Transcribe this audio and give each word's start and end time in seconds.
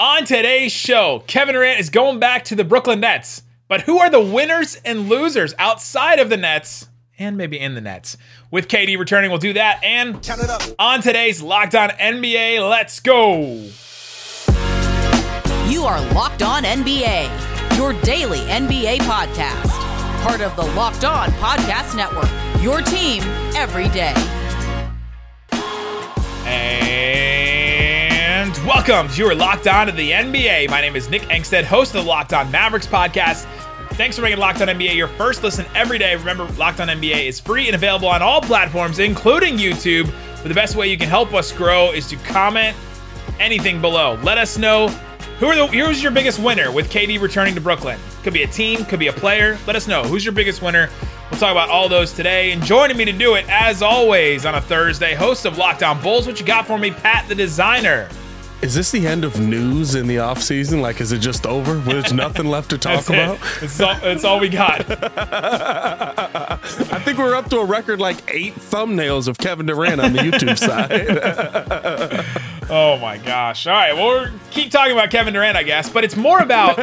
On 0.00 0.24
today's 0.24 0.70
show, 0.70 1.24
Kevin 1.26 1.56
Durant 1.56 1.80
is 1.80 1.90
going 1.90 2.20
back 2.20 2.44
to 2.44 2.54
the 2.54 2.62
Brooklyn 2.62 3.00
Nets. 3.00 3.42
But 3.66 3.80
who 3.80 3.98
are 3.98 4.08
the 4.08 4.20
winners 4.20 4.76
and 4.84 5.08
losers 5.08 5.54
outside 5.58 6.20
of 6.20 6.28
the 6.28 6.36
Nets 6.36 6.86
and 7.18 7.36
maybe 7.36 7.58
in 7.58 7.74
the 7.74 7.80
Nets? 7.80 8.16
With 8.52 8.68
KD 8.68 8.96
returning, 8.96 9.32
we'll 9.32 9.40
do 9.40 9.54
that. 9.54 9.82
And 9.82 10.14
on 10.78 11.02
today's 11.02 11.42
Locked 11.42 11.74
On 11.74 11.88
NBA, 11.88 12.70
let's 12.70 13.00
go. 13.00 13.42
You 15.68 15.82
are 15.82 16.00
Locked 16.14 16.44
On 16.44 16.62
NBA, 16.62 17.76
your 17.76 17.92
daily 18.02 18.38
NBA 18.38 18.98
podcast. 18.98 19.68
Part 20.22 20.42
of 20.42 20.54
the 20.54 20.62
Locked 20.76 21.04
On 21.04 21.28
Podcast 21.30 21.96
Network, 21.96 22.30
your 22.62 22.82
team 22.82 23.24
every 23.56 23.88
day. 23.88 24.14
And 28.58 28.66
welcome 28.66 29.08
to 29.08 29.26
are 29.26 29.34
Locked 29.34 29.68
On 29.68 29.86
to 29.86 29.92
the 29.92 30.10
NBA. 30.10 30.68
My 30.68 30.80
name 30.80 30.96
is 30.96 31.08
Nick 31.08 31.22
Angstadt, 31.22 31.64
host 31.64 31.94
of 31.94 32.02
the 32.02 32.08
Locked 32.08 32.32
On 32.32 32.50
Mavericks 32.50 32.86
podcast. 32.86 33.46
Thanks 33.92 34.16
for 34.16 34.22
making 34.22 34.38
Locked 34.38 34.60
On 34.62 34.68
NBA 34.68 34.96
your 34.96 35.06
first 35.06 35.42
listen 35.44 35.64
every 35.76 35.98
day. 35.98 36.16
Remember, 36.16 36.44
Locked 36.52 36.80
On 36.80 36.88
NBA 36.88 37.26
is 37.26 37.38
free 37.38 37.66
and 37.66 37.76
available 37.76 38.08
on 38.08 38.20
all 38.20 38.40
platforms, 38.40 38.98
including 38.98 39.58
YouTube. 39.58 40.12
But 40.42 40.48
the 40.48 40.54
best 40.54 40.74
way 40.74 40.88
you 40.88 40.98
can 40.98 41.08
help 41.08 41.34
us 41.34 41.52
grow 41.52 41.92
is 41.92 42.08
to 42.08 42.16
comment 42.16 42.76
anything 43.38 43.80
below. 43.80 44.18
Let 44.22 44.38
us 44.38 44.58
know 44.58 44.88
who 45.38 45.46
are 45.46 45.54
the 45.54 45.66
who's 45.66 46.02
your 46.02 46.12
biggest 46.12 46.40
winner 46.40 46.72
with 46.72 46.90
KD 46.90 47.20
returning 47.20 47.54
to 47.54 47.60
Brooklyn. 47.60 48.00
Could 48.24 48.32
be 48.32 48.42
a 48.42 48.48
team, 48.48 48.84
could 48.86 48.98
be 48.98 49.06
a 49.08 49.12
player. 49.12 49.56
Let 49.68 49.76
us 49.76 49.86
know 49.86 50.02
who's 50.02 50.24
your 50.24 50.34
biggest 50.34 50.62
winner. 50.62 50.90
We'll 51.30 51.38
talk 51.38 51.52
about 51.52 51.68
all 51.68 51.88
those 51.88 52.12
today. 52.12 52.50
And 52.50 52.64
joining 52.64 52.96
me 52.96 53.04
to 53.04 53.12
do 53.12 53.34
it, 53.34 53.44
as 53.48 53.82
always, 53.82 54.46
on 54.46 54.56
a 54.56 54.60
Thursday, 54.60 55.14
host 55.14 55.44
of 55.44 55.58
Locked 55.58 55.84
On 55.84 56.00
Bulls. 56.02 56.26
What 56.26 56.40
you 56.40 56.46
got 56.46 56.66
for 56.66 56.76
me, 56.76 56.90
Pat 56.90 57.28
the 57.28 57.36
designer? 57.36 58.08
Is 58.60 58.74
this 58.74 58.90
the 58.90 59.06
end 59.06 59.24
of 59.24 59.38
news 59.38 59.94
in 59.94 60.08
the 60.08 60.18
off 60.18 60.42
season? 60.42 60.80
Like, 60.80 61.00
is 61.00 61.12
it 61.12 61.20
just 61.20 61.46
over? 61.46 61.74
There's 61.74 62.12
nothing 62.24 62.46
left 62.46 62.70
to 62.70 62.78
talk 62.78 63.08
about. 63.08 63.36
It. 63.36 63.62
It's 63.62 63.80
all, 63.80 63.96
it's 64.02 64.24
all 64.24 64.40
we 64.40 64.48
got. 64.48 64.84
I 65.16 67.00
think 67.04 67.18
we're 67.18 67.36
up 67.36 67.48
to 67.50 67.58
a 67.58 67.64
record 67.64 68.00
like 68.00 68.16
eight 68.34 68.56
thumbnails 68.56 69.28
of 69.28 69.38
Kevin 69.38 69.66
Durant 69.66 70.00
on 70.00 70.12
the 70.12 70.18
YouTube 70.18 70.58
side. 70.58 70.90
oh 72.68 72.98
my 72.98 73.16
gosh! 73.18 73.64
All 73.68 73.74
right, 73.74 73.94
well, 73.94 74.22
we'll 74.22 74.30
keep 74.50 74.72
talking 74.72 74.92
about 74.92 75.12
Kevin 75.12 75.34
Durant, 75.34 75.56
I 75.56 75.62
guess, 75.62 75.88
but 75.88 76.02
it's 76.02 76.16
more 76.16 76.40
about 76.40 76.80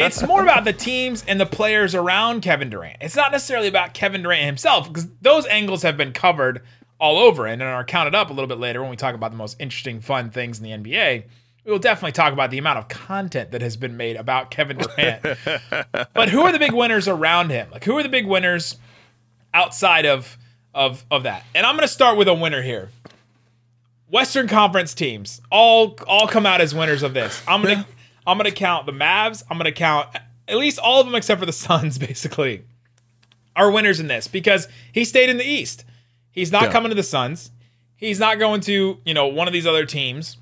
it's 0.00 0.22
more 0.26 0.42
about 0.42 0.64
the 0.64 0.72
teams 0.72 1.24
and 1.28 1.38
the 1.38 1.46
players 1.46 1.94
around 1.94 2.40
Kevin 2.40 2.70
Durant. 2.70 2.96
It's 3.02 3.16
not 3.16 3.32
necessarily 3.32 3.68
about 3.68 3.92
Kevin 3.92 4.22
Durant 4.22 4.46
himself 4.46 4.88
because 4.88 5.08
those 5.20 5.44
angles 5.46 5.82
have 5.82 5.98
been 5.98 6.12
covered 6.12 6.62
all 6.98 7.18
over 7.18 7.46
and 7.46 7.60
then 7.60 7.68
are 7.68 7.84
counted 7.84 8.14
up 8.14 8.30
a 8.30 8.32
little 8.32 8.48
bit 8.48 8.58
later 8.58 8.80
when 8.80 8.90
we 8.90 8.96
talk 8.96 9.14
about 9.14 9.30
the 9.30 9.36
most 9.36 9.56
interesting, 9.60 10.00
fun 10.00 10.30
things 10.30 10.58
in 10.58 10.64
the 10.64 10.70
NBA. 10.70 11.24
We 11.64 11.72
will 11.72 11.78
definitely 11.78 12.12
talk 12.12 12.32
about 12.32 12.50
the 12.50 12.58
amount 12.58 12.78
of 12.78 12.88
content 12.88 13.50
that 13.50 13.60
has 13.60 13.76
been 13.76 13.96
made 13.96 14.16
about 14.16 14.50
Kevin 14.50 14.78
Durant. 14.78 15.22
but 16.14 16.28
who 16.28 16.42
are 16.42 16.52
the 16.52 16.58
big 16.58 16.72
winners 16.72 17.08
around 17.08 17.50
him? 17.50 17.68
Like 17.70 17.84
who 17.84 17.98
are 17.98 18.02
the 18.02 18.08
big 18.08 18.26
winners 18.26 18.76
outside 19.52 20.06
of 20.06 20.38
of 20.74 21.04
of 21.10 21.24
that? 21.24 21.44
And 21.54 21.66
I'm 21.66 21.74
going 21.74 21.86
to 21.86 21.92
start 21.92 22.16
with 22.16 22.28
a 22.28 22.34
winner 22.34 22.62
here. 22.62 22.90
Western 24.08 24.46
Conference 24.46 24.94
teams 24.94 25.40
all 25.50 25.98
all 26.06 26.28
come 26.28 26.46
out 26.46 26.60
as 26.60 26.74
winners 26.74 27.02
of 27.02 27.14
this. 27.14 27.42
I'm 27.48 27.62
going 27.62 27.78
to 27.84 27.86
I'm 28.26 28.38
going 28.38 28.50
to 28.50 28.56
count 28.56 28.86
the 28.86 28.92
Mavs, 28.92 29.42
I'm 29.50 29.58
going 29.58 29.66
to 29.66 29.72
count 29.72 30.08
at 30.48 30.56
least 30.56 30.78
all 30.78 31.00
of 31.00 31.06
them 31.06 31.14
except 31.14 31.40
for 31.40 31.46
the 31.46 31.52
Suns 31.52 31.98
basically 31.98 32.64
are 33.54 33.70
winners 33.70 34.00
in 34.00 34.06
this 34.06 34.28
because 34.28 34.68
he 34.92 35.04
stayed 35.04 35.28
in 35.28 35.38
the 35.38 35.44
East. 35.44 35.84
He's 36.36 36.52
not 36.52 36.64
yeah. 36.64 36.72
coming 36.72 36.90
to 36.90 36.94
the 36.94 37.02
Suns. 37.02 37.50
He's 37.96 38.20
not 38.20 38.38
going 38.38 38.60
to, 38.62 38.98
you 39.04 39.14
know, 39.14 39.26
one 39.26 39.48
of 39.48 39.54
these 39.54 39.66
other 39.66 39.86
teams 39.86 40.36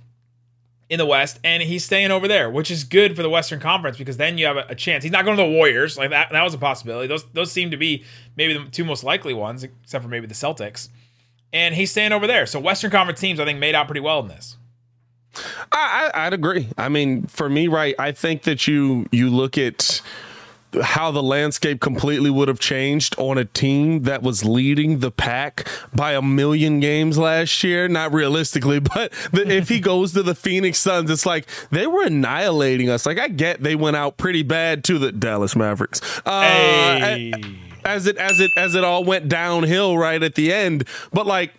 in 0.91 0.99
the 0.99 1.07
West, 1.07 1.39
and 1.43 1.63
he's 1.63 1.85
staying 1.85 2.11
over 2.11 2.29
there, 2.29 2.51
which 2.51 2.71
is 2.71 2.85
good 2.85 3.17
for 3.17 3.23
the 3.23 3.31
Western 3.31 3.61
Conference 3.61 3.97
because 3.97 4.17
then 4.17 4.37
you 4.37 4.47
have 4.47 4.57
a, 4.57 4.67
a, 4.71 4.75
chance. 4.75 5.03
He's 5.05 5.13
not 5.13 5.25
going 5.25 5.37
to 5.37 5.43
the 5.43 5.49
Warriors, 5.49 5.97
like 5.97 6.11
that. 6.11 6.31
That 6.33 6.43
was 6.43 6.53
a 6.53 6.59
possibility. 6.59 7.07
Those 7.07 7.25
those 7.33 7.51
seem 7.51 7.71
to 7.71 7.77
be 7.77 8.05
maybe 8.37 8.55
the 8.55 8.65
two 8.71 8.85
most 8.85 9.05
likely 9.05 9.33
ones, 9.33 9.63
except 9.63 10.03
for 10.03 10.11
maybe 10.11 10.27
the 10.27 10.35
Celtics. 10.35 10.89
And 11.53 11.75
he's 11.75 11.93
staying 11.93 12.13
over 12.13 12.27
there. 12.27 12.45
So 12.47 12.59
Western 12.59 12.91
Conference 12.91 13.21
teams, 13.21 13.39
I 13.39 13.45
think, 13.45 13.61
made 13.61 13.77
out 13.77 13.87
pretty 13.87 14.01
well 14.01 14.19
in 14.19 14.27
this. 14.27 14.57
I, 15.73 16.11
I, 16.13 16.27
I'd 16.27 16.33
agree. 16.33 16.69
I 16.77 16.89
mean, 16.89 17.27
for 17.27 17.49
me, 17.49 17.69
right, 17.69 17.95
I 17.99 18.11
think 18.11 18.43
that 18.43 18.67
you 18.67 19.07
you 19.13 19.31
look 19.31 19.57
at 19.57 20.03
how 20.83 21.11
the 21.11 21.23
landscape 21.23 21.81
completely 21.81 22.31
would 22.31 22.49
have 22.49 22.59
changed 22.59 23.15
on 23.19 23.39
a 23.39 23.45
team 23.45 24.03
that 24.03 24.23
was 24.23 24.45
leading 24.45 24.99
the 24.99 25.11
pack 25.11 25.69
by 25.95 26.13
a 26.13 26.23
million 26.23 26.81
games 26.81 27.19
last 27.19 27.63
year. 27.63 27.89
Not 27.89 28.13
realistically, 28.13 28.79
but 28.95 29.13
the, 29.33 29.47
if 29.49 29.69
he 29.69 29.81
goes 29.81 30.13
to 30.13 30.23
the 30.23 30.35
Phoenix 30.35 30.79
Suns, 30.79 31.11
it's 31.11 31.27
like 31.27 31.47
they 31.71 31.87
were 31.87 32.05
annihilating 32.05 32.89
us. 32.89 33.07
Like 33.07 33.19
I 33.19 33.29
get 33.29 33.63
they 33.63 33.75
went 33.75 33.97
out 33.97 34.17
pretty 34.17 34.43
bad 34.43 34.85
to 34.85 34.99
the 34.99 35.13
Dallas 35.13 35.57
Mavericks. 35.57 36.01
Uh, 36.27 36.41
hey. 36.41 37.33
As 37.85 38.07
it 38.07 38.17
as 38.17 38.41
it 38.41 38.51
as 38.57 38.75
it 38.75 38.83
all 38.83 39.05
went 39.05 39.29
downhill 39.29 39.99
right 39.99 40.23
at 40.23 40.37
the 40.37 40.53
end, 40.53 40.89
but 41.13 41.27
like 41.27 41.53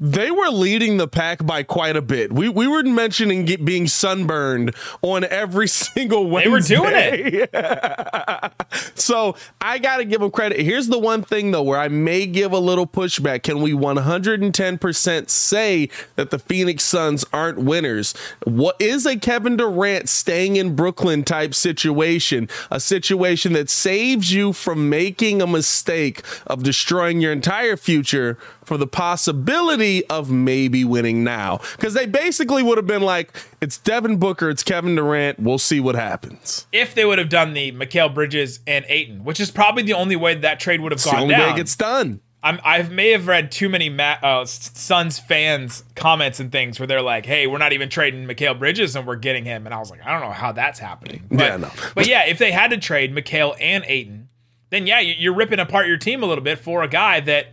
they 0.00 0.30
were 0.30 0.48
leading 0.48 0.96
the 0.96 1.06
pack 1.06 1.44
by 1.46 1.62
quite 1.62 1.96
a 1.96 2.02
bit. 2.02 2.32
We 2.32 2.48
we 2.48 2.66
were 2.66 2.82
mentioning 2.82 3.46
being 3.64 3.86
sunburned 3.86 4.74
on 5.02 5.24
every 5.24 5.68
single 5.84 6.28
Wednesday. 6.28 6.74
They 6.74 6.80
were 6.80 6.90
doing 6.90 7.48
it. 7.52 8.52
so 8.94 9.36
I 9.60 9.78
got 9.78 9.98
to 9.98 10.04
give 10.04 10.20
them 10.20 10.30
credit. 10.30 10.60
Here's 10.60 10.88
the 10.88 10.98
one 10.98 11.22
thing 11.22 11.52
though, 11.52 11.62
where 11.62 11.78
I 11.78 11.88
may 11.88 12.26
give 12.26 12.52
a 12.52 12.58
little 12.58 12.86
pushback. 12.86 13.44
Can 13.44 13.60
we 13.60 13.72
110 13.72 14.78
percent 14.78 15.30
say 15.30 15.88
that 16.16 16.30
the 16.30 16.38
Phoenix 16.38 16.82
Suns 16.84 17.24
aren't 17.32 17.58
winners? 17.58 18.14
What 18.44 18.76
is 18.80 19.06
a 19.06 19.16
Kevin 19.16 19.56
Durant 19.56 20.08
staying 20.08 20.56
in 20.56 20.74
Brooklyn 20.74 21.22
type 21.22 21.54
situation? 21.54 22.48
A 22.70 22.80
situation 22.80 23.52
that 23.52 23.70
saves 23.70 24.32
you 24.32 24.52
from 24.52 24.88
making 24.88 25.40
a 25.40 25.46
mistake 25.46 26.22
of 26.46 26.64
destroying 26.64 27.20
your 27.20 27.32
entire 27.32 27.76
future 27.76 28.38
for 28.64 28.76
the 28.76 28.86
possibility 28.86 30.04
of 30.06 30.30
maybe 30.30 30.84
winning 30.84 31.24
now. 31.24 31.60
Because 31.76 31.94
they 31.94 32.06
basically 32.06 32.62
would 32.62 32.78
have 32.78 32.86
been 32.86 33.02
like, 33.02 33.34
it's 33.60 33.78
Devin 33.78 34.18
Booker, 34.18 34.50
it's 34.50 34.62
Kevin 34.62 34.94
Durant, 34.96 35.38
we'll 35.40 35.58
see 35.58 35.80
what 35.80 35.94
happens. 35.94 36.66
If 36.72 36.94
they 36.94 37.04
would 37.04 37.18
have 37.18 37.28
done 37.28 37.54
the 37.54 37.72
Mikal 37.72 38.12
Bridges 38.12 38.60
and 38.66 38.84
Ayton, 38.88 39.24
which 39.24 39.40
is 39.40 39.50
probably 39.50 39.82
the 39.82 39.94
only 39.94 40.16
way 40.16 40.34
that 40.34 40.60
trade 40.60 40.80
would 40.80 40.92
have 40.92 40.98
it's 40.98 41.04
gone 41.04 41.14
the 41.14 41.22
only 41.22 41.34
down. 41.34 41.46
way 41.48 41.54
it 41.54 41.56
gets 41.56 41.76
done. 41.76 42.20
I'm, 42.44 42.60
I 42.62 42.82
may 42.82 43.12
have 43.12 43.26
read 43.26 43.50
too 43.50 43.70
many 43.70 43.88
Ma- 43.88 44.18
uh, 44.22 44.44
Suns 44.44 45.18
fans 45.18 45.82
comments 45.96 46.40
and 46.40 46.52
things 46.52 46.78
where 46.78 46.86
they're 46.86 47.00
like, 47.00 47.24
"Hey, 47.24 47.46
we're 47.46 47.56
not 47.56 47.72
even 47.72 47.88
trading 47.88 48.26
Mikal 48.26 48.58
Bridges 48.58 48.94
and 48.94 49.06
we're 49.06 49.16
getting 49.16 49.46
him," 49.46 49.64
and 49.64 49.74
I 49.74 49.78
was 49.78 49.90
like, 49.90 50.04
"I 50.04 50.12
don't 50.12 50.20
know 50.20 50.34
how 50.34 50.52
that's 50.52 50.78
happening." 50.78 51.24
But, 51.30 51.38
yeah, 51.38 51.56
no. 51.56 51.70
but 51.94 52.06
yeah, 52.06 52.26
if 52.26 52.36
they 52.36 52.52
had 52.52 52.68
to 52.72 52.76
trade 52.76 53.14
Mikal 53.14 53.56
and 53.58 53.82
Ayton, 53.86 54.28
then 54.68 54.86
yeah, 54.86 55.00
you're 55.00 55.34
ripping 55.34 55.58
apart 55.58 55.86
your 55.86 55.96
team 55.96 56.22
a 56.22 56.26
little 56.26 56.44
bit 56.44 56.58
for 56.58 56.82
a 56.82 56.88
guy 56.88 57.20
that 57.20 57.46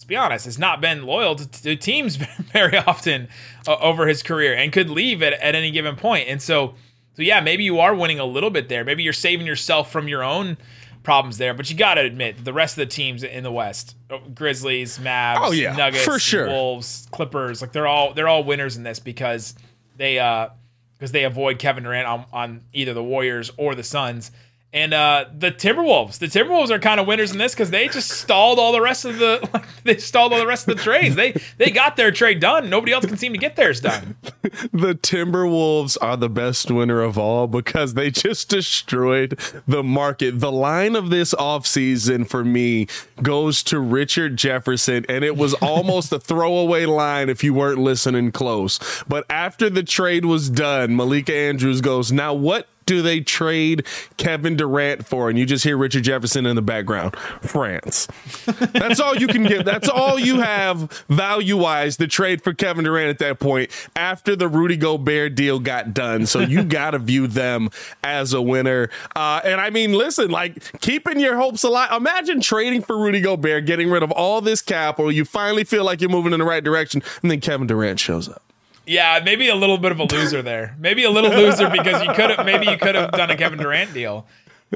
let's 0.00 0.06
be 0.06 0.16
honest, 0.16 0.46
has 0.46 0.58
not 0.58 0.80
been 0.80 1.02
loyal 1.02 1.36
to, 1.36 1.46
to 1.62 1.76
teams 1.76 2.16
very 2.54 2.78
often 2.78 3.28
uh, 3.68 3.76
over 3.80 4.06
his 4.06 4.22
career 4.22 4.54
and 4.54 4.72
could 4.72 4.88
leave 4.88 5.22
at, 5.22 5.34
at 5.34 5.54
any 5.54 5.70
given 5.70 5.94
point. 5.94 6.26
And 6.26 6.40
so, 6.40 6.74
so 7.16 7.22
yeah, 7.22 7.40
maybe 7.42 7.64
you 7.64 7.80
are 7.80 7.94
winning 7.94 8.18
a 8.18 8.24
little 8.24 8.48
bit 8.48 8.70
there. 8.70 8.82
Maybe 8.82 9.02
you're 9.02 9.12
saving 9.12 9.46
yourself 9.46 9.92
from 9.92 10.08
your 10.08 10.24
own 10.24 10.56
problems 11.02 11.36
there. 11.36 11.52
But 11.52 11.68
you 11.68 11.76
got 11.76 11.94
to 11.94 12.00
admit, 12.00 12.42
the 12.46 12.52
rest 12.54 12.78
of 12.78 12.88
the 12.88 12.94
teams 12.94 13.22
in 13.22 13.42
the 13.44 13.52
West, 13.52 13.94
uh, 14.08 14.20
Grizzlies, 14.34 14.98
Mavs, 14.98 15.36
oh, 15.40 15.52
yeah, 15.52 15.76
Nuggets, 15.76 16.02
for 16.02 16.18
sure. 16.18 16.46
Wolves, 16.46 17.06
Clippers, 17.10 17.60
like 17.60 17.72
they're 17.72 17.86
all 17.86 18.14
they're 18.14 18.28
all 18.28 18.42
winners 18.42 18.78
in 18.78 18.84
this 18.84 19.00
because 19.00 19.54
they 19.98 20.18
uh 20.18 20.48
because 20.96 21.12
they 21.12 21.24
avoid 21.24 21.58
Kevin 21.58 21.84
Durant 21.84 22.06
on, 22.06 22.24
on 22.32 22.64
either 22.72 22.94
the 22.94 23.04
Warriors 23.04 23.50
or 23.58 23.74
the 23.74 23.82
Suns. 23.82 24.30
And 24.72 24.94
uh, 24.94 25.24
the 25.36 25.50
Timberwolves, 25.50 26.18
the 26.18 26.26
Timberwolves 26.26 26.70
are 26.70 26.78
kind 26.78 27.00
of 27.00 27.06
winners 27.08 27.32
in 27.32 27.38
this 27.38 27.54
because 27.54 27.70
they 27.70 27.88
just 27.88 28.08
stalled 28.08 28.60
all 28.60 28.70
the 28.70 28.80
rest 28.80 29.04
of 29.04 29.18
the 29.18 29.40
like, 29.52 29.64
they 29.82 29.96
stalled 29.96 30.32
all 30.32 30.38
the 30.38 30.46
rest 30.46 30.68
of 30.68 30.76
the 30.76 30.82
trades. 30.82 31.16
They 31.16 31.32
they 31.58 31.70
got 31.70 31.96
their 31.96 32.12
trade 32.12 32.38
done. 32.38 32.70
Nobody 32.70 32.92
else 32.92 33.04
can 33.04 33.16
seem 33.16 33.32
to 33.32 33.38
get 33.38 33.56
theirs 33.56 33.80
done. 33.80 34.16
the 34.72 34.94
Timberwolves 34.94 35.98
are 36.00 36.16
the 36.16 36.28
best 36.28 36.70
winner 36.70 37.02
of 37.02 37.18
all 37.18 37.48
because 37.48 37.94
they 37.94 38.12
just 38.12 38.48
destroyed 38.48 39.40
the 39.66 39.82
market. 39.82 40.38
The 40.38 40.52
line 40.52 40.94
of 40.94 41.10
this 41.10 41.34
offseason 41.34 42.28
for 42.28 42.44
me 42.44 42.86
goes 43.22 43.64
to 43.64 43.80
Richard 43.80 44.36
Jefferson, 44.36 45.04
and 45.08 45.24
it 45.24 45.36
was 45.36 45.54
almost 45.54 46.12
a 46.12 46.20
throwaway 46.30 46.86
line 46.86 47.28
if 47.28 47.42
you 47.42 47.54
weren't 47.54 47.78
listening 47.78 48.30
close. 48.30 48.78
But 49.08 49.26
after 49.28 49.68
the 49.68 49.82
trade 49.82 50.26
was 50.26 50.48
done, 50.48 50.94
Malika 50.94 51.34
Andrews 51.34 51.80
goes, 51.80 52.12
Now 52.12 52.34
what 52.34 52.68
do 52.90 53.02
they 53.02 53.20
trade 53.20 53.86
Kevin 54.16 54.56
Durant 54.56 55.06
for? 55.06 55.30
And 55.30 55.38
you 55.38 55.46
just 55.46 55.62
hear 55.62 55.76
Richard 55.76 56.02
Jefferson 56.02 56.44
in 56.44 56.56
the 56.56 56.62
background. 56.62 57.14
France. 57.40 58.08
That's 58.46 58.98
all 58.98 59.14
you 59.14 59.28
can 59.28 59.44
give. 59.44 59.64
That's 59.64 59.88
all 59.88 60.18
you 60.18 60.40
have 60.40 60.90
value 61.08 61.56
wise 61.56 61.98
to 61.98 62.08
trade 62.08 62.42
for 62.42 62.52
Kevin 62.52 62.82
Durant 62.82 63.08
at 63.08 63.20
that 63.20 63.38
point 63.38 63.70
after 63.94 64.34
the 64.34 64.48
Rudy 64.48 64.76
Gobert 64.76 65.36
deal 65.36 65.60
got 65.60 65.94
done. 65.94 66.26
So 66.26 66.40
you 66.40 66.64
got 66.80 66.90
to 66.90 66.98
view 66.98 67.28
them 67.28 67.70
as 68.02 68.32
a 68.32 68.42
winner. 68.42 68.90
Uh, 69.14 69.40
and 69.44 69.60
I 69.60 69.70
mean, 69.70 69.92
listen, 69.92 70.32
like 70.32 70.80
keeping 70.80 71.20
your 71.20 71.36
hopes 71.36 71.62
alive. 71.62 71.92
Imagine 71.92 72.40
trading 72.40 72.82
for 72.82 72.98
Rudy 72.98 73.20
Gobert, 73.20 73.66
getting 73.66 73.88
rid 73.88 74.02
of 74.02 74.10
all 74.10 74.40
this 74.40 74.62
capital. 74.62 75.12
You 75.12 75.24
finally 75.24 75.62
feel 75.62 75.84
like 75.84 76.00
you're 76.00 76.10
moving 76.10 76.32
in 76.32 76.40
the 76.40 76.44
right 76.44 76.64
direction, 76.64 77.04
and 77.22 77.30
then 77.30 77.40
Kevin 77.40 77.68
Durant 77.68 78.00
shows 78.00 78.28
up. 78.28 78.42
Yeah, 78.90 79.20
maybe 79.24 79.48
a 79.48 79.54
little 79.54 79.78
bit 79.78 79.92
of 79.92 80.00
a 80.00 80.04
loser 80.04 80.42
there. 80.42 80.74
Maybe 80.76 81.04
a 81.04 81.10
little 81.10 81.30
loser 81.30 81.70
because 81.70 82.02
you 82.02 82.12
could 82.12 82.30
have 82.30 82.44
maybe 82.44 82.66
you 82.66 82.76
could 82.76 82.96
have 82.96 83.12
done 83.12 83.30
a 83.30 83.36
Kevin 83.36 83.60
Durant 83.60 83.94
deal 83.94 84.26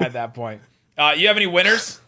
at 0.00 0.12
that 0.12 0.34
point. 0.34 0.62
Uh, 0.96 1.14
you 1.16 1.26
have 1.26 1.37
any 1.37 1.49
winners? 1.49 2.00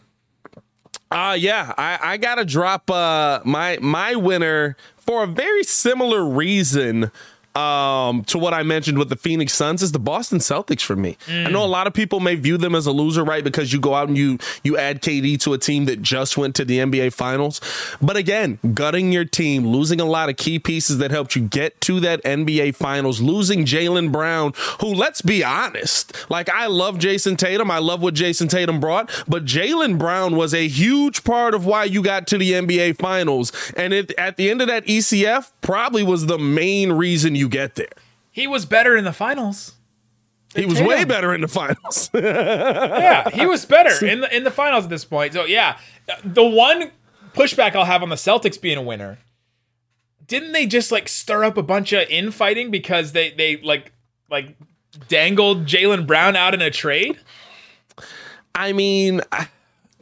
Uh 1.11 1.35
yeah, 1.37 1.73
I, 1.77 1.99
I 2.01 2.17
gotta 2.17 2.45
drop 2.45 2.89
uh 2.89 3.41
my 3.43 3.77
my 3.81 4.15
winner 4.15 4.77
for 4.95 5.23
a 5.23 5.27
very 5.27 5.63
similar 5.63 6.23
reason 6.25 7.11
um, 7.57 8.23
to 8.25 8.37
what 8.37 8.53
I 8.53 8.61
mentioned 8.61 8.99
with 8.99 9.09
the 9.09 9.15
Phoenix 9.15 9.51
Suns 9.53 9.81
is 9.81 9.91
the 9.91 9.99
Boston 9.99 10.37
Celtics 10.37 10.81
for 10.81 10.95
me. 10.95 11.17
Mm. 11.25 11.47
I 11.47 11.49
know 11.49 11.63
a 11.63 11.65
lot 11.65 11.87
of 11.87 11.93
people 11.93 12.19
may 12.19 12.35
view 12.35 12.55
them 12.55 12.75
as 12.75 12.85
a 12.85 12.91
loser, 12.91 13.23
right? 13.23 13.43
Because 13.43 13.73
you 13.73 13.79
go 13.79 13.95
out 13.95 14.07
and 14.07 14.17
you 14.17 14.37
you 14.63 14.77
add 14.77 15.01
KD 15.01 15.39
to 15.41 15.53
a 15.53 15.57
team 15.57 15.85
that 15.85 16.03
just 16.03 16.37
went 16.37 16.55
to 16.57 16.65
the 16.65 16.77
NBA 16.77 17.13
Finals. 17.13 17.59
But 17.99 18.15
again, 18.15 18.59
gutting 18.75 19.11
your 19.11 19.25
team, 19.25 19.65
losing 19.65 19.99
a 19.99 20.05
lot 20.05 20.29
of 20.29 20.37
key 20.37 20.59
pieces 20.59 20.99
that 20.99 21.09
helped 21.09 21.35
you 21.35 21.41
get 21.41 21.81
to 21.81 21.99
that 22.01 22.23
NBA 22.23 22.75
Finals, 22.75 23.21
losing 23.21 23.65
Jaylen 23.65 24.11
Brown, 24.11 24.53
who 24.81 24.93
let's 24.93 25.23
be 25.23 25.43
honest, 25.43 26.29
like 26.29 26.49
I 26.49 26.67
love 26.67 26.99
Jayson 26.99 27.37
Tatum, 27.37 27.71
I 27.71 27.79
love 27.79 28.03
what 28.03 28.13
Jayson 28.13 28.49
Tatum 28.49 28.79
brought, 28.79 29.09
but 29.27 29.45
Jaylen 29.45 29.97
Brown 29.97 30.35
was 30.35 30.53
a 30.53 30.67
huge 30.67 31.23
part 31.23 31.55
of 31.55 31.65
why 31.65 31.85
you 31.85 32.03
got 32.03 32.27
to 32.27 32.37
the 32.37 32.51
NBA 32.51 32.97
Finals, 32.97 33.51
and 33.75 33.93
it 33.93 34.11
at 34.11 34.37
the 34.37 34.51
end 34.51 34.61
of 34.61 34.67
that 34.67 34.85
ECF 34.85 35.51
probably 35.61 36.03
was 36.03 36.27
the 36.27 36.37
main 36.37 36.91
reason 36.91 37.33
you 37.33 37.46
get 37.47 37.75
there. 37.75 37.87
He 38.31 38.47
was 38.47 38.65
better 38.65 38.95
in 38.95 39.03
the 39.03 39.13
finals. 39.13 39.73
He 40.55 40.65
was 40.65 40.75
Tatum. 40.75 40.87
way 40.87 41.03
better 41.03 41.33
in 41.33 41.41
the 41.41 41.47
finals. 41.47 42.09
yeah, 42.13 43.29
he 43.29 43.45
was 43.45 43.65
better 43.65 44.05
in 44.05 44.21
the 44.21 44.35
in 44.35 44.43
the 44.43 44.51
finals 44.51 44.85
at 44.85 44.89
this 44.89 45.05
point. 45.05 45.33
So 45.33 45.45
yeah, 45.45 45.77
the 46.23 46.43
one 46.43 46.91
pushback 47.33 47.75
I'll 47.75 47.85
have 47.85 48.01
on 48.03 48.09
the 48.09 48.15
Celtics 48.15 48.59
being 48.59 48.77
a 48.77 48.81
winner, 48.81 49.19
didn't 50.25 50.53
they 50.53 50.65
just 50.65 50.91
like 50.91 51.07
stir 51.07 51.43
up 51.43 51.57
a 51.57 51.63
bunch 51.63 51.93
of 51.93 52.07
infighting 52.09 52.71
because 52.71 53.11
they 53.11 53.31
they 53.31 53.57
like 53.57 53.91
like 54.29 54.55
dangled 55.07 55.65
Jaylen 55.65 56.07
Brown 56.07 56.35
out 56.35 56.53
in 56.53 56.61
a 56.61 56.71
trade? 56.71 57.19
I 58.55 58.73
mean, 58.73 59.21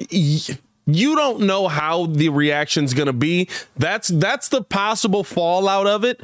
you 0.09 1.15
don't 1.15 1.41
know 1.41 1.67
how 1.67 2.05
the 2.05 2.29
reaction's 2.29 2.93
going 2.93 3.07
to 3.07 3.13
be. 3.13 3.49
That's 3.75 4.07
that's 4.09 4.49
the 4.49 4.61
possible 4.61 5.23
fallout 5.23 5.87
of 5.87 6.03
it. 6.03 6.21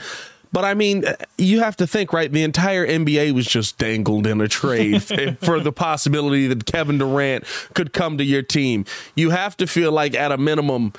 But 0.51 0.65
I 0.65 0.73
mean, 0.73 1.05
you 1.37 1.59
have 1.61 1.77
to 1.77 1.87
think, 1.87 2.13
right? 2.13 2.31
The 2.31 2.43
entire 2.43 2.85
NBA 2.85 3.33
was 3.33 3.45
just 3.45 3.77
dangled 3.77 4.27
in 4.27 4.41
a 4.41 4.47
trade 4.47 5.01
for 5.41 5.59
the 5.59 5.71
possibility 5.71 6.47
that 6.47 6.65
Kevin 6.65 6.97
Durant 6.97 7.45
could 7.73 7.93
come 7.93 8.17
to 8.17 8.23
your 8.23 8.41
team. 8.41 8.85
You 9.15 9.29
have 9.29 9.55
to 9.57 9.67
feel 9.67 9.91
like, 9.91 10.13
at 10.13 10.31
a 10.31 10.37
minimum, 10.37 10.93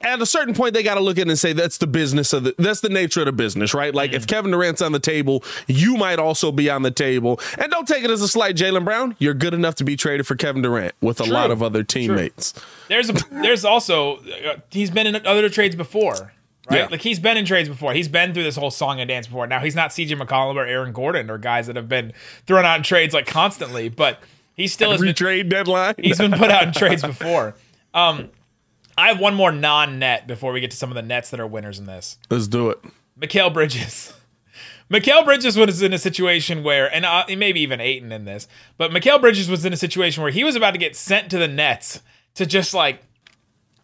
at 0.00 0.20
a 0.20 0.26
certain 0.26 0.54
point 0.54 0.74
they 0.74 0.82
got 0.82 0.94
to 0.94 1.00
look 1.00 1.18
at 1.18 1.26
it 1.26 1.30
and 1.30 1.38
say 1.38 1.52
that's 1.52 1.78
the 1.78 1.86
business 1.86 2.32
of 2.32 2.44
the 2.44 2.54
that's 2.58 2.80
the 2.80 2.88
nature 2.88 3.20
of 3.20 3.26
the 3.26 3.32
business 3.32 3.72
right 3.72 3.94
like 3.94 4.10
mm. 4.10 4.14
if 4.14 4.26
kevin 4.26 4.50
durant's 4.50 4.82
on 4.82 4.92
the 4.92 5.00
table 5.00 5.42
you 5.66 5.96
might 5.96 6.18
also 6.18 6.52
be 6.52 6.68
on 6.68 6.82
the 6.82 6.90
table 6.90 7.40
and 7.58 7.70
don't 7.70 7.88
take 7.88 8.04
it 8.04 8.10
as 8.10 8.20
a 8.20 8.28
slight 8.28 8.54
jaylen 8.54 8.84
brown 8.84 9.16
you're 9.18 9.34
good 9.34 9.54
enough 9.54 9.74
to 9.74 9.84
be 9.84 9.96
traded 9.96 10.26
for 10.26 10.36
kevin 10.36 10.62
durant 10.62 10.94
with 11.00 11.20
a 11.20 11.24
True. 11.24 11.32
lot 11.32 11.50
of 11.50 11.62
other 11.62 11.82
teammates 11.82 12.52
True. 12.52 12.62
there's 12.88 13.10
a 13.10 13.14
there's 13.30 13.64
also 13.64 14.16
uh, 14.16 14.56
he's 14.70 14.90
been 14.90 15.06
in 15.06 15.26
other 15.26 15.48
trades 15.48 15.74
before 15.74 16.32
right? 16.70 16.78
Yeah. 16.80 16.88
Like 16.90 17.02
he's 17.02 17.18
been 17.18 17.36
in 17.36 17.44
trades 17.44 17.68
before. 17.68 17.92
He's 17.94 18.08
been 18.08 18.34
through 18.34 18.44
this 18.44 18.56
whole 18.56 18.70
song 18.70 19.00
and 19.00 19.08
dance 19.08 19.26
before. 19.26 19.46
Now 19.46 19.60
he's 19.60 19.74
not 19.74 19.90
CJ 19.90 20.20
McCollum 20.20 20.56
or 20.56 20.66
Aaron 20.66 20.92
Gordon 20.92 21.30
or 21.30 21.38
guys 21.38 21.66
that 21.66 21.76
have 21.76 21.88
been 21.88 22.12
thrown 22.46 22.64
out 22.64 22.76
in 22.78 22.82
trades 22.82 23.14
like 23.14 23.26
constantly, 23.26 23.88
but 23.88 24.20
he 24.54 24.66
still 24.66 24.92
Every 24.92 25.08
has 25.08 25.14
been, 25.14 25.26
trade 25.26 25.48
deadline. 25.48 25.94
he's 25.98 26.18
been 26.18 26.32
put 26.32 26.50
out 26.50 26.64
in 26.64 26.72
trades 26.72 27.02
before. 27.06 27.54
Um, 27.94 28.30
I 28.96 29.08
have 29.08 29.20
one 29.20 29.34
more 29.34 29.52
non-net 29.52 30.26
before 30.26 30.52
we 30.52 30.60
get 30.60 30.72
to 30.72 30.76
some 30.76 30.90
of 30.90 30.96
the 30.96 31.02
nets 31.02 31.30
that 31.30 31.38
are 31.38 31.46
winners 31.46 31.78
in 31.78 31.86
this. 31.86 32.18
Let's 32.30 32.48
do 32.48 32.68
it. 32.70 32.78
Mikal 33.18 33.52
Bridges. 33.54 34.12
Mikal 34.90 35.24
Bridges 35.24 35.56
was 35.56 35.82
in 35.82 35.92
a 35.92 35.98
situation 35.98 36.62
where, 36.62 36.92
and 36.92 37.04
uh, 37.04 37.24
maybe 37.28 37.60
even 37.60 37.80
Ayton 37.80 38.10
in 38.10 38.24
this, 38.24 38.48
but 38.76 38.90
Mikal 38.90 39.20
Bridges 39.20 39.48
was 39.48 39.64
in 39.64 39.72
a 39.72 39.76
situation 39.76 40.22
where 40.22 40.32
he 40.32 40.42
was 40.44 40.56
about 40.56 40.72
to 40.72 40.78
get 40.78 40.96
sent 40.96 41.30
to 41.30 41.38
the 41.38 41.46
Nets 41.46 42.02
to 42.34 42.46
just 42.46 42.74
like 42.74 43.02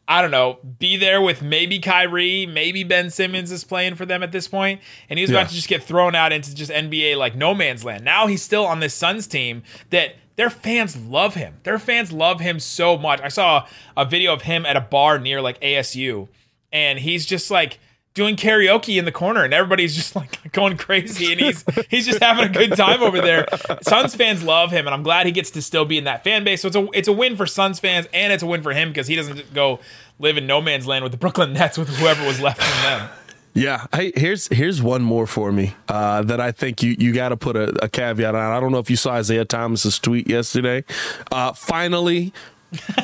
I 0.07 0.21
don't 0.21 0.31
know, 0.31 0.59
be 0.79 0.97
there 0.97 1.23
with 1.23 1.41
maybe 1.43 1.79
Kyrie, 1.79 2.45
maybe 2.45 2.85
Ben 2.85 3.09
Simmons 3.09 3.51
is 3.51 3.65
playing 3.65 3.95
for 3.95 4.05
them 4.05 4.23
at 4.23 4.33
this 4.33 4.47
point, 4.47 4.83
and 5.09 5.19
he's 5.19 5.31
yeah. 5.31 5.39
about 5.39 5.49
to 5.49 5.55
just 5.55 5.69
get 5.69 5.83
thrown 5.83 6.15
out 6.15 6.33
into 6.33 6.55
just 6.55 6.71
NBA 6.71 7.17
like 7.17 7.35
no 7.35 7.55
man's 7.55 7.85
land. 7.85 8.05
Now 8.05 8.27
he's 8.27 8.43
still 8.43 8.67
on 8.67 8.81
this 8.81 8.93
Suns 8.93 9.27
team 9.27 9.63
that 9.91 10.17
their 10.37 10.51
fans 10.51 10.97
love 10.97 11.35
him. 11.35 11.55
Their 11.63 11.79
fans 11.79 12.13
love 12.13 12.41
him 12.41 12.61
so 12.61 12.99
much. 12.99 13.21
I 13.23 13.29
saw 13.29 13.67
a 13.97 14.05
video 14.05 14.35
of 14.35 14.43
him 14.43 14.67
at 14.67 14.77
a 14.77 14.81
bar 14.81 15.19
near 15.19 15.41
like 15.41 15.61
ASU, 15.61 16.29
and 16.71 16.99
he's 16.99 17.25
just 17.25 17.51
like 17.51 17.79
doing 18.15 18.37
karaoke 18.37 18.97
in 18.97 19.05
the 19.05 19.13
corner 19.13 19.43
and 19.43 19.53
everybody's 19.53 19.95
just 19.95 20.15
like 20.15 20.53
going 20.53 20.77
crazy 20.77 21.33
and 21.33 21.41
he's 21.41 21.65
he's 21.89 22.07
just 22.07 22.23
having 22.23 22.45
a 22.45 22.49
good 22.49 22.77
time 22.77 23.03
over 23.03 23.21
there. 23.21 23.47
Suns 23.83 24.15
fans 24.15 24.43
love 24.43 24.71
him 24.71 24.87
and 24.87 24.95
I'm 24.95 25.03
glad 25.03 25.27
he 25.27 25.33
gets 25.33 25.51
to 25.53 25.63
still 25.63 25.85
be 25.85 25.99
in 25.99 26.05
that 26.05 26.25
fan 26.25 26.45
base. 26.45 26.63
So 26.63 26.69
it's 26.69 26.77
a 26.77 26.89
it's 26.95 27.09
a 27.09 27.13
win 27.13 27.37
for 27.37 27.47
Suns 27.47 27.81
fans 27.81 28.07
and 28.15 28.33
it's 28.33 28.43
a 28.43 28.47
win 28.47 28.63
for 28.63 28.73
him 28.73 28.89
because 28.89 29.09
he 29.09 29.17
doesn't 29.17 29.53
go 29.53 29.81
live 30.19 30.37
in 30.37 30.47
no 30.47 30.61
man's 30.61 30.87
land 30.87 31.03
with 31.03 31.13
the 31.13 31.19
Brooklyn 31.19 31.53
Nets 31.53 31.77
with 31.77 31.89
whoever 31.89 32.25
was 32.25 32.41
left 32.41 32.63
from 32.63 32.83
them. 32.83 33.11
Yeah, 33.57 33.87
hey, 33.95 34.13
here's 34.17 34.49
here's 34.49 34.83
one 34.83 35.03
more 35.03 35.29
for 35.29 35.53
me 35.53 35.75
uh, 35.89 36.23
that 36.23 36.41
I 36.41 36.51
think 36.51 36.83
you 36.83 36.97
you 36.99 37.13
got 37.13 37.29
to 37.29 37.37
put 37.37 37.55
a, 37.55 37.85
a, 37.85 37.89
caveat 37.89 38.35
on. 38.35 38.53
I 38.53 38.59
don't 38.59 38.73
know 38.73 38.81
if 38.81 38.91
you 38.91 38.97
saw 38.97 39.13
Isaiah 39.13 39.45
Thomas's 39.45 40.01
tweet 40.01 40.29
yesterday. 40.29 40.83
Uh, 41.31 41.53
finally, 41.53 42.33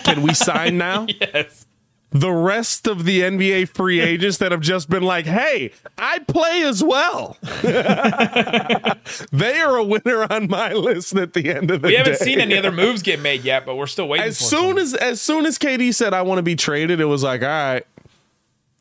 can 0.03 0.23
we 0.23 0.35
sign 0.35 0.77
now? 0.77 1.07
yes 1.21 1.67
the 2.11 2.33
rest 2.33 2.87
of 2.87 3.05
the 3.05 3.21
NBA 3.21 3.69
free 3.69 4.01
agents 4.01 4.39
that 4.39 4.53
have 4.53 4.61
just 4.61 4.91
been 4.91 5.03
like, 5.03 5.27
hey, 5.27 5.73
I 5.97 6.19
play 6.21 6.63
as 6.63 6.83
well. 6.83 7.37
they 7.63 9.61
are 9.61 9.77
a 9.77 9.85
winner 9.85 10.27
on 10.31 10.49
my 10.49 10.73
list 10.73 11.15
at 11.17 11.33
the 11.33 11.51
end 11.51 11.71
of 11.71 11.83
the 11.83 11.89
day. 11.89 11.93
We 11.93 11.97
haven't 11.97 12.19
day. 12.19 12.25
seen 12.25 12.41
any 12.41 12.57
other 12.57 12.73
moves 12.73 13.03
get 13.03 13.21
made 13.21 13.45
yet, 13.45 13.65
but 13.65 13.77
we're 13.77 13.87
still 13.87 14.09
waiting. 14.09 14.27
As 14.27 14.39
soon 14.39 14.79
as 14.79 14.95
as 14.95 15.21
soon 15.21 15.47
as 15.47 15.59
KD 15.59 15.95
said 15.95 16.13
I 16.13 16.23
want 16.23 16.39
to 16.39 16.43
be 16.43 16.57
traded, 16.57 17.01
it 17.01 17.05
was 17.05 17.23
like, 17.23 17.43
all 17.43 17.49
right, 17.49 17.87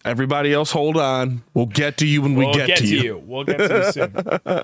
everybody 0.04 0.54
else 0.54 0.72
hold 0.72 0.98
on. 0.98 1.44
We'll 1.54 1.68
get 1.68 1.98
to 1.98 2.08
you 2.08 2.22
when 2.22 2.36
we 2.36 2.46
we'll 2.46 2.54
get, 2.56 2.68
get 2.68 2.78
to, 2.80 2.88
you. 2.88 3.02
you. 3.02 3.18
We'll 3.26 3.44
get 3.44 3.58
to 3.58 3.86
you 3.86 3.92
soon. 3.92 4.16
all 4.46 4.64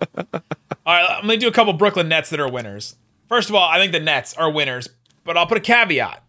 right, 0.86 1.18
I'm 1.18 1.22
gonna 1.22 1.38
do 1.38 1.48
a 1.48 1.52
couple 1.52 1.74
Brooklyn 1.74 2.10
Nets 2.10 2.30
that 2.32 2.40
are 2.40 2.50
winners. 2.50 2.96
First 3.30 3.50
of 3.50 3.56
all, 3.56 3.68
I 3.68 3.78
think 3.78 3.92
the 3.92 4.00
Nets 4.00 4.34
are 4.36 4.50
winners, 4.50 4.90
but 5.24 5.38
I'll 5.38 5.48
put 5.48 5.58
a 5.58 5.62
caveat. 5.62 6.24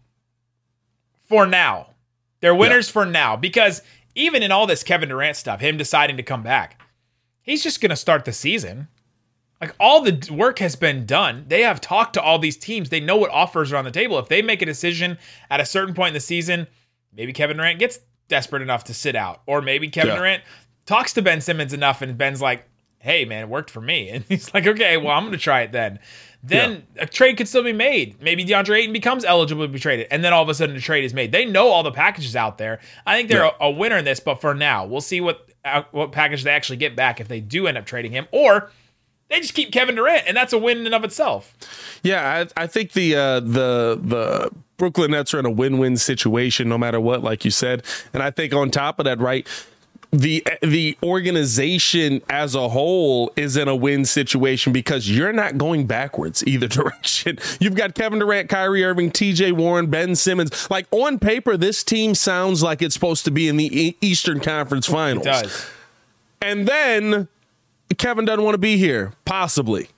For 1.27 1.45
now 1.45 1.87
they're 2.39 2.55
winners 2.55 2.87
yeah. 2.89 2.93
for 2.93 3.05
now 3.05 3.35
because 3.35 3.81
even 4.15 4.43
in 4.43 4.51
all 4.51 4.67
this 4.67 4.83
Kevin 4.83 5.09
Durant 5.09 5.37
stuff, 5.37 5.61
him 5.61 5.77
deciding 5.77 6.17
to 6.17 6.23
come 6.23 6.43
back, 6.43 6.81
he's 7.41 7.63
just 7.63 7.81
going 7.81 7.89
to 7.89 7.95
start 7.95 8.25
the 8.25 8.33
season. 8.33 8.87
Like 9.61 9.75
all 9.79 10.01
the 10.01 10.31
work 10.31 10.59
has 10.59 10.75
been 10.75 11.05
done. 11.05 11.45
They 11.47 11.61
have 11.61 11.81
talked 11.81 12.13
to 12.13 12.21
all 12.21 12.37
these 12.37 12.57
teams. 12.57 12.89
They 12.89 12.99
know 12.99 13.17
what 13.17 13.31
offers 13.31 13.71
are 13.71 13.77
on 13.77 13.85
the 13.85 13.91
table. 13.91 14.19
If 14.19 14.27
they 14.27 14.41
make 14.41 14.61
a 14.61 14.65
decision 14.65 15.17
at 15.49 15.59
a 15.59 15.65
certain 15.65 15.95
point 15.95 16.09
in 16.09 16.13
the 16.13 16.19
season, 16.19 16.67
maybe 17.11 17.33
Kevin 17.33 17.57
Durant 17.57 17.79
gets 17.79 17.99
desperate 18.27 18.61
enough 18.61 18.83
to 18.85 18.93
sit 18.93 19.15
out, 19.15 19.41
or 19.47 19.61
maybe 19.61 19.87
Kevin 19.87 20.11
yeah. 20.11 20.17
Durant 20.17 20.43
talks 20.85 21.13
to 21.13 21.21
Ben 21.21 21.41
Simmons 21.41 21.73
enough, 21.73 22.01
and 22.01 22.17
Ben's 22.17 22.41
like, 22.41 22.67
"Hey, 22.99 23.25
man, 23.25 23.43
it 23.43 23.49
worked 23.49 23.71
for 23.71 23.81
me," 23.81 24.09
and 24.11 24.23
he's 24.25 24.53
like, 24.53 24.67
"Okay, 24.67 24.97
well, 24.97 25.15
I'm 25.15 25.23
going 25.23 25.31
to 25.31 25.39
try 25.39 25.61
it 25.61 25.71
then." 25.71 25.99
Then 26.43 26.83
yeah. 26.95 27.03
a 27.03 27.05
trade 27.05 27.37
could 27.37 27.47
still 27.47 27.63
be 27.63 27.73
made. 27.73 28.21
Maybe 28.21 28.45
DeAndre 28.45 28.77
Ayton 28.77 28.93
becomes 28.93 29.25
eligible 29.25 29.65
to 29.65 29.67
be 29.67 29.79
traded, 29.79 30.07
and 30.11 30.23
then 30.23 30.33
all 30.33 30.43
of 30.43 30.49
a 30.49 30.53
sudden 30.53 30.75
a 30.75 30.79
trade 30.79 31.03
is 31.03 31.13
made. 31.13 31.31
They 31.31 31.45
know 31.45 31.69
all 31.69 31.83
the 31.83 31.91
packages 31.91 32.35
out 32.35 32.57
there. 32.57 32.79
I 33.05 33.17
think 33.17 33.29
they're 33.29 33.43
yeah. 33.43 33.51
a, 33.59 33.65
a, 33.65 33.71
winner 33.71 33.97
in 33.97 34.05
this, 34.05 34.19
but 34.19 34.39
for 34.39 34.53
now, 34.53 34.85
we'll 34.85 35.01
see 35.01 35.19
what 35.19 35.49
uh, 35.65 35.83
what 35.91 36.11
package 36.11 36.43
they 36.43 36.51
actually 36.51 36.77
get 36.77 36.95
back 36.95 37.19
if 37.19 37.27
they 37.27 37.39
do 37.39 37.67
end 37.67 37.77
up 37.77 37.85
trading 37.85 38.11
him, 38.11 38.27
or 38.31 38.71
they 39.29 39.39
just 39.39 39.53
keep 39.53 39.71
Kevin 39.71 39.95
Durant, 39.95 40.25
and 40.27 40.37
that's 40.37 40.53
a 40.53 40.57
win 40.57 40.79
in 40.79 40.85
and 40.85 40.95
of 40.95 41.03
itself. 41.03 41.55
Yeah, 42.03 42.45
I, 42.57 42.63
I 42.63 42.67
think 42.67 42.93
the 42.93 43.15
uh, 43.15 43.39
the 43.39 43.99
the 44.01 44.51
Brooklyn 44.77 45.11
Nets 45.11 45.33
are 45.33 45.39
in 45.39 45.45
a 45.45 45.51
win 45.51 45.79
win 45.79 45.97
situation, 45.97 46.69
no 46.69 46.77
matter 46.77 46.99
what, 46.99 47.23
like 47.23 47.43
you 47.45 47.51
said, 47.51 47.83
and 48.13 48.21
I 48.21 48.31
think 48.31 48.53
on 48.53 48.71
top 48.71 48.99
of 48.99 49.05
that, 49.05 49.19
right 49.19 49.47
the 50.11 50.45
the 50.61 50.97
organization 51.03 52.21
as 52.29 52.55
a 52.55 52.69
whole 52.69 53.31
is 53.35 53.57
in 53.57 53.67
a 53.67 53.75
win 53.75 54.05
situation 54.05 54.71
because 54.71 55.09
you're 55.09 55.33
not 55.33 55.57
going 55.57 55.85
backwards 55.85 56.45
either 56.47 56.67
direction. 56.67 57.39
You've 57.59 57.75
got 57.75 57.95
Kevin 57.95 58.19
Durant, 58.19 58.49
Kyrie 58.49 58.83
Irving, 58.83 59.11
TJ 59.11 59.53
Warren, 59.53 59.87
Ben 59.87 60.15
Simmons. 60.15 60.69
Like 60.69 60.87
on 60.91 61.19
paper, 61.19 61.57
this 61.57 61.83
team 61.83 62.15
sounds 62.15 62.63
like 62.63 62.81
it's 62.81 62.93
supposed 62.93 63.25
to 63.25 63.31
be 63.31 63.47
in 63.47 63.57
the 63.57 63.95
Eastern 64.01 64.39
Conference 64.39 64.87
Finals. 64.87 65.25
And 66.41 66.67
then 66.67 67.27
Kevin 67.97 68.25
doesn't 68.25 68.43
want 68.43 68.53
to 68.53 68.59
be 68.59 68.77
here, 68.77 69.13
possibly 69.25 69.89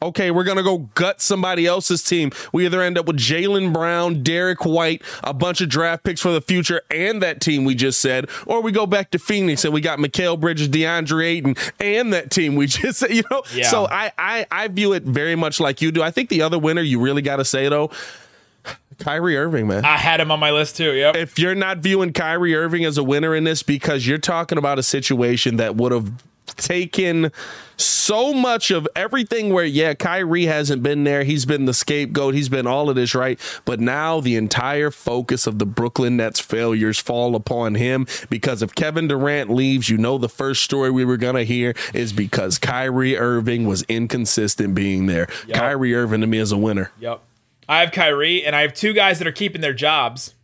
okay, 0.00 0.30
we're 0.30 0.44
going 0.44 0.56
to 0.56 0.62
go 0.62 0.78
gut 0.94 1.20
somebody 1.20 1.66
else's 1.66 2.02
team. 2.02 2.30
We 2.52 2.64
either 2.66 2.82
end 2.82 2.98
up 2.98 3.06
with 3.06 3.16
Jaylen 3.16 3.72
Brown, 3.72 4.22
Derrick 4.22 4.64
White, 4.64 5.02
a 5.24 5.34
bunch 5.34 5.60
of 5.60 5.68
draft 5.68 6.04
picks 6.04 6.20
for 6.20 6.32
the 6.32 6.40
future, 6.40 6.82
and 6.90 7.22
that 7.22 7.40
team 7.40 7.64
we 7.64 7.74
just 7.74 8.00
said, 8.00 8.28
or 8.46 8.62
we 8.62 8.72
go 8.72 8.86
back 8.86 9.10
to 9.12 9.18
Phoenix 9.18 9.64
and 9.64 9.74
we 9.74 9.80
got 9.80 9.98
Mikal 9.98 10.38
Bridges, 10.38 10.68
DeAndre 10.68 11.24
Ayton, 11.24 11.56
and 11.80 12.12
that 12.12 12.30
team 12.30 12.54
we 12.54 12.66
just 12.68 13.00
said, 13.00 13.10
you 13.10 13.22
know? 13.30 13.42
Yeah. 13.54 13.70
So 13.70 13.86
I, 13.86 14.12
I, 14.18 14.46
I 14.50 14.68
view 14.68 14.92
it 14.92 15.02
very 15.04 15.36
much 15.36 15.60
like 15.60 15.82
you 15.82 15.90
do. 15.92 16.02
I 16.02 16.10
think 16.10 16.28
the 16.28 16.42
other 16.42 16.58
winner, 16.58 16.82
you 16.82 17.00
really 17.00 17.22
got 17.22 17.36
to 17.36 17.44
say, 17.44 17.68
though, 17.68 17.90
Kyrie 18.98 19.36
Irving, 19.36 19.68
man. 19.68 19.84
I 19.84 19.96
had 19.96 20.20
him 20.20 20.30
on 20.30 20.40
my 20.40 20.50
list 20.50 20.76
too. 20.76 20.92
Yep. 20.92 21.16
If 21.16 21.38
you're 21.38 21.54
not 21.54 21.78
viewing 21.78 22.12
Kyrie 22.12 22.54
Irving 22.54 22.84
as 22.84 22.98
a 22.98 23.04
winner 23.04 23.34
in 23.34 23.44
this 23.44 23.62
because 23.62 24.06
you're 24.06 24.18
talking 24.18 24.58
about 24.58 24.78
a 24.78 24.82
situation 24.82 25.56
that 25.56 25.76
would 25.76 25.92
have 25.92 26.12
taken 26.56 27.30
so 27.76 28.32
much 28.32 28.70
of 28.70 28.88
everything 28.96 29.52
where, 29.52 29.64
yeah, 29.64 29.94
Kyrie 29.94 30.46
hasn't 30.46 30.82
been 30.82 31.04
there. 31.04 31.22
He's 31.22 31.46
been 31.46 31.64
the 31.64 31.74
scapegoat. 31.74 32.34
He's 32.34 32.48
been 32.48 32.66
all 32.66 32.90
of 32.90 32.96
this, 32.96 33.14
right? 33.14 33.38
But 33.64 33.80
now 33.80 34.20
the 34.20 34.36
entire 34.36 34.90
focus 34.90 35.46
of 35.46 35.58
the 35.58 35.66
Brooklyn 35.66 36.16
Nets 36.16 36.40
failures 36.40 36.98
fall 36.98 37.36
upon 37.36 37.76
him 37.76 38.06
because 38.28 38.62
if 38.62 38.74
Kevin 38.74 39.08
Durant 39.08 39.50
leaves, 39.50 39.88
you 39.88 39.96
know, 39.96 40.18
the 40.18 40.28
first 40.28 40.62
story 40.62 40.90
we 40.90 41.04
were 41.04 41.16
going 41.16 41.36
to 41.36 41.44
hear 41.44 41.74
is 41.94 42.12
because 42.12 42.58
Kyrie 42.58 43.16
Irving 43.16 43.66
was 43.66 43.82
inconsistent 43.82 44.74
being 44.74 45.06
there. 45.06 45.28
Yep. 45.46 45.56
Kyrie 45.56 45.94
Irving 45.94 46.20
to 46.22 46.26
me 46.26 46.38
is 46.38 46.50
a 46.50 46.58
winner. 46.58 46.90
Yep. 46.98 47.20
I 47.68 47.80
have 47.80 47.92
Kyrie 47.92 48.44
and 48.44 48.56
I 48.56 48.62
have 48.62 48.74
two 48.74 48.92
guys 48.92 49.18
that 49.18 49.28
are 49.28 49.32
keeping 49.32 49.60
their 49.60 49.74
jobs. 49.74 50.34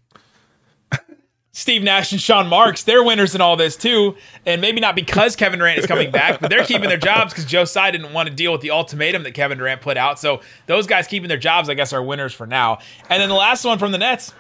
Steve 1.57 1.85
Nash 1.85 2.11
and 2.11 2.21
Sean 2.21 2.49
Marks, 2.49 2.83
they're 2.83 3.05
winners 3.05 3.37
in 3.37 3.41
all 3.41 3.57
this 3.57 3.77
too. 3.77 4.17
And 4.45 4.61
maybe 4.61 4.81
not 4.81 4.97
because 4.97 5.37
Kevin 5.37 5.61
Durant 5.61 5.79
is 5.79 5.87
coming 5.87 6.11
back, 6.11 6.41
but 6.41 6.51
they're 6.51 6.65
keeping 6.65 6.89
their 6.89 6.99
jobs 6.99 7.33
because 7.33 7.45
Joe 7.45 7.65
Tsai 7.65 7.93
didn't 7.93 8.13
want 8.13 8.29
to 8.29 8.35
deal 8.35 8.51
with 8.51 8.61
the 8.61 8.73
ultimatum 8.73 9.23
that 9.23 9.35
Kevin 9.35 9.57
Durant 9.57 9.81
put 9.81 9.97
out. 9.97 10.19
So 10.19 10.41
those 10.67 10.89
guys 10.89 11.07
keeping 11.07 11.29
their 11.29 11.39
jobs, 11.39 11.69
I 11.69 11.75
guess, 11.75 11.93
are 11.93 12.03
winners 12.03 12.35
for 12.35 12.45
now. 12.45 12.79
And 13.09 13.23
then 13.23 13.29
the 13.29 13.37
last 13.37 13.65
one 13.65 13.79
from 13.79 13.93
the 13.93 13.99
Nets, 13.99 14.35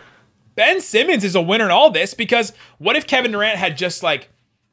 Ben 0.57 0.81
Simmons 0.81 1.23
is 1.23 1.37
a 1.37 1.41
winner 1.41 1.67
in 1.67 1.71
all 1.71 1.89
this 1.89 2.15
because 2.15 2.53
what 2.79 2.97
if 2.97 3.07
Kevin 3.07 3.31
Durant 3.31 3.59
had 3.59 3.79
just 3.79 4.03
like 4.03 4.29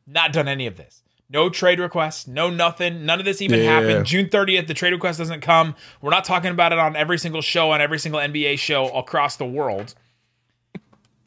not 0.07 0.33
done 0.33 0.48
any 0.48 0.65
of 0.65 0.77
this? 0.77 1.03
No 1.29 1.48
trade 1.48 1.79
requests, 1.79 2.27
no 2.27 2.50
nothing. 2.50 3.05
None 3.05 3.19
of 3.19 3.25
this 3.25 3.39
even 3.43 3.60
yeah. 3.60 3.65
happened. 3.79 4.07
June 4.07 4.25
30th, 4.25 4.65
the 4.65 4.74
trade 4.74 4.93
request 4.93 5.19
doesn't 5.19 5.41
come. 5.41 5.75
We're 6.01 6.10
not 6.10 6.25
talking 6.25 6.50
about 6.50 6.74
it 6.74 6.79
on 6.79 6.95
every 6.95 7.19
single 7.19 7.41
show, 7.41 7.69
on 7.69 7.81
every 7.81 8.00
single 8.00 8.19
NBA 8.19 8.57
show 8.57 8.89
across 8.89 9.38
the 9.38 9.45
world. 9.45 9.93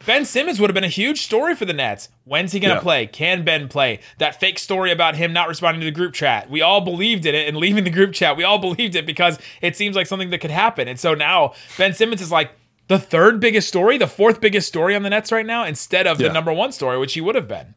Ben 0.07 0.25
Simmons 0.25 0.61
would 0.61 0.71
have 0.71 0.75
been 0.75 0.85
a 0.85 0.89
huge 0.89 1.23
story 1.23 1.55
for 1.55 1.65
the 1.65 1.73
Nets. 1.73 2.09
When's 2.25 2.53
he 2.53 2.61
going 2.61 2.71
to 2.71 2.77
yeah. 2.77 2.83
play? 2.83 3.07
Can 3.07 3.45
Ben 3.45 3.69
play? 3.69 4.01
That 4.19 4.39
fake 4.39 4.59
story 4.59 4.91
about 4.91 5.17
him 5.17 5.33
not 5.33 5.49
responding 5.49 5.81
to 5.81 5.87
the 5.87 5.91
group 5.91 6.13
chat. 6.13 6.51
We 6.51 6.63
all 6.63 6.81
believed 6.81 7.27
in 7.27 7.35
it 7.35 7.49
and 7.49 7.57
leaving 7.57 7.85
the 7.85 7.91
group 7.91 8.13
chat. 8.13 8.37
We 8.37 8.45
all 8.45 8.59
believed 8.61 8.95
it 8.95 9.07
because 9.07 9.39
it 9.61 9.77
seems 9.77 9.97
like 9.97 10.07
something 10.07 10.31
that 10.31 10.39
could 10.39 10.51
happen. 10.51 10.89
And 10.89 10.99
so 10.99 11.15
now 11.15 11.55
Ben 11.79 11.95
Simmons 11.95 12.21
is 12.21 12.31
like 12.31 12.51
the 12.89 12.99
third 12.99 13.41
biggest 13.41 13.69
story, 13.69 13.99
the 13.99 14.07
fourth 14.07 14.41
biggest 14.41 14.69
story 14.69 14.95
on 14.95 15.03
the 15.03 15.11
Nets 15.11 15.33
right 15.33 15.47
now 15.47 15.65
instead 15.65 16.07
of 16.07 16.21
yeah. 16.21 16.29
the 16.29 16.35
number 16.35 16.53
one 16.53 16.73
story, 16.73 16.99
which 16.99 17.15
he 17.15 17.21
would 17.21 17.35
have 17.35 17.49
been. 17.49 17.75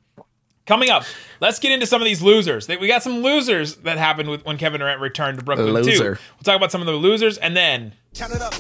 Coming 0.66 0.90
up, 0.90 1.06
let's 1.40 1.60
get 1.60 1.72
into 1.72 1.86
some 1.86 2.02
of 2.02 2.06
these 2.06 2.22
losers. 2.22 2.68
We 2.68 2.90
got 2.90 3.02
some 3.02 3.20
losers 3.20 3.76
that 3.78 3.98
happened 3.98 4.30
with, 4.30 4.46
when 4.46 4.58
Kevin 4.58 4.82
Durant 4.82 5.00
returned 5.00 5.40
to 5.40 5.46
Brooklyn 5.46 5.72
Loser. 5.72 6.16
too. 6.16 6.22
We'll 6.36 6.44
talk 6.44 6.58
about 6.58 6.74
some 6.74 6.82
of 6.82 6.88
the 6.88 6.94
losers, 6.94 7.38
and 7.38 7.56
then 7.56 7.94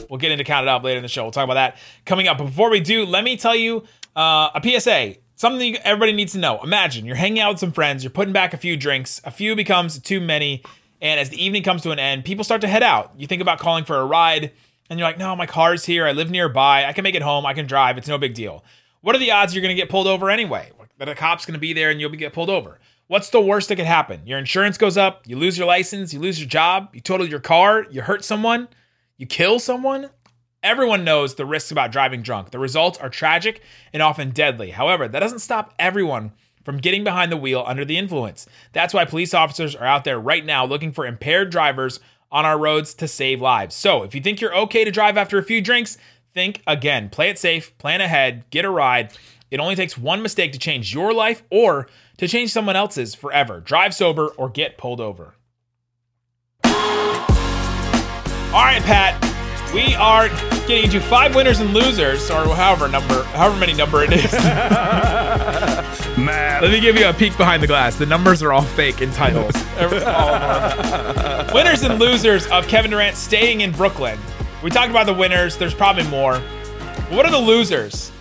we'll 0.09 0.19
get 0.19 0.31
into 0.31 0.43
count 0.43 0.63
it 0.63 0.69
up 0.69 0.83
later 0.83 0.97
in 0.97 1.03
the 1.03 1.09
show. 1.09 1.23
We'll 1.23 1.31
talk 1.31 1.43
about 1.43 1.55
that 1.55 1.77
coming 2.05 2.27
up. 2.27 2.37
But 2.37 2.45
before 2.45 2.69
we 2.69 2.79
do, 2.79 3.05
let 3.05 3.23
me 3.23 3.37
tell 3.37 3.55
you 3.55 3.83
uh, 4.15 4.49
a 4.55 4.61
PSA. 4.63 5.15
Something 5.35 5.75
everybody 5.77 6.13
needs 6.13 6.33
to 6.33 6.39
know. 6.39 6.61
Imagine 6.63 7.05
you're 7.05 7.15
hanging 7.15 7.39
out 7.41 7.53
with 7.53 7.59
some 7.59 7.71
friends, 7.71 8.03
you're 8.03 8.11
putting 8.11 8.33
back 8.33 8.53
a 8.53 8.57
few 8.57 8.75
drinks, 8.75 9.21
a 9.23 9.31
few 9.31 9.55
becomes 9.55 9.99
too 9.99 10.19
many, 10.19 10.63
and 10.99 11.19
as 11.19 11.29
the 11.29 11.43
evening 11.43 11.61
comes 11.61 11.83
to 11.83 11.91
an 11.91 11.99
end, 11.99 12.25
people 12.25 12.43
start 12.43 12.61
to 12.61 12.67
head 12.67 12.81
out. 12.81 13.13
You 13.17 13.27
think 13.27 13.41
about 13.41 13.59
calling 13.59 13.85
for 13.85 13.97
a 13.97 14.05
ride, 14.05 14.51
and 14.89 14.97
you're 14.97 15.07
like, 15.07 15.19
no, 15.19 15.35
my 15.35 15.45
car's 15.45 15.85
here. 15.85 16.07
I 16.07 16.13
live 16.13 16.31
nearby. 16.31 16.85
I 16.85 16.93
can 16.93 17.03
make 17.03 17.13
it 17.13 17.21
home. 17.21 17.45
I 17.45 17.53
can 17.53 17.67
drive. 17.67 17.99
It's 17.99 18.07
no 18.07 18.17
big 18.17 18.33
deal. 18.33 18.63
What 19.01 19.15
are 19.15 19.19
the 19.19 19.31
odds 19.31 19.53
you're 19.53 19.61
going 19.61 19.75
to 19.75 19.79
get 19.79 19.89
pulled 19.89 20.07
over 20.07 20.31
anyway? 20.31 20.71
that 20.97 21.09
a 21.09 21.15
cop's 21.15 21.45
going 21.45 21.53
to 21.53 21.59
be 21.59 21.73
there 21.73 21.89
and 21.89 21.99
you'll 21.99 22.09
get 22.11 22.33
pulled 22.33 22.49
over. 22.49 22.79
What's 23.07 23.29
the 23.29 23.39
worst 23.41 23.69
that 23.69 23.77
could 23.77 23.85
happen? 23.85 24.21
Your 24.25 24.37
insurance 24.37 24.77
goes 24.77 24.97
up, 24.97 25.25
you 25.27 25.37
lose 25.37 25.57
your 25.57 25.67
license, 25.67 26.13
you 26.13 26.19
lose 26.19 26.39
your 26.39 26.49
job, 26.49 26.89
you 26.93 26.99
total 26.99 27.27
your 27.27 27.39
car, 27.39 27.85
you 27.89 28.01
hurt 28.01 28.25
someone, 28.25 28.67
you 29.17 29.25
kill 29.25 29.59
someone. 29.59 30.09
Everyone 30.63 31.03
knows 31.03 31.35
the 31.35 31.45
risks 31.45 31.71
about 31.71 31.91
driving 31.91 32.21
drunk. 32.21 32.51
The 32.51 32.59
results 32.59 32.97
are 32.99 33.09
tragic 33.09 33.61
and 33.93 34.01
often 34.01 34.31
deadly. 34.31 34.71
However, 34.71 35.07
that 35.07 35.19
doesn't 35.19 35.39
stop 35.39 35.73
everyone 35.79 36.33
from 36.63 36.77
getting 36.77 37.03
behind 37.03 37.31
the 37.31 37.37
wheel 37.37 37.63
under 37.65 37.85
the 37.85 37.97
influence. 37.97 38.45
That's 38.73 38.93
why 38.93 39.05
police 39.05 39.33
officers 39.33 39.75
are 39.75 39.85
out 39.85 40.03
there 40.03 40.19
right 40.19 40.45
now 40.45 40.65
looking 40.65 40.91
for 40.91 41.05
impaired 41.05 41.49
drivers 41.49 41.99
on 42.31 42.45
our 42.45 42.57
roads 42.57 42.93
to 42.95 43.07
save 43.07 43.41
lives. 43.41 43.73
So, 43.73 44.03
if 44.03 44.13
you 44.13 44.21
think 44.21 44.41
you're 44.41 44.55
okay 44.55 44.83
to 44.83 44.91
drive 44.91 45.17
after 45.17 45.37
a 45.37 45.43
few 45.43 45.61
drinks, 45.61 45.97
think 46.33 46.61
again. 46.67 47.09
Play 47.09 47.29
it 47.29 47.39
safe, 47.39 47.77
plan 47.77 48.01
ahead, 48.01 48.43
get 48.49 48.65
a 48.65 48.69
ride. 48.69 49.13
It 49.49 49.59
only 49.61 49.75
takes 49.75 49.97
one 49.97 50.21
mistake 50.21 50.51
to 50.51 50.59
change 50.59 50.93
your 50.93 51.13
life 51.13 51.41
or 51.49 51.87
to 52.17 52.27
change 52.27 52.51
someone 52.51 52.75
else's 52.75 53.15
forever. 53.15 53.61
Drive 53.61 53.95
sober 53.95 54.27
or 54.37 54.49
get 54.49 54.77
pulled 54.77 54.99
over. 54.99 55.35
Right, 58.53 58.81
Pat. 58.83 59.23
We 59.73 59.95
are 59.95 60.29
getting 60.67 60.85
into 60.85 61.01
five 61.01 61.35
winners 61.35 61.59
and 61.59 61.73
losers, 61.73 62.31
or 62.31 62.55
however 62.55 62.87
number, 62.87 63.23
however 63.23 63.59
many 63.59 63.73
number 63.73 64.03
it 64.03 64.13
is. 64.13 64.31
Math. 66.17 66.61
Let 66.61 66.71
me 66.71 66.79
give 66.79 66.95
you 66.95 67.07
a 67.07 67.13
peek 67.13 67.35
behind 67.37 67.61
the 67.61 67.67
glass. 67.67 67.97
The 67.97 68.05
numbers 68.05 68.41
are 68.41 68.53
all 68.53 68.61
fake 68.61 69.01
in 69.01 69.11
titles. 69.11 69.53
Uh, 69.77 71.49
winners 71.53 71.83
and 71.83 71.99
losers 71.99 72.47
of 72.47 72.67
Kevin 72.67 72.89
Durant 72.89 73.15
staying 73.15 73.61
in 73.61 73.71
Brooklyn. 73.71 74.17
We 74.63 74.71
talked 74.71 74.89
about 74.89 75.05
the 75.05 75.13
winners. 75.13 75.55
There's 75.55 75.73
probably 75.73 76.03
more. 76.07 76.39
What 77.09 77.25
are 77.25 77.31
the 77.31 77.37
losers? 77.39 78.11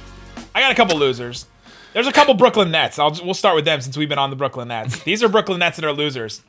I 0.54 0.60
got 0.60 0.70
a 0.70 0.74
couple 0.74 0.98
losers. 0.98 1.46
There's 1.94 2.06
a 2.06 2.12
couple 2.12 2.34
Brooklyn 2.34 2.70
Nets. 2.70 2.98
I'll 2.98 3.18
we'll 3.24 3.34
start 3.34 3.56
with 3.56 3.64
them 3.64 3.80
since 3.80 3.96
we've 3.96 4.08
been 4.08 4.18
on 4.18 4.28
the 4.30 4.36
Brooklyn 4.36 4.68
Nets. 4.68 5.02
These 5.02 5.22
are 5.22 5.28
Brooklyn 5.28 5.58
Nets 5.58 5.76
that 5.76 5.84
are 5.86 5.92
losers. 5.92 6.42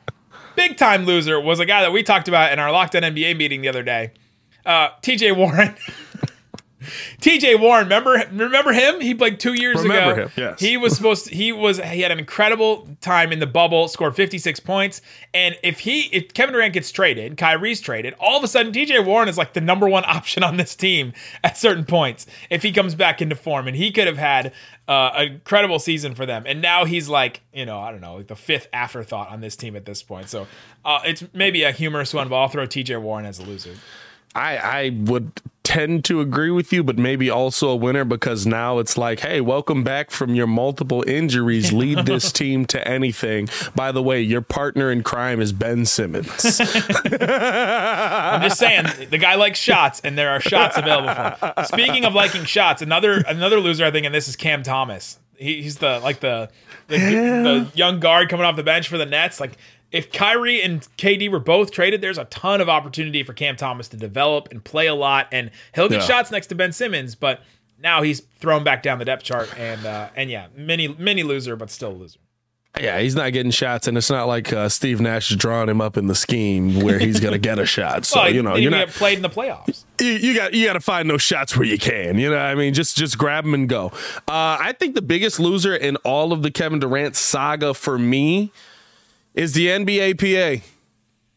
Big 0.58 0.76
time 0.76 1.06
loser 1.06 1.40
was 1.40 1.60
a 1.60 1.68
guy 1.68 1.82
that 1.82 1.92
we 1.92 2.02
talked 2.02 2.28
about 2.28 2.52
in 2.52 2.58
our 2.58 2.72
Locked 2.72 2.96
On 2.96 3.04
NBA 3.04 3.38
meeting 3.38 3.62
the 3.62 3.70
other 3.70 3.84
day. 3.84 4.12
Uh, 4.66 4.90
T.J. 5.04 5.34
Warren. 5.34 5.76
TJ 7.22 7.60
Warren, 7.60 7.86
remember 7.86 8.24
remember 8.32 8.74
him? 8.74 9.00
He 9.00 9.14
played 9.14 9.40
two 9.40 9.54
years 9.54 9.82
remember 9.82 10.14
ago. 10.14 10.22
Him, 10.28 10.32
yes. 10.36 10.60
He 10.60 10.78
was 10.78 10.96
supposed 10.96 11.28
to, 11.28 11.36
he 11.36 11.52
was 11.52 11.78
he 11.78 12.02
had 12.02 12.12
an 12.12 12.20
incredible 12.20 12.88
time 13.02 13.32
in 13.32 13.40
the 13.40 13.48
bubble, 13.48 13.88
scored 13.88 14.16
56 14.16 14.60
points. 14.62 15.02
And 15.34 15.58
if 15.64 15.80
he 15.80 16.02
if 16.14 16.34
Kevin 16.34 16.54
Durant 16.54 16.74
gets 16.74 16.92
traded, 16.92 17.38
Kyrie's 17.38 17.82
traded, 17.82 18.14
all 18.20 18.38
of 18.38 18.44
a 18.44 18.48
sudden 18.48 18.72
TJ 18.72 19.06
Warren 19.06 19.30
is 19.30 19.38
like 19.38 19.54
the 19.54 19.62
number 19.62 19.88
one 19.88 20.04
option 20.08 20.44
on 20.44 20.58
this 20.58 20.76
team 20.76 21.14
at 21.44 21.58
certain 21.58 21.86
points 21.86 22.26
if 22.50 22.64
he 22.64 22.72
comes 22.72 22.96
back 22.96 23.22
into 23.22 23.36
form. 23.36 23.68
And 23.68 23.76
he 23.76 23.92
could 23.92 24.08
have 24.08 24.18
had 24.18 24.54
uh, 24.88 25.12
an 25.16 25.34
incredible 25.34 25.80
season 25.80 26.16
for 26.16 26.26
them. 26.26 26.44
And 26.46 26.62
now 26.62 26.86
he's 26.86 27.10
like, 27.10 27.42
you 27.54 27.66
know, 27.66 27.80
I 27.80 27.92
don't 27.92 28.02
know, 28.02 28.16
like 28.16 28.28
the 28.28 28.36
fifth 28.36 28.68
afterthought 28.72 29.30
on 29.30 29.42
this 29.42 29.56
team 29.56 29.76
at 29.76 29.86
this 29.86 30.02
point. 30.02 30.30
So 30.30 30.48
uh, 30.86 31.02
it's 31.06 31.24
maybe 31.34 31.64
a 31.64 31.72
humorous 31.72 32.14
one, 32.14 32.30
but 32.30 32.38
I'll 32.38 32.48
throw 32.48 32.66
TJ 32.66 33.02
Warren 33.02 33.26
as 33.26 33.40
a 33.40 33.44
loser. 33.44 33.76
I, 34.34 34.58
I 34.58 34.90
would 35.06 35.32
tend 35.78 36.04
to 36.04 36.22
agree 36.22 36.50
with 36.50 36.74
you, 36.74 36.84
but 36.84 36.98
maybe 36.98 37.30
also 37.30 37.70
a 37.70 37.76
winner 37.76 38.04
because 38.04 38.48
now 38.48 38.80
it's 38.80 38.98
like, 38.98 39.20
hey, 39.20 39.40
welcome 39.40 39.84
back 39.84 40.10
from 40.10 40.34
your 40.34 40.48
multiple 40.48 41.04
injuries. 41.08 41.72
Lead 41.72 42.08
this 42.08 42.32
team 42.42 42.66
to 42.66 42.88
anything. 42.88 43.48
By 43.76 43.92
the 43.92 44.02
way, 44.02 44.20
your 44.20 44.42
partner 44.42 44.92
in 44.92 45.04
crime 45.04 45.40
is 45.40 45.54
Ben 45.54 45.86
Simmons. 45.86 46.60
I'm 46.60 48.42
just 48.42 48.58
saying, 48.58 48.88
the 49.12 49.20
guy 49.20 49.36
likes 49.36 49.60
shots, 49.60 50.00
and 50.00 50.18
there 50.18 50.32
are 50.32 50.40
shots 50.40 50.78
available 50.78 51.14
for 51.14 51.54
him. 51.56 51.66
Speaking 51.66 52.06
of 52.06 52.16
liking 52.16 52.46
shots, 52.46 52.82
another 52.82 53.24
another 53.28 53.60
loser, 53.60 53.86
I 53.86 53.92
think, 53.92 54.08
and 54.08 54.16
this 54.16 54.28
is 54.28 54.36
Cam 54.36 54.64
Thomas. 54.64 55.20
He, 55.38 55.62
he's 55.62 55.78
the 55.78 56.00
like 56.00 56.22
the 56.22 56.50
the, 56.88 56.98
the 56.98 57.72
young 57.76 58.00
guard 58.00 58.30
coming 58.30 58.48
off 58.48 58.56
the 58.56 58.64
bench 58.64 58.88
for 58.88 58.98
the 58.98 59.06
Nets. 59.06 59.40
Like 59.40 59.58
if 59.92 60.12
Kyrie 60.12 60.62
and 60.62 60.82
KD 60.98 61.32
were 61.32 61.40
both 61.40 61.72
traded, 61.72 62.02
there's 62.02 62.18
a 62.18 62.26
ton 62.26 62.62
of 62.62 62.70
opportunity 62.70 63.24
for 63.24 63.34
Cam 63.34 63.56
Thomas 63.56 63.88
to 63.90 63.98
develop 63.98 64.50
and 64.52 64.64
play 64.64 64.88
a 64.88 64.96
lot, 64.96 65.28
and 65.32 65.52
he'll 65.74 65.90
get 65.90 66.02
yeah. 66.02 66.08
shots 66.08 66.32
next 66.32 66.48
to 66.48 66.56
Ben 66.56 66.72
Simmons. 66.72 67.16
But 67.16 67.42
now 67.80 68.02
he's 68.02 68.22
thrown 68.40 68.64
back 68.64 68.84
down 68.84 69.00
the 69.00 69.06
depth 69.06 69.24
chart, 69.24 69.58
and 69.58 69.86
uh, 69.86 70.10
and 70.16 70.30
yeah, 70.30 70.48
many 70.56 70.88
many 70.88 71.24
loser, 71.24 71.56
but 71.56 71.70
still 71.70 71.92
a 71.92 71.94
loser. 71.94 72.20
Yeah, 72.80 73.00
he's 73.00 73.16
not 73.16 73.34
getting 73.34 73.52
shots, 73.52 73.88
and 73.88 73.98
it's 73.98 74.10
not 74.10 74.28
like 74.28 74.54
uh, 74.54 74.70
Steve 74.70 75.02
Nash 75.02 75.32
is 75.32 75.38
drawing 75.38 75.68
him 75.68 75.82
up 75.82 75.98
in 75.98 76.06
the 76.06 76.14
scheme 76.14 76.82
where 76.82 77.00
he's 77.00 77.20
going 77.20 77.34
to 77.34 77.40
get 77.40 77.58
a 77.58 77.66
shot. 77.66 78.06
So 78.06 78.20
well, 78.20 78.34
you 78.34 78.44
know, 78.44 78.56
you're 78.56 78.70
not 78.70 78.90
played 78.90 79.16
in 79.18 79.24
the 79.24 79.30
playoffs. 79.30 79.84
You, 80.00 80.12
you, 80.12 80.36
got 80.36 80.54
you 80.54 80.66
got 80.66 80.74
to 80.74 80.80
find 80.80 81.10
those 81.10 81.24
shots 81.24 81.58
where 81.58 81.66
you 81.66 81.80
can. 81.80 82.20
You 82.20 82.30
know, 82.30 82.38
I 82.38 82.54
mean, 82.54 82.74
just 82.74 82.96
just 82.96 83.18
grab 83.18 83.46
them 83.46 83.54
and 83.54 83.68
go. 83.68 83.88
Uh, 84.28 84.58
I 84.60 84.76
think 84.78 84.94
the 84.94 85.02
biggest 85.02 85.40
loser 85.40 85.76
in 85.76 85.96
all 85.98 86.32
of 86.34 86.44
the 86.44 86.52
Kevin 86.52 86.80
Durant 86.80 87.16
saga 87.16 87.74
for 87.74 87.98
me 87.98 88.52
is 89.34 89.54
the 89.54 89.68
NBA 89.68 90.18
PA 90.18 90.64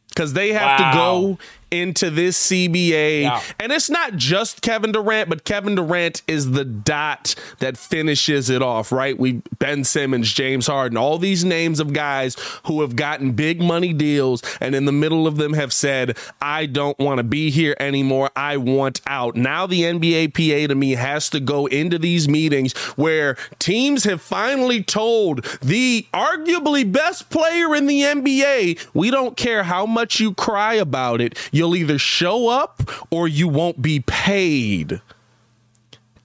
because 0.09 0.33
they 0.33 0.53
have 0.53 0.81
wow. 0.81 0.91
to 0.91 0.97
go 0.97 1.39
into 1.71 2.11
this 2.11 2.49
CBA. 2.49 3.23
Yeah. 3.23 3.43
And 3.59 3.73
it's 3.73 3.91
not 3.91 4.17
just 4.17 4.63
Kevin 4.63 4.93
Durant, 4.93 5.29
but 5.29 5.45
Kevin 5.45 5.75
Durant 5.75 6.23
is 6.27 6.51
the 6.53 6.65
dot 6.65 7.35
that 7.59 7.77
finishes 7.77 8.51
it 8.51 8.63
off, 8.63 8.93
right? 8.93 9.19
We 9.19 9.43
Ben 9.59 9.85
Simmons, 9.85 10.33
James 10.33 10.67
Harden, 10.67 10.99
all 10.99 11.19
these 11.19 11.45
names 11.45 11.81
of 11.81 11.93
guys 11.93 12.37
who 12.67 12.81
have 12.81 12.97
gotten 12.97 13.33
big 13.33 13.61
money 13.61 13.93
deals 13.93 14.43
and 14.61 14.75
in 14.75 14.85
the 14.85 14.93
middle 14.93 15.27
of 15.27 15.37
them 15.37 15.53
have 15.53 15.73
said, 15.73 16.17
I 16.41 16.67
don't 16.67 16.99
want 16.99 17.19
to 17.19 17.25
be 17.25 17.51
here 17.51 17.77
anymore. 17.79 18.31
I 18.35 18.57
want 18.57 19.01
out. 19.07 19.37
Now 19.37 19.67
the 19.67 19.83
NBA 19.83 20.35
PA 20.35 20.69
to 20.69 20.75
me 20.75 20.93
has 20.93 21.31
to 21.31 21.41
go 21.41 21.67
into 21.67 21.99
these 21.99 22.29
meetings 22.29 22.77
where 22.97 23.37
teams 23.59 24.05
have 24.05 24.21
finally 24.21 24.83
told 24.83 25.45
the 25.63 26.07
arguably 26.13 26.91
best 26.91 27.31
player 27.31 27.75
in 27.75 27.87
the 27.87 28.03
NBA, 28.03 28.89
we 28.95 29.11
don't 29.11 29.37
care 29.37 29.63
how 29.63 29.87
much 29.87 30.21
you 30.21 30.35
cry 30.35 30.75
about 30.75 31.21
it. 31.21 31.39
You'll 31.61 31.77
either 31.77 31.99
show 31.99 32.49
up 32.49 32.91
or 33.11 33.29
you 33.29 33.47
won't 33.47 33.83
be 33.83 34.01
paid. 34.01 35.03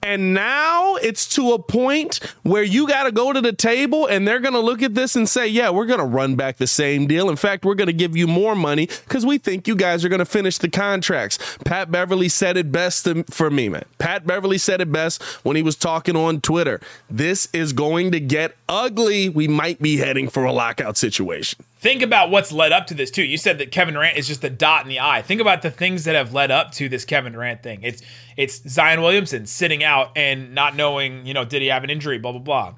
And 0.02 0.32
now 0.32 0.94
it's 0.94 1.28
to 1.34 1.52
a 1.52 1.58
point 1.58 2.20
where 2.42 2.62
you 2.62 2.88
got 2.88 3.02
to 3.02 3.12
go 3.12 3.34
to 3.34 3.42
the 3.42 3.52
table 3.52 4.06
and 4.06 4.26
they're 4.26 4.40
going 4.40 4.54
to 4.54 4.60
look 4.60 4.80
at 4.80 4.94
this 4.94 5.14
and 5.14 5.28
say, 5.28 5.46
yeah, 5.46 5.68
we're 5.68 5.84
going 5.84 5.98
to 5.98 6.06
run 6.06 6.36
back 6.36 6.56
the 6.56 6.66
same 6.66 7.06
deal. 7.06 7.28
In 7.28 7.36
fact, 7.36 7.66
we're 7.66 7.74
going 7.74 7.88
to 7.88 7.92
give 7.92 8.16
you 8.16 8.26
more 8.26 8.54
money 8.54 8.86
because 8.86 9.26
we 9.26 9.36
think 9.36 9.68
you 9.68 9.76
guys 9.76 10.06
are 10.06 10.08
going 10.08 10.20
to 10.20 10.24
finish 10.24 10.56
the 10.56 10.70
contracts. 10.70 11.58
Pat 11.66 11.92
Beverley 11.92 12.30
said 12.30 12.56
it 12.56 12.72
best 12.72 13.04
to, 13.04 13.24
for 13.24 13.50
me, 13.50 13.68
man. 13.68 13.84
Pat 13.98 14.26
Beverley 14.26 14.56
said 14.56 14.80
it 14.80 14.90
best 14.90 15.22
when 15.44 15.54
he 15.54 15.62
was 15.62 15.76
talking 15.76 16.16
on 16.16 16.40
Twitter. 16.40 16.80
This 17.10 17.50
is 17.52 17.74
going 17.74 18.10
to 18.12 18.20
get 18.20 18.56
ugly. 18.70 19.28
We 19.28 19.48
might 19.48 19.82
be 19.82 19.98
heading 19.98 20.30
for 20.30 20.44
a 20.44 20.52
lockout 20.52 20.96
situation. 20.96 21.62
Think 21.78 22.00
about 22.00 22.30
what's 22.30 22.52
led 22.52 22.72
up 22.72 22.86
to 22.86 22.94
this 22.94 23.10
too. 23.10 23.22
You 23.22 23.36
said 23.36 23.58
that 23.58 23.70
Kevin 23.70 23.94
Durant 23.94 24.16
is 24.16 24.26
just 24.26 24.42
a 24.42 24.50
dot 24.50 24.82
in 24.82 24.88
the 24.88 24.98
eye. 24.98 25.20
Think 25.20 25.42
about 25.42 25.60
the 25.60 25.70
things 25.70 26.04
that 26.04 26.14
have 26.14 26.32
led 26.32 26.50
up 26.50 26.72
to 26.72 26.88
this 26.88 27.04
Kevin 27.04 27.34
Durant 27.34 27.62
thing. 27.62 27.80
It's 27.82 28.02
it's 28.36 28.66
Zion 28.68 29.02
Williamson 29.02 29.44
sitting 29.44 29.84
out 29.84 30.10
and 30.16 30.54
not 30.54 30.74
knowing, 30.74 31.26
you 31.26 31.34
know, 31.34 31.44
did 31.44 31.60
he 31.60 31.68
have 31.68 31.84
an 31.84 31.90
injury, 31.90 32.18
blah 32.18 32.32
blah 32.32 32.40
blah. 32.40 32.74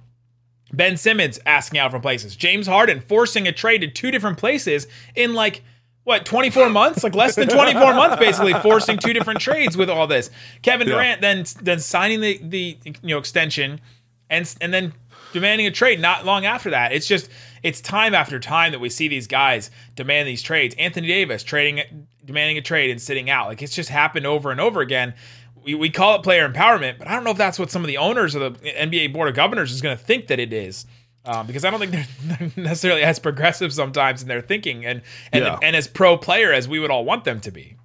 Ben 0.73 0.97
Simmons 0.97 1.39
asking 1.47 1.79
out 1.79 1.91
from 1.93 2.03
places. 2.03 2.37
James 2.37 2.67
Harden 2.67 3.01
forcing 3.01 3.47
a 3.47 3.53
trade 3.53 3.79
to 3.83 3.89
two 3.89 4.11
different 4.11 4.37
places 4.37 4.87
in 5.15 5.33
like 5.33 5.63
what 6.09 6.25
24 6.25 6.69
months 6.71 7.05
like 7.05 7.15
less 7.15 7.37
than 7.37 7.47
24 7.49 7.95
months 7.95 8.17
basically 8.17 8.55
forcing 8.55 8.97
two 8.99 9.13
different 9.13 9.41
trades 9.41 9.77
with 9.77 9.91
all 9.91 10.07
this 10.07 10.31
kevin 10.63 10.87
durant 10.87 11.21
yeah. 11.21 11.35
then 11.35 11.45
then 11.61 11.79
signing 11.79 12.23
the 12.23 12.41
the 12.43 12.79
you 12.85 13.15
know 13.15 13.19
extension 13.19 13.79
and 14.31 14.57
and 14.63 14.73
then 14.73 14.95
demanding 15.35 15.67
a 15.67 15.71
trade 15.71 16.01
not 16.01 16.25
long 16.25 16.47
after 16.47 16.71
that 16.71 16.93
it's 16.93 17.07
just 17.07 17.29
it's 17.63 17.81
time 17.81 18.15
after 18.15 18.39
time 18.39 18.73
that 18.73 18.79
we 18.79 18.89
see 18.89 19.09
these 19.09 19.27
guys 19.27 19.71
demand 19.95 20.29
these 20.29 20.43
trades 20.43 20.75
anthony 20.79 21.07
davis 21.07 21.43
trading 21.43 22.07
demanding 22.25 22.59
a 22.59 22.63
trade 22.63 22.91
and 22.91 23.01
sitting 23.01 23.31
out 23.31 23.49
like 23.49 23.63
it's 23.63 23.75
just 23.75 23.89
happened 23.89 24.27
over 24.27 24.51
and 24.51 24.61
over 24.61 24.81
again 24.81 25.15
we, 25.63 25.75
we 25.75 25.91
call 25.91 26.15
it 26.17 26.23
player 26.23 26.49
empowerment 26.49 26.99
but 26.99 27.09
i 27.09 27.15
don't 27.15 27.25
know 27.25 27.31
if 27.31 27.39
that's 27.39 27.59
what 27.59 27.71
some 27.71 27.83
of 27.83 27.89
the 27.89 27.97
owners 27.97 28.35
of 28.35 28.61
the 28.61 28.71
nba 28.71 29.13
board 29.13 29.29
of 29.29 29.35
governors 29.35 29.73
is 29.73 29.81
going 29.81 29.97
to 29.97 30.03
think 30.03 30.27
that 30.27 30.39
it 30.39 30.53
is 30.53 30.87
um, 31.25 31.47
because 31.47 31.65
I 31.65 31.71
don't 31.71 31.79
think 31.79 31.93
they're 31.93 32.51
necessarily 32.65 33.03
as 33.03 33.19
progressive 33.19 33.73
sometimes 33.73 34.23
in 34.23 34.29
their 34.29 34.41
thinking 34.41 34.87
and 34.87 35.03
and, 35.31 35.45
yeah. 35.45 35.59
and 35.63 35.77
as 35.77 35.87
pro 35.87 36.17
player 36.17 36.53
as 36.53 36.67
we 36.67 36.79
would 36.79 36.91
all 36.91 37.05
want 37.05 37.25
them 37.25 37.41
to 37.41 37.51
be. 37.51 37.77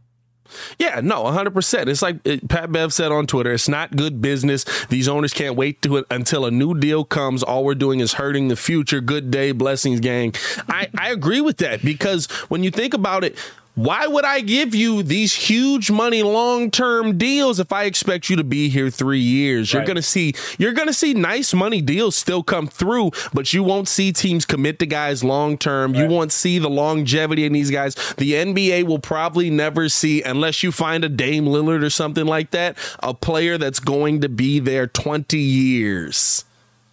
Yeah, 0.79 1.01
no, 1.01 1.23
100%. 1.23 1.87
It's 1.87 2.01
like 2.01 2.17
it, 2.25 2.47
Pat 2.47 2.71
Bev 2.71 2.93
said 2.93 3.11
on 3.11 3.27
Twitter, 3.27 3.51
it's 3.51 3.69
not 3.69 3.95
good 3.95 4.21
business. 4.21 4.65
These 4.87 5.07
owners 5.07 5.33
can't 5.33 5.55
wait 5.55 5.81
to 5.83 5.97
it 5.97 6.05
until 6.11 6.45
a 6.45 6.51
new 6.51 6.77
deal 6.77 7.03
comes. 7.03 7.43
All 7.43 7.63
we're 7.63 7.75
doing 7.75 7.99
is 7.99 8.13
hurting 8.13 8.47
the 8.47 8.55
future. 8.55 9.01
Good 9.01 9.31
day, 9.31 9.51
blessings, 9.51 9.99
gang. 9.99 10.33
I, 10.67 10.89
I 10.97 11.11
agree 11.11 11.41
with 11.41 11.57
that 11.57 11.83
because 11.83 12.27
when 12.49 12.63
you 12.63 12.71
think 12.71 12.93
about 12.93 13.23
it, 13.23 13.37
why 13.75 14.05
would 14.05 14.23
I 14.23 14.41
give 14.41 14.75
you 14.75 15.01
these 15.01 15.33
huge 15.33 15.89
money 15.89 16.21
long 16.21 16.69
term 16.69 17.17
deals 17.17 17.59
if 17.59 17.73
I 17.73 17.85
expect 17.85 18.29
you 18.29 18.35
to 18.35 18.43
be 18.43 18.69
here 18.69 18.91
three 18.91 19.19
years? 19.19 19.73
Right. 19.73 19.79
You're 19.79 19.87
gonna 19.87 20.03
see 20.03 20.35
you're 20.59 20.73
gonna 20.73 20.93
see 20.93 21.15
nice 21.15 21.55
money 21.55 21.81
deals 21.81 22.15
still 22.15 22.43
come 22.43 22.67
through, 22.67 23.11
but 23.33 23.51
you 23.51 23.63
won't 23.63 23.87
see 23.87 24.11
teams 24.11 24.45
commit 24.45 24.77
to 24.79 24.85
guys 24.85 25.23
long 25.23 25.57
term. 25.57 25.93
Right. 25.93 26.01
You 26.01 26.07
won't 26.07 26.31
see 26.31 26.59
the 26.59 26.69
longevity 26.69 27.45
in 27.45 27.53
these 27.53 27.71
guys. 27.71 27.95
The 28.17 28.33
NBA 28.33 28.83
will 28.83 28.99
probably 28.99 29.49
never 29.49 29.89
see, 29.89 30.21
unless 30.21 30.61
you 30.61 30.71
find 30.71 31.03
a 31.03 31.09
Dame 31.09 31.45
Lillard 31.45 31.83
or 31.83 31.89
something 31.89 32.27
like 32.27 32.51
that, 32.51 32.77
a 32.99 33.15
player 33.15 33.57
that's 33.57 33.79
going 33.79 34.21
to 34.21 34.29
be 34.29 34.59
there 34.59 34.85
20 34.85 35.39
years. 35.39 36.45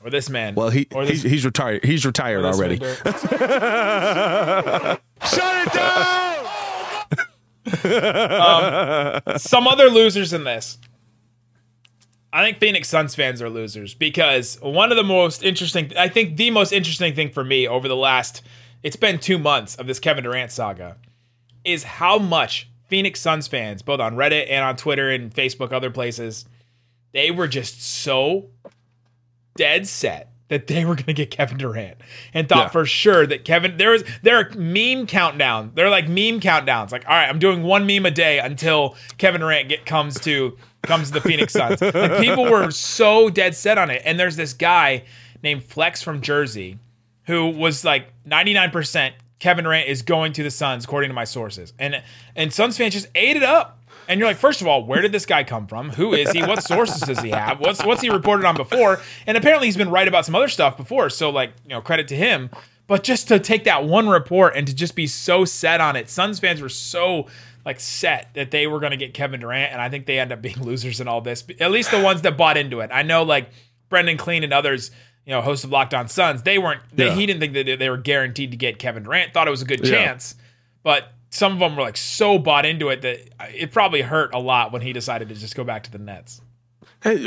Or 0.02 0.08
this 0.08 0.30
man. 0.30 0.54
Well, 0.54 0.70
he 0.70 0.84
this, 0.84 1.10
he's, 1.10 1.22
he's 1.22 1.44
retired. 1.44 1.84
He's 1.84 2.06
retired 2.06 2.46
already. 2.46 2.78
Shut 5.22 5.66
it 5.66 5.72
down 5.74 6.29
um, 7.84 9.38
some 9.38 9.66
other 9.66 9.88
losers 9.88 10.32
in 10.32 10.44
this. 10.44 10.78
I 12.32 12.44
think 12.44 12.58
Phoenix 12.58 12.88
Suns 12.88 13.14
fans 13.14 13.42
are 13.42 13.50
losers 13.50 13.94
because 13.94 14.58
one 14.60 14.92
of 14.92 14.96
the 14.96 15.02
most 15.04 15.42
interesting, 15.42 15.92
I 15.98 16.08
think 16.08 16.36
the 16.36 16.50
most 16.50 16.72
interesting 16.72 17.14
thing 17.14 17.30
for 17.30 17.42
me 17.42 17.66
over 17.66 17.88
the 17.88 17.96
last, 17.96 18.42
it's 18.82 18.96
been 18.96 19.18
two 19.18 19.38
months 19.38 19.74
of 19.76 19.86
this 19.86 19.98
Kevin 19.98 20.22
Durant 20.22 20.52
saga, 20.52 20.96
is 21.64 21.82
how 21.82 22.18
much 22.18 22.68
Phoenix 22.86 23.20
Suns 23.20 23.48
fans, 23.48 23.82
both 23.82 24.00
on 24.00 24.14
Reddit 24.14 24.46
and 24.48 24.64
on 24.64 24.76
Twitter 24.76 25.10
and 25.10 25.34
Facebook, 25.34 25.72
other 25.72 25.90
places, 25.90 26.44
they 27.12 27.30
were 27.30 27.48
just 27.48 27.82
so 27.82 28.50
dead 29.56 29.86
set 29.88 30.29
that 30.50 30.66
they 30.66 30.84
were 30.84 30.94
going 30.94 31.06
to 31.06 31.14
get 31.14 31.30
Kevin 31.30 31.56
Durant 31.56 31.96
and 32.34 32.48
thought 32.48 32.66
yeah. 32.66 32.68
for 32.68 32.84
sure 32.84 33.26
that 33.26 33.44
Kevin 33.44 33.78
there 33.78 33.90
was 33.90 34.04
there 34.22 34.36
are 34.36 34.50
meme 34.56 35.06
countdown. 35.06 35.72
They're 35.74 35.88
like 35.88 36.08
meme 36.08 36.40
countdowns. 36.40 36.92
Like, 36.92 37.08
all 37.08 37.14
right, 37.14 37.28
I'm 37.28 37.38
doing 37.38 37.62
one 37.62 37.86
meme 37.86 38.04
a 38.04 38.10
day 38.10 38.40
until 38.40 38.96
Kevin 39.16 39.40
Durant 39.40 39.68
get 39.68 39.86
comes 39.86 40.20
to 40.20 40.58
comes 40.82 41.08
to 41.08 41.14
the 41.14 41.20
Phoenix 41.20 41.52
Suns. 41.54 41.80
and 41.82 42.22
people 42.22 42.50
were 42.50 42.70
so 42.70 43.30
dead 43.30 43.54
set 43.54 43.78
on 43.78 43.90
it. 43.90 44.02
And 44.04 44.18
there's 44.18 44.36
this 44.36 44.52
guy 44.52 45.04
named 45.42 45.64
Flex 45.64 46.02
from 46.02 46.20
Jersey 46.20 46.78
who 47.24 47.48
was 47.48 47.84
like 47.84 48.12
99% 48.24 49.12
Kevin 49.38 49.64
Durant 49.64 49.88
is 49.88 50.02
going 50.02 50.32
to 50.34 50.42
the 50.42 50.50
Suns 50.50 50.84
according 50.84 51.10
to 51.10 51.14
my 51.14 51.24
sources. 51.24 51.72
And 51.78 52.02
and 52.34 52.52
Suns 52.52 52.76
fans 52.76 52.92
just 52.92 53.08
ate 53.14 53.36
it 53.36 53.44
up. 53.44 53.79
And 54.08 54.18
you're 54.18 54.28
like, 54.28 54.36
first 54.36 54.60
of 54.60 54.66
all, 54.66 54.84
where 54.84 55.00
did 55.00 55.12
this 55.12 55.26
guy 55.26 55.44
come 55.44 55.66
from? 55.66 55.90
Who 55.90 56.12
is 56.14 56.32
he? 56.32 56.42
What 56.42 56.62
sources 56.62 57.00
does 57.02 57.20
he 57.20 57.30
have? 57.30 57.60
What's 57.60 57.84
what's 57.84 58.02
he 58.02 58.10
reported 58.10 58.44
on 58.44 58.56
before? 58.56 59.00
And 59.26 59.36
apparently 59.36 59.68
he's 59.68 59.76
been 59.76 59.90
right 59.90 60.08
about 60.08 60.26
some 60.26 60.34
other 60.34 60.48
stuff 60.48 60.76
before. 60.76 61.10
So 61.10 61.30
like, 61.30 61.52
you 61.64 61.70
know, 61.70 61.80
credit 61.80 62.08
to 62.08 62.16
him. 62.16 62.50
But 62.86 63.04
just 63.04 63.28
to 63.28 63.38
take 63.38 63.64
that 63.64 63.84
one 63.84 64.08
report 64.08 64.56
and 64.56 64.66
to 64.66 64.74
just 64.74 64.96
be 64.96 65.06
so 65.06 65.44
set 65.44 65.80
on 65.80 65.94
it, 65.94 66.10
Suns 66.10 66.40
fans 66.40 66.60
were 66.60 66.68
so 66.68 67.28
like 67.64 67.78
set 67.78 68.34
that 68.34 68.50
they 68.50 68.66
were 68.66 68.80
going 68.80 68.90
to 68.90 68.96
get 68.96 69.14
Kevin 69.14 69.40
Durant, 69.40 69.72
and 69.72 69.80
I 69.80 69.88
think 69.88 70.06
they 70.06 70.18
end 70.18 70.32
up 70.32 70.42
being 70.42 70.60
losers 70.62 71.00
in 71.00 71.08
all 71.08 71.20
this. 71.20 71.44
At 71.60 71.70
least 71.70 71.90
the 71.90 72.00
ones 72.00 72.22
that 72.22 72.36
bought 72.36 72.56
into 72.56 72.80
it. 72.80 72.90
I 72.92 73.02
know 73.02 73.22
like 73.22 73.50
Brendan 73.88 74.16
Clean 74.16 74.42
and 74.42 74.52
others, 74.52 74.90
you 75.24 75.32
know, 75.32 75.40
hosts 75.40 75.64
of 75.64 75.70
Locked 75.70 75.94
On 75.94 76.08
Suns, 76.08 76.42
they 76.42 76.58
weren't. 76.58 76.80
They, 76.92 77.06
yeah. 77.06 77.14
He 77.14 77.26
didn't 77.26 77.40
think 77.40 77.54
that 77.54 77.78
they 77.78 77.90
were 77.90 77.96
guaranteed 77.96 78.50
to 78.50 78.56
get 78.56 78.78
Kevin 78.78 79.04
Durant. 79.04 79.32
Thought 79.34 79.46
it 79.46 79.52
was 79.52 79.62
a 79.62 79.66
good 79.66 79.84
chance, 79.84 80.34
but 80.82 81.12
some 81.30 81.52
of 81.52 81.58
them 81.60 81.76
were 81.76 81.82
like 81.82 81.96
so 81.96 82.38
bought 82.38 82.66
into 82.66 82.88
it 82.88 83.02
that 83.02 83.30
uh, 83.38 83.46
it 83.54 83.72
probably 83.72 84.02
hurt 84.02 84.34
a 84.34 84.38
lot 84.38 84.72
when 84.72 84.82
he 84.82 84.92
decided 84.92 85.28
to 85.28 85.34
just 85.34 85.54
go 85.54 85.64
back 85.64 85.84
to 85.84 85.90
the 85.90 85.98
Nets. 85.98 86.40
Hey, 87.02 87.24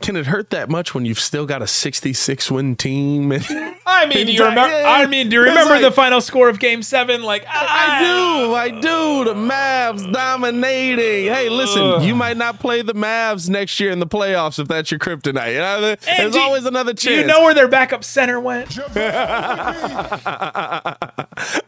can 0.00 0.14
it 0.14 0.26
hurt 0.26 0.50
that 0.50 0.70
much 0.70 0.94
when 0.94 1.04
you've 1.04 1.18
still 1.18 1.44
got 1.44 1.60
a 1.60 1.66
66 1.66 2.50
win 2.52 2.76
team? 2.76 3.32
I 3.86 4.06
mean, 4.06 4.26
do 4.26 4.32
you 4.32 4.44
remember? 4.44 4.76
I 4.76 5.06
mean, 5.06 5.28
do 5.28 5.34
you 5.36 5.42
remember 5.42 5.74
like, 5.74 5.82
the 5.82 5.90
final 5.90 6.20
score 6.20 6.48
of 6.48 6.60
Game 6.60 6.84
Seven? 6.84 7.24
Like, 7.24 7.44
I, 7.46 7.50
I 7.50 7.86
ah. 7.88 7.98
do, 8.00 8.54
I 8.54 8.70
do. 8.70 9.24
The 9.24 9.34
Mavs 9.34 10.12
dominating. 10.12 11.32
Hey, 11.32 11.48
listen, 11.48 12.02
you 12.02 12.14
might 12.14 12.36
not 12.36 12.60
play 12.60 12.82
the 12.82 12.94
Mavs 12.94 13.48
next 13.48 13.80
year 13.80 13.90
in 13.90 13.98
the 13.98 14.06
playoffs 14.06 14.60
if 14.60 14.68
that's 14.68 14.92
your 14.92 15.00
kryptonite. 15.00 15.54
You 15.54 15.58
know, 15.58 15.96
there's 15.96 16.36
always 16.36 16.64
another 16.64 16.94
chance. 16.94 17.22
you 17.22 17.26
know 17.26 17.42
where 17.42 17.54
their 17.54 17.66
backup 17.66 18.04
center 18.04 18.38
went? 18.38 18.78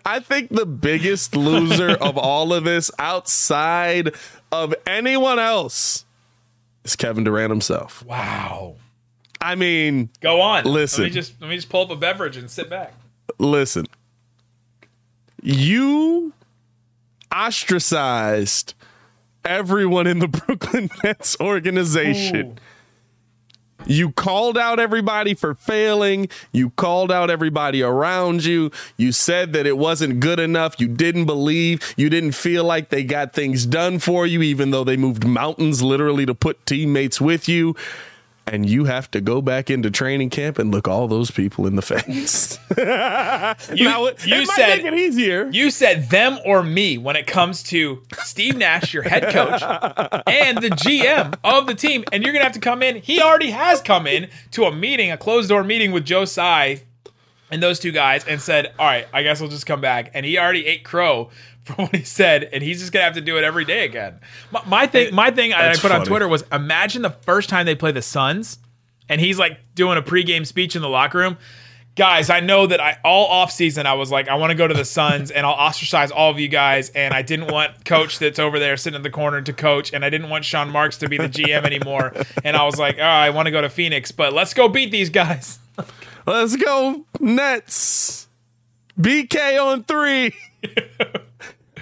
I 0.06 0.20
think 0.20 0.50
the 0.50 0.66
biggest 0.66 1.34
loser 1.34 1.96
of 2.00 2.16
all 2.16 2.52
of 2.52 2.62
this, 2.62 2.92
outside 3.00 4.14
of 4.52 4.72
anyone 4.86 5.40
else 5.40 6.03
it's 6.84 6.96
Kevin 6.96 7.24
Durant 7.24 7.50
himself. 7.50 8.04
Wow. 8.04 8.76
I 9.40 9.54
mean, 9.54 10.10
go 10.20 10.40
on. 10.40 10.64
Listen, 10.64 11.02
let 11.04 11.08
me 11.08 11.14
just 11.14 11.40
let 11.40 11.50
me 11.50 11.56
just 11.56 11.68
pull 11.68 11.82
up 11.82 11.90
a 11.90 11.96
beverage 11.96 12.36
and 12.36 12.50
sit 12.50 12.70
back. 12.70 12.94
Listen, 13.38 13.86
you 15.42 16.32
ostracized 17.34 18.74
everyone 19.44 20.06
in 20.06 20.18
the 20.20 20.28
Brooklyn 20.46 20.88
Nets 21.02 21.36
organization. 21.40 22.46
Ooh. 22.46 22.54
You 23.86 24.12
called 24.12 24.56
out 24.56 24.78
everybody 24.78 25.34
for 25.34 25.54
failing. 25.54 26.28
You 26.52 26.70
called 26.70 27.12
out 27.12 27.30
everybody 27.30 27.82
around 27.82 28.44
you. 28.44 28.70
You 28.96 29.12
said 29.12 29.52
that 29.52 29.66
it 29.66 29.78
wasn't 29.78 30.20
good 30.20 30.40
enough. 30.40 30.80
You 30.80 30.88
didn't 30.88 31.26
believe. 31.26 31.94
You 31.96 32.08
didn't 32.10 32.32
feel 32.32 32.64
like 32.64 32.88
they 32.88 33.04
got 33.04 33.32
things 33.32 33.66
done 33.66 33.98
for 33.98 34.26
you, 34.26 34.42
even 34.42 34.70
though 34.70 34.84
they 34.84 34.96
moved 34.96 35.26
mountains 35.26 35.82
literally 35.82 36.26
to 36.26 36.34
put 36.34 36.64
teammates 36.66 37.20
with 37.20 37.48
you 37.48 37.74
and 38.46 38.68
you 38.68 38.84
have 38.84 39.10
to 39.12 39.20
go 39.20 39.40
back 39.40 39.70
into 39.70 39.90
training 39.90 40.30
camp 40.30 40.58
and 40.58 40.70
look 40.70 40.86
all 40.86 41.08
those 41.08 41.30
people 41.30 41.66
in 41.66 41.76
the 41.76 41.82
face. 41.82 42.58
you, 42.76 43.84
now, 43.84 44.06
it, 44.06 44.26
you 44.26 44.42
it 44.42 44.48
said 44.48 44.80
it 44.80 44.94
easier. 44.94 45.48
You 45.50 45.70
said 45.70 46.10
them 46.10 46.38
or 46.44 46.62
me 46.62 46.98
when 46.98 47.16
it 47.16 47.26
comes 47.26 47.62
to 47.64 48.02
Steve 48.22 48.56
Nash, 48.56 48.92
your 48.92 49.02
head 49.02 49.32
coach, 49.32 49.62
and 50.26 50.58
the 50.58 50.70
GM 50.70 51.38
of 51.42 51.66
the 51.66 51.74
team, 51.74 52.04
and 52.12 52.22
you're 52.22 52.32
gonna 52.32 52.44
have 52.44 52.52
to 52.52 52.60
come 52.60 52.82
in. 52.82 52.96
He 52.96 53.20
already 53.20 53.50
has 53.50 53.80
come 53.80 54.06
in 54.06 54.28
to 54.52 54.64
a 54.64 54.74
meeting, 54.74 55.10
a 55.10 55.16
closed 55.16 55.48
door 55.48 55.64
meeting 55.64 55.92
with 55.92 56.04
Joe 56.04 56.24
Tsai 56.24 56.82
and 57.50 57.62
those 57.62 57.78
two 57.78 57.92
guys, 57.92 58.24
and 58.26 58.40
said, 58.40 58.72
"All 58.78 58.86
right, 58.86 59.06
I 59.12 59.22
guess 59.22 59.40
I'll 59.40 59.48
just 59.48 59.66
come 59.66 59.80
back." 59.80 60.10
And 60.12 60.26
he 60.26 60.38
already 60.38 60.66
ate 60.66 60.84
crow 60.84 61.30
from 61.76 61.86
what 61.86 61.96
he 61.96 62.04
said, 62.04 62.44
and 62.52 62.62
he's 62.62 62.80
just 62.80 62.92
gonna 62.92 63.04
have 63.04 63.14
to 63.14 63.20
do 63.20 63.38
it 63.38 63.44
every 63.44 63.64
day 63.64 63.84
again. 63.84 64.20
My, 64.50 64.62
my 64.66 64.86
thing, 64.86 65.14
my 65.14 65.30
thing, 65.30 65.52
I 65.52 65.70
put 65.72 65.80
funny. 65.80 65.94
on 65.94 66.06
Twitter 66.06 66.28
was: 66.28 66.44
imagine 66.52 67.02
the 67.02 67.10
first 67.10 67.48
time 67.48 67.64
they 67.64 67.74
play 67.74 67.90
the 67.90 68.02
Suns, 68.02 68.58
and 69.08 69.20
he's 69.20 69.38
like 69.38 69.58
doing 69.74 69.96
a 69.96 70.02
pregame 70.02 70.46
speech 70.46 70.76
in 70.76 70.82
the 70.82 70.88
locker 70.88 71.18
room. 71.18 71.38
guys, 71.96 72.28
I 72.28 72.40
know 72.40 72.66
that 72.66 72.80
I 72.80 72.98
all 73.04 73.26
off 73.26 73.50
season 73.50 73.86
I 73.86 73.94
was 73.94 74.10
like, 74.10 74.28
I 74.28 74.34
want 74.34 74.50
to 74.50 74.56
go 74.56 74.66
to 74.66 74.74
the 74.74 74.84
Suns 74.84 75.30
and 75.30 75.46
I'll 75.46 75.54
ostracize 75.54 76.10
all 76.10 76.30
of 76.30 76.38
you 76.38 76.48
guys. 76.48 76.90
And 76.90 77.14
I 77.14 77.22
didn't 77.22 77.52
want 77.52 77.84
coach 77.84 78.18
that's 78.18 78.38
over 78.38 78.58
there 78.58 78.76
sitting 78.76 78.96
in 78.96 79.02
the 79.02 79.10
corner 79.10 79.40
to 79.40 79.52
coach, 79.52 79.92
and 79.92 80.04
I 80.04 80.10
didn't 80.10 80.28
want 80.28 80.44
Sean 80.44 80.70
Marks 80.70 80.98
to 80.98 81.08
be 81.08 81.16
the 81.16 81.28
GM 81.28 81.64
anymore. 81.64 82.12
And 82.44 82.56
I 82.56 82.64
was 82.64 82.78
like, 82.78 82.98
oh, 82.98 83.02
I 83.02 83.30
want 83.30 83.46
to 83.46 83.52
go 83.52 83.60
to 83.60 83.70
Phoenix, 83.70 84.12
but 84.12 84.32
let's 84.32 84.54
go 84.54 84.68
beat 84.68 84.90
these 84.90 85.10
guys. 85.10 85.58
Let's 86.26 86.56
go 86.56 87.04
Nets. 87.20 88.28
BK 88.98 89.62
on 89.62 89.84
three. 89.84 90.34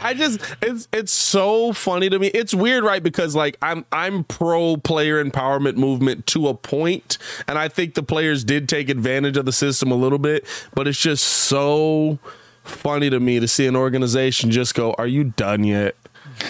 I 0.03 0.15
just 0.15 0.41
it's 0.61 0.89
it's 0.93 1.13
so 1.13 1.73
funny 1.73 2.11
to 2.11 2.19
me. 2.19 2.27
It's 2.29 2.53
weird, 2.53 2.83
right? 2.83 3.03
Because 3.03 3.37
like 3.37 3.57
I'm 3.63 3.85
I'm 3.93 4.25
pro 4.25 4.77
player 4.77 5.23
empowerment 5.23 5.77
movement 5.77 6.27
to 6.29 6.49
a 6.49 6.55
point, 6.55 7.19
and 7.47 7.59
I 7.59 7.69
think 7.69 7.95
the 7.95 8.03
players 8.03 8.43
did 8.43 8.69
take 8.69 8.89
advantage 8.89 9.37
of 9.37 9.45
the 9.45 9.53
system 9.53 9.93
a 9.93 9.95
little 9.95 10.19
bit, 10.19 10.45
but 10.75 10.89
it's 10.89 11.01
just 11.01 11.25
so 11.25 12.19
funny 12.65 13.11
to 13.11 13.21
me 13.21 13.39
to 13.41 13.49
see 13.49 13.67
an 13.67 13.77
organization 13.77 14.51
just 14.51 14.75
go, 14.75 14.93
"Are 14.95 15.07
you 15.07 15.25
done 15.25 15.63
yet?" 15.63 15.95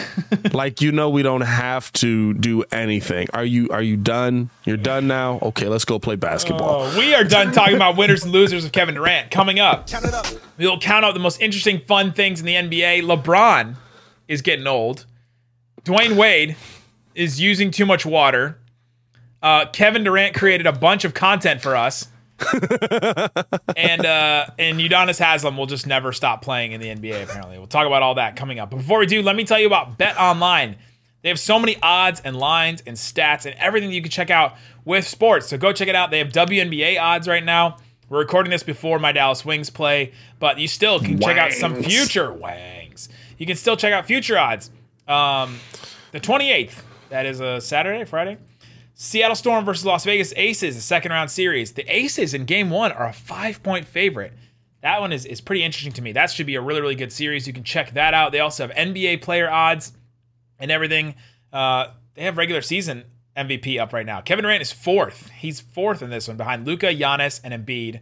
like 0.53 0.81
you 0.81 0.93
know 0.93 1.11
we 1.11 1.23
don't 1.23 1.43
have 1.43 1.93
to 1.95 2.35
do 2.35 2.65
anything. 2.73 3.29
Are 3.33 3.45
you 3.45 3.69
are 3.71 3.83
you 3.83 3.97
done? 3.97 4.51
You're 4.65 4.77
done 4.77 5.07
now? 5.07 5.39
Okay, 5.43 5.69
let's 5.69 5.85
go 5.85 5.99
play 5.99 6.17
basketball. 6.17 6.83
Oh, 6.83 6.99
we 6.99 7.15
are 7.15 7.25
done 7.25 7.53
talking 7.53 7.77
about 7.77 7.97
winners 7.97 8.25
and 8.25 8.33
losers 8.33 8.65
of 8.65 8.73
Kevin 8.73 8.95
Durant. 8.95 9.31
Coming 9.31 9.59
up, 9.59 9.89
we'll 10.59 10.79
count 10.79 11.05
out 11.05 11.15
the 11.15 11.21
most 11.21 11.41
interesting 11.41 11.81
fun 11.87 12.13
things 12.13 12.41
in 12.41 12.47
the 12.47 12.55
NBA. 12.55 13.03
LeBron 13.03 13.77
is 14.29 14.43
getting 14.43 14.67
old. 14.67 15.07
Dwyane 15.85 16.17
Wade 16.17 16.57
is 17.15 17.41
using 17.41 17.71
too 17.71 17.87
much 17.87 18.07
water. 18.07 18.59
Uh, 19.43 19.67
Kevin 19.67 20.05
Durant 20.05 20.35
created 20.35 20.67
a 20.67 20.73
bunch 20.73 21.05
of 21.05 21.15
content 21.15 21.61
for 21.61 21.75
us. 21.77 22.09
and 23.77 24.05
uh, 24.07 24.47
and 24.59 24.79
Udonis 24.79 25.19
Haslem 25.19 25.57
will 25.57 25.67
just 25.67 25.87
never 25.87 26.13
stop 26.13 26.43
playing 26.43 26.73
in 26.73 26.81
the 26.81 26.89
NBA. 26.89 27.25
Apparently, 27.25 27.59
we'll 27.59 27.67
talk 27.67 27.87
about 27.87 28.03
all 28.03 28.17
that 28.17 28.37
coming 28.37 28.59
up. 28.59 28.71
But 28.71 28.79
before 28.79 28.99
we 28.99 29.07
do, 29.07 29.23
let 29.23 29.37
me 29.37 29.45
tell 29.45 29.59
you 29.59 29.67
about 29.67 29.99
Bet 29.99 30.19
Online. 30.19 30.77
They 31.23 31.29
have 31.29 31.39
so 31.39 31.59
many 31.59 31.77
odds 31.83 32.21
and 32.25 32.37
lines 32.37 32.83
and 32.87 32.97
stats 32.97 33.47
and 33.47 33.55
everything 33.59 33.91
that 33.91 33.95
you 33.95 34.03
can 34.03 34.11
check 34.11 34.31
out 34.31 34.57
with 34.85 35.07
sports. 35.07 35.49
So 35.49 35.57
go 35.57 35.73
check 35.73 35.89
it 35.89 35.95
out. 35.95 36.11
They 36.11 36.19
have 36.19 36.33
WNBA 36.33 37.01
odds 37.01 37.29
right 37.29 37.45
now. 37.45 37.77
We're 38.09 38.19
recording 38.19 38.51
this 38.51 38.63
before 38.63 38.99
my 38.99 39.13
Dallas 39.13 39.45
Wings 39.45 39.71
play, 39.71 40.13
but 40.39 40.59
you 40.59 40.69
still 40.69 41.01
can 41.01 41.19
check 41.19 41.39
out 41.39 41.53
some 41.53 41.83
future 41.83 42.31
Wangs. 42.33 43.09
You 43.39 43.47
can 43.47 43.57
still 43.57 43.77
check 43.77 43.93
out 43.93 44.05
future 44.07 44.39
odds. 44.39 44.71
Um, 45.09 45.59
the 46.11 46.21
28th, 46.21 46.83
that 47.09 47.25
is 47.25 47.41
a 47.41 47.61
Saturday, 47.61 48.05
Friday. 48.05 48.37
Seattle 48.95 49.37
Storm 49.37 49.65
versus 49.65 49.85
Las 49.85 50.05
Vegas 50.05 50.33
Aces, 50.37 50.77
the 50.77 50.83
second 50.83 51.13
round 51.13 51.31
series. 51.31 51.73
The 51.73 51.85
Aces 51.95 52.35
in 52.35 52.45
game 52.45 52.71
one 52.71 52.93
are 52.93 53.09
a 53.09 53.13
five 53.13 53.63
point 53.63 53.87
favorite. 53.87 54.33
That 54.83 55.01
one 55.01 55.13
is, 55.13 55.25
is 55.25 55.41
pretty 55.41 55.63
interesting 55.63 55.93
to 55.93 56.03
me. 56.03 56.13
That 56.13 56.31
should 56.31 56.47
be 56.47 56.57
a 56.57 56.61
really, 56.61 56.81
really 56.81 56.97
good 56.97 57.13
series. 57.13 57.47
You 57.47 57.53
can 57.53 57.65
check 57.65 57.95
that 57.95 58.15
out. 58.15 58.33
They 58.33 58.41
also 58.41 58.67
have 58.67 58.77
NBA 58.77 59.23
player 59.23 59.51
odds 59.51 59.93
and 60.59 60.71
everything. 60.71 61.15
Uh, 61.53 61.89
they 62.15 62.23
have 62.23 62.37
regular 62.37 62.63
season 62.63 63.05
MVP 63.37 63.81
up 63.81 63.93
right 63.93 64.05
now. 64.05 64.21
Kevin 64.21 64.43
Durant 64.43 64.61
is 64.61 64.73
fourth. 64.73 65.31
He's 65.31 65.61
fourth 65.61 66.03
in 66.03 66.11
this 66.11 66.29
one 66.29 66.37
behind 66.37 66.67
Luka, 66.67 66.87
Giannis, 66.87 67.41
and 67.45 67.55
Embiid. 67.55 68.01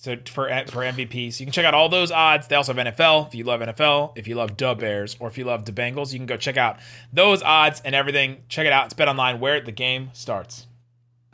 So 0.00 0.16
for 0.24 0.48
for 0.66 0.80
MVP, 0.80 1.30
so 1.30 1.40
you 1.40 1.46
can 1.46 1.52
check 1.52 1.66
out 1.66 1.74
all 1.74 1.90
those 1.90 2.10
odds. 2.10 2.48
They 2.48 2.56
also 2.56 2.72
have 2.72 2.86
NFL. 2.86 3.28
If 3.28 3.34
you 3.34 3.44
love 3.44 3.60
NFL, 3.60 4.16
if 4.16 4.26
you 4.26 4.34
love 4.34 4.56
the 4.56 4.74
Bears, 4.74 5.14
or 5.20 5.28
if 5.28 5.36
you 5.36 5.44
love 5.44 5.66
the 5.66 5.72
Bengals, 5.72 6.10
you 6.14 6.18
can 6.18 6.24
go 6.24 6.38
check 6.38 6.56
out 6.56 6.78
those 7.12 7.42
odds 7.42 7.82
and 7.84 7.94
everything. 7.94 8.38
Check 8.48 8.66
it 8.66 8.72
out. 8.72 8.86
It's 8.86 8.94
Bet 8.94 9.08
Online 9.08 9.40
where 9.40 9.60
the 9.60 9.72
game 9.72 10.08
starts. 10.14 10.66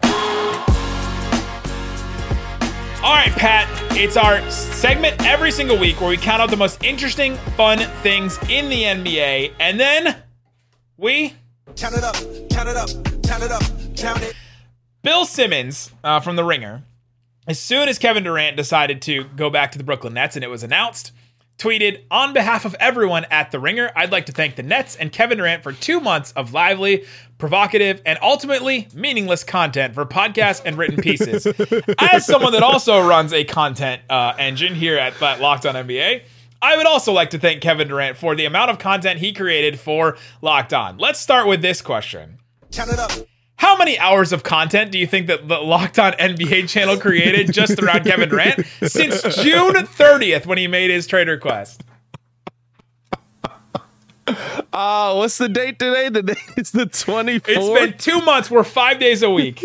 All 0.02 0.10
right, 3.14 3.30
Pat. 3.36 3.68
It's 3.96 4.16
our 4.16 4.42
segment 4.50 5.24
every 5.24 5.52
single 5.52 5.78
week 5.78 6.00
where 6.00 6.10
we 6.10 6.16
count 6.16 6.42
out 6.42 6.50
the 6.50 6.56
most 6.56 6.82
interesting, 6.82 7.36
fun 7.56 7.78
things 8.02 8.36
in 8.48 8.68
the 8.68 8.82
NBA, 8.82 9.52
and 9.60 9.78
then 9.78 10.16
we 10.96 11.34
Count 11.76 11.94
it 11.94 12.02
up, 12.02 12.16
count 12.50 12.68
it 12.68 12.76
up, 12.76 12.88
count 13.22 13.44
it 13.44 13.52
up, 13.52 13.62
count 13.96 14.22
it. 14.22 14.34
Bill 15.02 15.24
Simmons 15.24 15.92
uh, 16.02 16.18
from 16.18 16.34
The 16.34 16.42
Ringer, 16.42 16.82
as 17.46 17.58
soon 17.58 17.88
as 17.88 17.98
Kevin 17.98 18.24
Durant 18.24 18.56
decided 18.56 19.02
to 19.02 19.24
go 19.36 19.50
back 19.50 19.72
to 19.72 19.78
the 19.78 19.84
Brooklyn 19.84 20.14
Nets 20.14 20.36
and 20.36 20.44
it 20.44 20.48
was 20.48 20.62
announced, 20.62 21.12
tweeted, 21.58 22.02
On 22.10 22.32
behalf 22.32 22.64
of 22.64 22.74
everyone 22.80 23.24
at 23.30 23.50
The 23.50 23.58
Ringer, 23.58 23.90
I'd 23.94 24.12
like 24.12 24.26
to 24.26 24.32
thank 24.32 24.56
the 24.56 24.62
Nets 24.62 24.96
and 24.96 25.12
Kevin 25.12 25.38
Durant 25.38 25.62
for 25.62 25.72
two 25.72 26.00
months 26.00 26.32
of 26.32 26.52
lively, 26.52 27.04
provocative, 27.38 28.02
and 28.04 28.18
ultimately 28.22 28.88
meaningless 28.94 29.44
content 29.44 29.94
for 29.94 30.04
podcasts 30.04 30.62
and 30.64 30.76
written 30.76 30.96
pieces. 30.98 31.46
As 31.98 32.26
someone 32.26 32.52
that 32.52 32.62
also 32.62 33.06
runs 33.06 33.32
a 33.32 33.44
content 33.44 34.02
uh, 34.10 34.34
engine 34.38 34.74
here 34.74 34.98
at 34.98 35.20
at 35.22 35.40
Locked 35.40 35.66
On 35.66 35.74
NBA, 35.74 36.22
I 36.60 36.76
would 36.76 36.86
also 36.86 37.12
like 37.12 37.30
to 37.30 37.38
thank 37.38 37.62
Kevin 37.62 37.88
Durant 37.88 38.16
for 38.16 38.34
the 38.34 38.44
amount 38.44 38.70
of 38.70 38.78
content 38.78 39.20
he 39.20 39.32
created 39.32 39.78
for 39.78 40.16
Locked 40.42 40.72
On. 40.72 40.98
Let's 40.98 41.20
start 41.20 41.46
with 41.46 41.62
this 41.62 41.82
question. 41.82 42.38
Count 42.72 42.90
it 42.90 42.98
up. 42.98 43.12
How 43.56 43.76
many 43.76 43.98
hours 43.98 44.32
of 44.32 44.42
content 44.42 44.92
do 44.92 44.98
you 44.98 45.06
think 45.06 45.28
that 45.28 45.48
the 45.48 45.58
Locked 45.58 45.98
On 45.98 46.12
NBA 46.12 46.68
channel 46.68 46.98
created 46.98 47.52
just 47.52 47.80
around 47.80 48.04
Kevin 48.06 48.28
Durant 48.28 48.66
since 48.82 49.22
June 49.36 49.74
30th 49.74 50.46
when 50.46 50.58
he 50.58 50.66
made 50.66 50.90
his 50.90 51.06
trade 51.06 51.28
request? 51.28 51.82
Oh, 54.72 55.18
what's 55.18 55.38
the 55.38 55.48
date 55.48 55.78
today? 55.78 56.08
The 56.08 56.22
date 56.22 56.36
is 56.56 56.72
the 56.72 56.86
24th. 56.86 57.42
It's 57.48 57.80
been 57.80 57.98
two 57.98 58.20
months. 58.24 58.50
We're 58.50 58.64
five 58.64 58.98
days 58.98 59.22
a 59.22 59.30
week. 59.30 59.64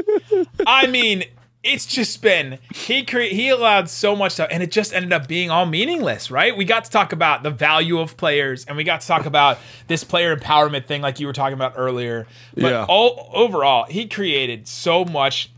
I 0.66 0.86
mean, 0.86 1.24
it's 1.64 1.86
just 1.86 2.20
been 2.22 2.58
he 2.74 3.04
cre- 3.04 3.20
he 3.20 3.48
allowed 3.48 3.88
so 3.88 4.16
much 4.16 4.32
stuff, 4.32 4.48
and 4.50 4.62
it 4.62 4.72
just 4.72 4.92
ended 4.92 5.12
up 5.12 5.28
being 5.28 5.50
all 5.50 5.64
meaningless, 5.66 6.30
right? 6.30 6.56
We 6.56 6.64
got 6.64 6.84
to 6.84 6.90
talk 6.90 7.12
about 7.12 7.42
the 7.44 7.50
value 7.50 8.00
of 8.00 8.16
players, 8.16 8.64
and 8.64 8.76
we 8.76 8.84
got 8.84 9.00
to 9.02 9.06
talk 9.06 9.26
about 9.26 9.58
this 9.86 10.02
player 10.04 10.34
empowerment 10.36 10.86
thing, 10.86 11.02
like 11.02 11.20
you 11.20 11.26
were 11.26 11.32
talking 11.32 11.54
about 11.54 11.74
earlier. 11.76 12.26
But 12.54 12.72
Yeah. 12.72 12.86
all 12.88 13.30
overall, 13.32 13.86
he 13.88 14.06
created 14.08 14.66
so 14.66 15.04
much 15.04 15.50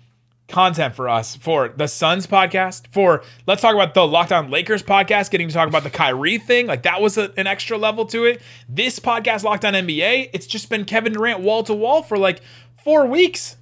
content 0.46 0.94
for 0.94 1.08
us 1.08 1.36
for 1.36 1.68
the 1.68 1.88
Suns 1.88 2.26
podcast. 2.26 2.82
For 2.92 3.22
let's 3.46 3.62
talk 3.62 3.74
about 3.74 3.94
the 3.94 4.06
Locked 4.06 4.30
On 4.30 4.50
Lakers 4.50 4.82
podcast, 4.82 5.30
getting 5.30 5.48
to 5.48 5.54
talk 5.54 5.68
about 5.68 5.84
the 5.84 5.90
Kyrie 5.90 6.36
thing. 6.36 6.66
Like 6.66 6.82
that 6.82 7.00
was 7.00 7.16
a, 7.16 7.32
an 7.38 7.46
extra 7.46 7.78
level 7.78 8.04
to 8.06 8.26
it. 8.26 8.42
This 8.68 8.98
podcast, 8.98 9.42
Locked 9.42 9.64
On 9.64 9.72
NBA, 9.72 10.28
it's 10.34 10.46
just 10.46 10.68
been 10.68 10.84
Kevin 10.84 11.14
Durant 11.14 11.40
wall 11.40 11.62
to 11.62 11.72
wall 11.72 12.02
for 12.02 12.18
like 12.18 12.40
four 12.84 13.06
weeks. 13.06 13.56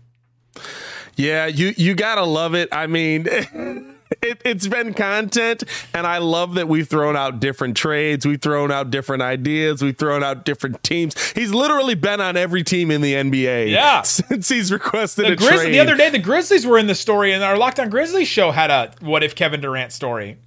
Yeah, 1.16 1.46
you 1.46 1.75
you 1.77 1.94
gotta 1.94 2.25
love 2.25 2.55
it. 2.55 2.68
I 2.72 2.87
mean, 2.87 3.27
it, 3.31 4.40
it's 4.44 4.66
been 4.66 4.94
content, 4.94 5.64
and 5.94 6.07
I 6.07 6.18
love 6.18 6.55
that 6.55 6.68
we've 6.68 6.88
thrown 6.88 7.16
out 7.16 7.38
different 7.40 7.77
trades, 7.77 8.25
we've 8.27 8.40
thrown 8.40 8.70
out 8.72 8.90
different 8.90 9.22
ideas, 9.22 9.83
we've 9.83 9.96
thrown 9.96 10.22
out 10.22 10.44
different 10.44 10.83
teams. 10.83 11.14
He's 11.33 11.53
literally 11.53 11.94
been 11.94 12.20
on 12.20 12.37
every 12.37 12.62
team 12.64 12.90
in 12.90 13.01
the 13.03 13.14
NBA. 13.14 13.70
Yeah. 13.70 14.03
since 14.03 14.48
he's 14.48 14.72
requested 14.72 15.27
The 15.27 15.33
a 15.33 15.37
Grizz- 15.37 15.48
trade. 15.62 15.75
the 15.75 15.81
other 15.81 15.96
day, 15.96 16.09
the 16.11 16.18
Grizzlies 16.18 16.66
were 16.66 16.79
in 16.79 16.87
the 16.87 16.94
story, 16.94 17.33
and 17.33 17.42
our 17.44 17.57
Locked 17.59 17.79
On 17.81 17.90
Grizzlies 17.90 18.29
show 18.29 18.51
had 18.51 18.70
a 18.70 18.92
"What 19.01 19.22
if 19.22 19.35
Kevin 19.35 19.61
Durant" 19.61 19.92
story. 19.92 20.38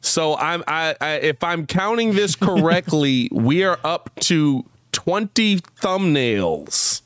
So 0.00 0.36
I'm 0.36 0.62
I, 0.68 0.94
I 1.00 1.10
if 1.16 1.42
I'm 1.42 1.66
counting 1.66 2.14
this 2.14 2.36
correctly, 2.36 3.28
we 3.32 3.64
are 3.64 3.78
up 3.84 4.10
to 4.20 4.64
twenty 4.92 5.58
thumbnails 5.58 7.02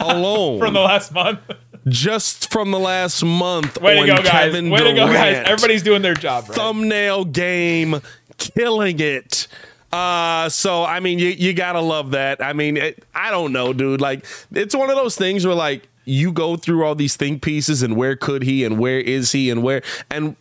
alone 0.00 0.58
from 0.60 0.74
the 0.74 0.80
last 0.80 1.12
month. 1.12 1.40
Just 1.88 2.50
from 2.52 2.70
the 2.70 2.78
last 2.78 3.24
month. 3.24 3.80
Way 3.80 4.00
to 4.00 4.06
go, 4.06 4.16
guys! 4.16 4.28
Kevin 4.28 4.70
Way 4.70 4.78
to 4.78 4.94
go, 4.94 5.06
guys! 5.06 5.44
Everybody's 5.46 5.82
doing 5.82 6.02
their 6.02 6.14
job. 6.14 6.48
Right? 6.48 6.54
thumbnail 6.56 7.24
game, 7.26 8.00
killing 8.38 9.00
it. 9.00 9.48
Uh, 9.92 10.48
so 10.48 10.84
I 10.84 11.00
mean, 11.00 11.18
you 11.18 11.28
you 11.28 11.52
gotta 11.52 11.80
love 11.80 12.12
that. 12.12 12.42
I 12.42 12.52
mean, 12.52 12.76
it, 12.76 13.04
I 13.14 13.30
don't 13.30 13.52
know, 13.52 13.72
dude. 13.72 14.00
Like, 14.00 14.24
it's 14.52 14.74
one 14.74 14.90
of 14.90 14.96
those 14.96 15.16
things 15.16 15.46
where 15.46 15.54
like 15.54 15.88
you 16.04 16.32
go 16.32 16.56
through 16.56 16.84
all 16.84 16.94
these 16.94 17.16
think 17.16 17.42
pieces 17.42 17.82
and 17.82 17.96
where 17.96 18.16
could 18.16 18.42
he 18.42 18.64
and 18.64 18.78
where 18.78 18.98
is 18.98 19.32
he 19.32 19.50
and 19.50 19.62
where 19.62 19.82
and. 20.10 20.36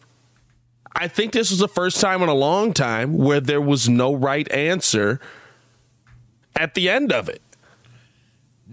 I 0.93 1.07
think 1.07 1.31
this 1.31 1.51
was 1.51 1.59
the 1.59 1.69
first 1.69 2.01
time 2.01 2.21
in 2.21 2.27
a 2.27 2.33
long 2.33 2.73
time 2.73 3.17
where 3.17 3.39
there 3.39 3.61
was 3.61 3.87
no 3.87 4.13
right 4.13 4.51
answer 4.51 5.21
at 6.53 6.73
the 6.73 6.89
end 6.89 7.13
of 7.13 7.29
it. 7.29 7.41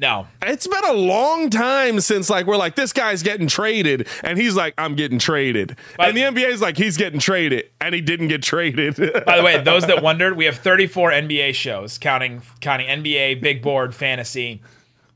No, 0.00 0.28
It's 0.42 0.68
been 0.68 0.84
a 0.84 0.92
long 0.92 1.50
time 1.50 1.98
since 1.98 2.30
like 2.30 2.46
we're 2.46 2.56
like 2.56 2.76
this 2.76 2.92
guy's 2.92 3.24
getting 3.24 3.48
traded 3.48 4.06
and 4.22 4.38
he's 4.38 4.54
like 4.54 4.72
I'm 4.78 4.94
getting 4.94 5.18
traded. 5.18 5.76
But- 5.96 6.08
and 6.08 6.16
the 6.16 6.20
NBA's 6.22 6.60
like 6.62 6.76
he's 6.76 6.96
getting 6.96 7.18
traded 7.18 7.68
and 7.80 7.94
he 7.94 8.00
didn't 8.00 8.28
get 8.28 8.42
traded. 8.42 8.96
By 9.26 9.36
the 9.36 9.42
way, 9.42 9.60
those 9.60 9.86
that 9.88 10.00
wondered, 10.02 10.36
we 10.36 10.44
have 10.44 10.56
34 10.56 11.10
NBA 11.10 11.54
shows, 11.54 11.98
counting 11.98 12.42
counting 12.60 12.86
NBA, 12.86 13.40
big 13.40 13.60
board, 13.60 13.92
fantasy. 13.92 14.62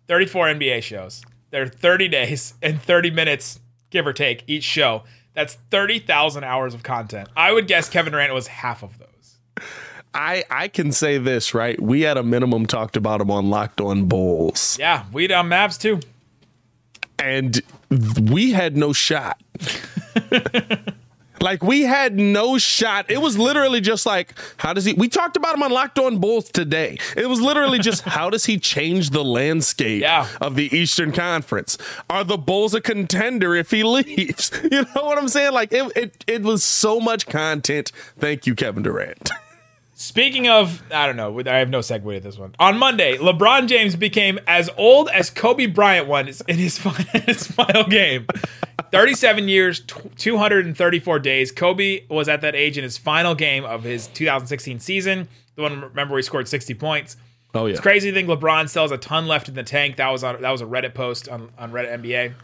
34 0.09 0.47
NBA 0.49 0.83
shows. 0.83 1.23
They're 1.51 1.67
30 1.69 2.09
days 2.09 2.55
and 2.61 2.83
30 2.83 3.11
minutes, 3.11 3.61
give 3.91 4.05
or 4.07 4.13
take, 4.13 4.43
each 4.49 4.65
show. 4.65 5.05
That's 5.35 5.55
30,000 5.71 6.43
hours 6.45 6.75
of 6.75 6.83
content. 6.83 7.29
I 7.37 7.53
would 7.53 7.67
guess 7.69 7.89
Kevin 7.89 8.13
Durant 8.13 8.35
was 8.35 8.49
half 8.49 8.83
of 8.83 8.99
those. 8.99 9.69
I 10.15 10.45
I 10.51 10.69
can 10.69 10.93
say 10.93 11.19
this, 11.19 11.55
right? 11.55 11.81
We 11.81 12.07
at 12.07 12.17
a 12.17 12.23
minimum 12.23 12.67
talked 12.67 12.97
about 12.97 13.21
him 13.21 13.31
on 13.31 13.49
Locked 13.51 13.81
On 13.81 14.07
Bulls. 14.07 14.77
Yeah, 14.79 15.05
we 15.13 15.33
on 15.33 15.49
Mavs 15.49 15.81
too. 15.81 16.01
And 17.19 17.61
we 18.31 18.53
had 18.53 18.77
no 18.77 18.93
shot. 18.93 19.41
Like 21.41 21.61
we 21.65 21.83
had 21.83 22.17
no 22.21 22.57
shot. 22.57 23.11
It 23.11 23.21
was 23.21 23.37
literally 23.37 23.81
just 23.81 24.07
like, 24.07 24.33
how 24.59 24.73
does 24.73 24.85
he? 24.85 24.93
We 24.93 25.09
talked 25.09 25.37
about 25.37 25.57
him 25.57 25.65
on 25.65 25.73
Locked 25.73 25.99
On 25.99 26.19
Bulls 26.19 26.49
today. 26.49 26.99
It 27.17 27.29
was 27.29 27.41
literally 27.41 27.81
just 27.81 28.03
how 28.07 28.31
does 28.31 28.45
he 28.45 28.61
change 28.61 29.11
the 29.11 29.25
landscape 29.25 30.03
Yeah. 30.03 30.29
of 30.41 30.55
the 30.55 30.73
Eastern 30.73 31.11
Conference? 31.11 31.79
Are 32.09 32.23
the 32.23 32.39
Bulls 32.39 32.75
a 32.75 32.81
contender 32.81 33.57
if 33.57 33.73
he 33.73 33.83
leaves? 33.83 34.53
You 34.71 34.83
know 34.95 35.03
what 35.03 35.19
I'm 35.19 35.27
saying? 35.27 35.53
Like 35.53 35.73
it, 35.73 35.91
it, 35.97 36.25
it 36.29 36.43
was 36.43 36.63
so 36.63 37.01
much 37.01 37.27
content. 37.27 37.91
Thank 38.21 38.47
you, 38.47 38.55
Kevin 38.55 38.85
Durant. 38.85 39.33
Speaking 40.03 40.49
of, 40.49 40.83
I 40.93 41.07
don't 41.07 41.15
know, 41.15 41.41
I 41.47 41.59
have 41.59 41.69
no 41.71 41.79
segue 41.79 42.13
to 42.13 42.19
this 42.19 42.37
one. 42.37 42.57
On 42.59 42.77
Monday, 42.77 43.19
LeBron 43.19 43.69
James 43.69 43.95
became 43.95 44.41
as 44.49 44.69
old 44.77 45.09
as 45.11 45.31
Kobe 45.31 45.67
Bryant 45.67 46.09
was 46.09 46.41
in 46.49 46.59
his, 46.59 46.77
final 46.77 47.85
game. 47.85 48.27
37 48.91 49.47
years, 49.47 49.79
234 49.79 51.19
days. 51.21 51.53
Kobe 51.53 52.05
was 52.09 52.29
at 52.29 52.41
that 52.41 52.57
age 52.57 52.77
in 52.77 52.83
his 52.83 52.99
final 52.99 53.37
game 53.37 53.65
of 53.65 53.85
his 53.85 54.09
2016 54.09 54.81
season. 54.81 55.29
The 55.55 55.63
one, 55.63 55.81
remember, 55.81 56.15
where 56.15 56.19
he 56.19 56.25
scored 56.25 56.49
60 56.49 56.75
points. 56.75 57.17
Oh 57.55 57.67
yeah. 57.67 57.75
It's 57.75 57.81
crazy 57.81 58.11
to 58.11 58.15
think 58.15 58.29
LeBron 58.29 58.69
still 58.69 58.83
has 58.83 58.91
a 58.91 58.99
ton 58.99 59.29
left 59.29 59.49
in 59.49 59.55
the 59.55 59.63
tank. 59.63 59.99
That 59.99 60.09
was 60.09 60.25
on 60.25 60.43
that 60.43 60.51
was 60.51 60.63
a 60.63 60.67
Reddit 60.67 60.95
post 60.95 61.29
on, 61.29 61.51
on 61.57 61.71
Reddit 61.71 62.03
NBA. 62.03 62.35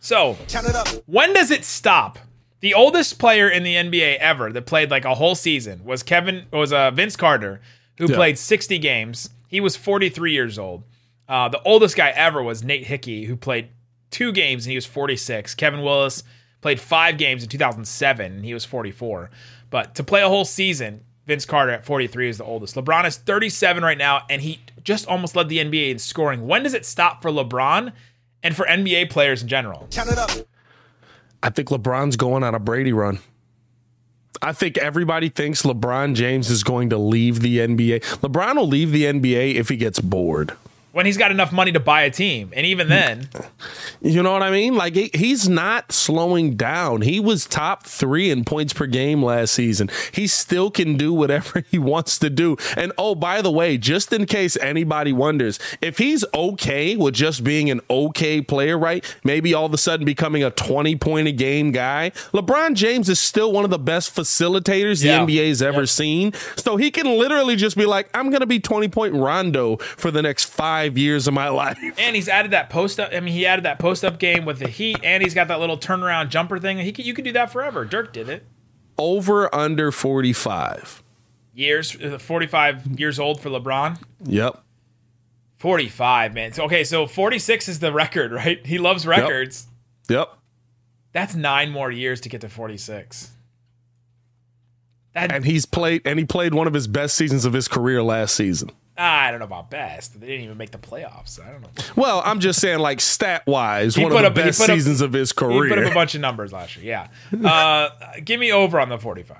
So 0.00 0.38
Count 0.48 0.66
it 0.66 0.74
up. 0.74 0.88
when 1.04 1.34
does 1.34 1.50
it 1.50 1.66
stop? 1.66 2.18
The 2.60 2.74
oldest 2.74 3.18
player 3.18 3.48
in 3.48 3.62
the 3.62 3.74
NBA 3.74 4.16
ever 4.18 4.52
that 4.52 4.66
played 4.66 4.90
like 4.90 5.04
a 5.04 5.14
whole 5.14 5.34
season 5.34 5.84
was 5.84 6.02
Kevin 6.02 6.46
was 6.52 6.72
uh, 6.72 6.90
Vince 6.90 7.16
Carter, 7.16 7.60
who 7.98 8.06
Yeah. 8.08 8.16
played 8.16 8.38
60 8.38 8.78
games. 8.78 9.30
He 9.46 9.60
was 9.60 9.76
43 9.76 10.32
years 10.32 10.58
old. 10.58 10.82
Uh, 11.28 11.48
the 11.48 11.62
oldest 11.62 11.96
guy 11.96 12.10
ever 12.10 12.42
was 12.42 12.64
Nate 12.64 12.86
Hickey, 12.86 13.26
who 13.26 13.36
played 13.36 13.68
two 14.10 14.32
games 14.32 14.64
and 14.66 14.70
he 14.70 14.76
was 14.76 14.86
46. 14.86 15.54
Kevin 15.54 15.82
Willis 15.82 16.22
played 16.60 16.80
five 16.80 17.18
games 17.18 17.42
in 17.42 17.48
2007 17.48 18.32
and 18.32 18.44
he 18.44 18.54
was 18.54 18.64
44. 18.64 19.30
But 19.70 19.94
to 19.96 20.02
play 20.02 20.22
a 20.22 20.28
whole 20.28 20.44
season, 20.46 21.02
Vince 21.26 21.44
Carter 21.44 21.72
at 21.72 21.84
43 21.84 22.28
is 22.30 22.38
the 22.38 22.44
oldest. 22.44 22.74
LeBron 22.74 23.06
is 23.06 23.18
37 23.18 23.82
right 23.84 23.98
now 23.98 24.22
and 24.30 24.40
he 24.42 24.60
just 24.82 25.06
almost 25.06 25.36
led 25.36 25.48
the 25.50 25.58
NBA 25.58 25.90
in 25.90 25.98
scoring. 25.98 26.46
When 26.46 26.62
does 26.62 26.72
it 26.74 26.86
stop 26.86 27.20
for 27.22 27.30
LeBron 27.30 27.92
and 28.42 28.56
for 28.56 28.64
NBA 28.66 29.10
players 29.10 29.42
in 29.42 29.48
general? 29.48 29.86
Count 29.90 30.10
it 30.10 30.18
up. 30.18 30.30
I 31.42 31.50
think 31.50 31.68
LeBron's 31.68 32.16
going 32.16 32.42
on 32.42 32.54
a 32.54 32.58
Brady 32.58 32.92
run. 32.92 33.18
I 34.42 34.52
think 34.52 34.78
everybody 34.78 35.28
thinks 35.28 35.62
LeBron 35.62 36.14
James 36.14 36.50
is 36.50 36.62
going 36.62 36.90
to 36.90 36.98
leave 36.98 37.40
the 37.40 37.58
NBA. 37.58 38.00
LeBron 38.20 38.56
will 38.56 38.68
leave 38.68 38.92
the 38.92 39.04
NBA 39.04 39.54
if 39.54 39.68
he 39.68 39.76
gets 39.76 40.00
bored. 40.00 40.52
When 40.98 41.06
he's 41.06 41.16
got 41.16 41.30
enough 41.30 41.52
money 41.52 41.70
to 41.70 41.78
buy 41.78 42.02
a 42.02 42.10
team. 42.10 42.50
And 42.56 42.66
even 42.66 42.88
then, 42.88 43.28
You 44.02 44.20
know 44.20 44.32
what 44.32 44.42
I 44.42 44.50
mean? 44.50 44.74
Like 44.74 44.94
he, 44.96 45.10
he's 45.14 45.48
not 45.48 45.92
slowing 45.92 46.56
down. 46.56 47.02
He 47.02 47.20
was 47.20 47.46
top 47.46 47.86
three 47.86 48.30
in 48.30 48.44
points 48.44 48.72
per 48.72 48.86
game 48.86 49.22
last 49.22 49.54
season. 49.54 49.90
He 50.12 50.26
still 50.26 50.72
can 50.72 50.96
do 50.96 51.14
whatever 51.14 51.62
he 51.70 51.78
wants 51.78 52.18
to 52.18 52.28
do. 52.30 52.56
And 52.76 52.92
oh, 52.98 53.14
by 53.14 53.42
the 53.42 53.50
way, 53.52 53.78
just 53.78 54.12
in 54.12 54.26
case 54.26 54.56
anybody 54.56 55.12
wonders, 55.12 55.60
if 55.80 55.98
he's 55.98 56.24
okay 56.34 56.96
with 56.96 57.14
just 57.14 57.44
being 57.44 57.70
an 57.70 57.80
okay 57.88 58.40
player, 58.40 58.76
right? 58.76 59.04
Maybe 59.22 59.54
all 59.54 59.66
of 59.66 59.72
a 59.72 59.78
sudden 59.78 60.04
becoming 60.04 60.42
a 60.42 60.50
20 60.50 60.96
point 60.96 61.28
a 61.28 61.32
game 61.32 61.70
guy. 61.70 62.10
LeBron 62.32 62.74
James 62.74 63.08
is 63.08 63.20
still 63.20 63.52
one 63.52 63.62
of 63.64 63.70
the 63.70 63.78
best 63.78 64.16
facilitators 64.16 65.04
Yeah. 65.04 65.24
the 65.24 65.32
NBA's 65.32 65.62
ever 65.62 65.82
Yep. 65.82 65.88
seen. 65.88 66.32
So 66.56 66.76
he 66.76 66.90
can 66.90 67.06
literally 67.18 67.54
just 67.54 67.76
be 67.76 67.86
like, 67.86 68.08
I'm 68.14 68.30
going 68.30 68.40
to 68.40 68.46
be 68.46 68.58
20 68.58 68.88
point 68.88 69.14
Rondo 69.14 69.76
for 69.76 70.10
the 70.10 70.22
next 70.22 70.46
five 70.46 70.87
years 70.96 71.26
of 71.28 71.34
my 71.34 71.48
life. 71.48 71.78
and 71.98 72.16
he's 72.16 72.28
added 72.28 72.52
that 72.52 72.70
post 72.70 72.98
up. 73.00 73.10
I 73.12 73.20
mean, 73.20 73.34
he 73.34 73.44
added 73.44 73.64
that 73.64 73.78
post 73.78 74.04
up 74.04 74.18
game 74.18 74.44
with 74.44 74.60
the 74.60 74.68
Heat, 74.68 74.98
and 75.02 75.22
he's 75.22 75.34
got 75.34 75.48
that 75.48 75.60
little 75.60 75.76
turnaround 75.76 76.28
jumper 76.30 76.58
thing. 76.58 76.78
He 76.78 76.92
could, 76.92 77.04
you 77.04 77.14
could 77.14 77.24
do 77.24 77.32
that 77.32 77.50
forever. 77.50 77.84
Dirk 77.84 78.12
did 78.12 78.28
it. 78.28 78.44
Over 78.96 79.54
under 79.54 79.92
45. 79.92 81.02
Years, 81.54 81.96
uh, 82.00 82.18
45 82.18 82.98
years 82.98 83.18
old 83.18 83.40
for 83.40 83.50
LeBron. 83.50 84.00
Yep. 84.24 84.62
45, 85.58 86.34
man. 86.34 86.52
So, 86.52 86.64
okay, 86.64 86.84
so 86.84 87.06
46 87.06 87.68
is 87.68 87.80
the 87.80 87.92
record, 87.92 88.32
right? 88.32 88.64
He 88.64 88.78
loves 88.78 89.06
records. 89.06 89.66
Yep. 90.08 90.32
That's 91.12 91.34
nine 91.34 91.70
more 91.70 91.90
years 91.90 92.20
to 92.22 92.28
get 92.28 92.40
to 92.42 92.48
46. 92.48 93.32
That, 95.14 95.32
And 95.32 95.44
he's 95.44 95.66
played 95.66 96.02
and 96.04 96.18
he 96.18 96.24
played 96.24 96.54
one 96.54 96.66
of 96.66 96.74
his 96.74 96.86
best 96.86 97.16
seasons 97.16 97.44
of 97.44 97.52
his 97.52 97.66
career 97.66 98.02
last 98.02 98.36
season. 98.36 98.70
I 98.98 99.30
don't 99.30 99.38
know 99.38 99.46
about 99.46 99.70
best. 99.70 100.20
They 100.20 100.26
didn't 100.26 100.44
even 100.44 100.56
make 100.58 100.72
the 100.72 100.78
playoffs. 100.78 101.40
I 101.40 101.52
don't 101.52 101.62
know. 101.62 101.68
Well, 101.94 102.20
I'm 102.24 102.40
just 102.40 102.60
saying 102.60 102.80
like 102.80 103.00
stat 103.00 103.46
wise, 103.46 103.96
one 103.96 104.10
of 104.12 104.18
the 104.18 104.26
up- 104.26 104.34
best 104.34 104.58
put 104.60 104.70
up- 104.70 104.74
seasons 104.76 105.00
of 105.00 105.12
his 105.12 105.32
career. 105.32 105.64
He 105.64 105.68
put 105.70 105.78
up 105.78 105.90
a 105.90 105.94
bunch 105.94 106.14
of 106.16 106.20
numbers 106.20 106.52
last 106.52 106.76
year. 106.76 107.08
Yeah. 107.32 107.48
Uh, 107.48 107.90
give 108.24 108.40
me 108.40 108.52
over 108.52 108.80
on 108.80 108.88
the 108.88 108.98
45. 108.98 109.36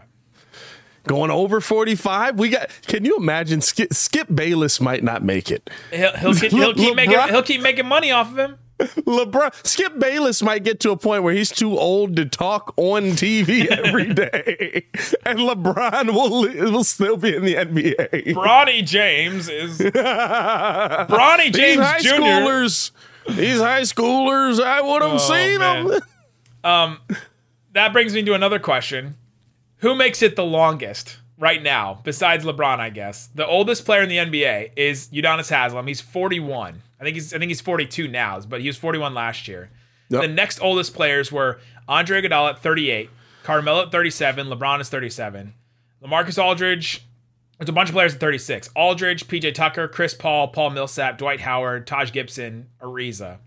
Going 1.08 1.30
over 1.30 1.60
45. 1.60 2.38
We 2.38 2.50
got 2.50 2.68
can 2.86 3.04
you 3.04 3.16
imagine 3.16 3.60
Skip, 3.60 3.94
Skip 3.94 4.28
Bayless 4.32 4.80
might 4.80 5.02
not 5.02 5.24
make 5.24 5.50
it. 5.50 5.70
He'll, 5.90 6.12
he'll, 6.16 6.34
keep, 6.34 6.52
he'll, 6.52 6.74
keep 6.74 6.94
making, 6.94 7.18
he'll 7.28 7.42
keep 7.42 7.62
making 7.62 7.86
money 7.86 8.12
off 8.12 8.30
of 8.30 8.38
him. 8.38 8.58
LeBron 9.06 9.66
Skip 9.66 9.98
Bayless 9.98 10.42
might 10.42 10.62
get 10.64 10.78
to 10.80 10.90
a 10.92 10.96
point 10.96 11.22
where 11.24 11.34
he's 11.34 11.50
too 11.50 11.76
old 11.78 12.14
to 12.16 12.24
talk 12.24 12.72
on 12.76 13.02
TV 13.12 13.66
every 13.66 14.12
day. 14.14 14.86
and 15.26 15.40
LeBron 15.40 16.12
will 16.14 16.42
will 16.72 16.84
still 16.84 17.16
be 17.16 17.34
in 17.34 17.44
the 17.44 17.54
NBA. 17.54 18.34
Bronny 18.34 18.84
James 18.84 19.48
is 19.48 19.78
Bronny 20.48 21.52
James 21.52 21.54
These 21.54 21.78
high 21.78 21.98
Jr. 22.00 22.08
schoolers, 22.08 22.90
these 23.28 23.58
high 23.60 23.82
schoolers, 23.82 24.62
I 24.62 24.80
would 24.80 25.02
have 25.02 25.12
Oh, 25.12 25.18
seen 25.18 25.58
them. 25.60 25.88
man. 25.88 26.00
Um, 26.64 26.98
that 27.72 27.92
brings 27.92 28.14
me 28.14 28.22
to 28.22 28.34
another 28.34 28.58
question: 28.58 29.16
Who 29.78 29.94
makes 29.94 30.22
it 30.22 30.36
the 30.36 30.44
longest 30.44 31.18
right 31.38 31.62
now, 31.62 32.00
besides 32.04 32.44
LeBron? 32.44 32.78
I 32.80 32.90
guess 32.90 33.28
the 33.34 33.46
oldest 33.46 33.84
player 33.84 34.02
in 34.02 34.08
the 34.08 34.18
NBA 34.18 34.70
is 34.76 35.08
Udonis 35.08 35.50
Haslem. 35.50 35.86
He's 35.86 36.00
41. 36.00 36.82
I 37.00 37.04
think 37.04 37.14
he's 37.14 37.32
I 37.32 37.38
think 37.38 37.48
he's 37.48 37.60
42 37.60 38.08
now, 38.08 38.40
but 38.40 38.60
he 38.60 38.66
was 38.66 38.76
41 38.76 39.14
last 39.14 39.48
year. 39.48 39.70
Yep. 40.10 40.22
The 40.22 40.28
next 40.28 40.60
oldest 40.60 40.94
players 40.94 41.30
were 41.30 41.60
Andre 41.86 42.22
Iguodala 42.22 42.50
at 42.50 42.58
38, 42.60 43.10
Carmelo 43.42 43.82
at 43.82 43.92
37, 43.92 44.46
LeBron 44.46 44.80
is 44.80 44.88
37, 44.88 45.54
LaMarcus 46.02 46.42
Aldridge. 46.42 47.04
There's 47.58 47.68
a 47.68 47.72
bunch 47.72 47.88
of 47.88 47.94
players 47.94 48.14
at 48.14 48.20
36. 48.20 48.70
Aldridge, 48.76 49.26
PJ 49.26 49.52
Tucker, 49.54 49.88
Chris 49.88 50.14
Paul, 50.14 50.48
Paul 50.48 50.70
Millsap, 50.70 51.18
Dwight 51.18 51.40
Howard, 51.40 51.88
Taj 51.88 52.12
Gibson, 52.12 52.68
Ariza. 52.80 53.38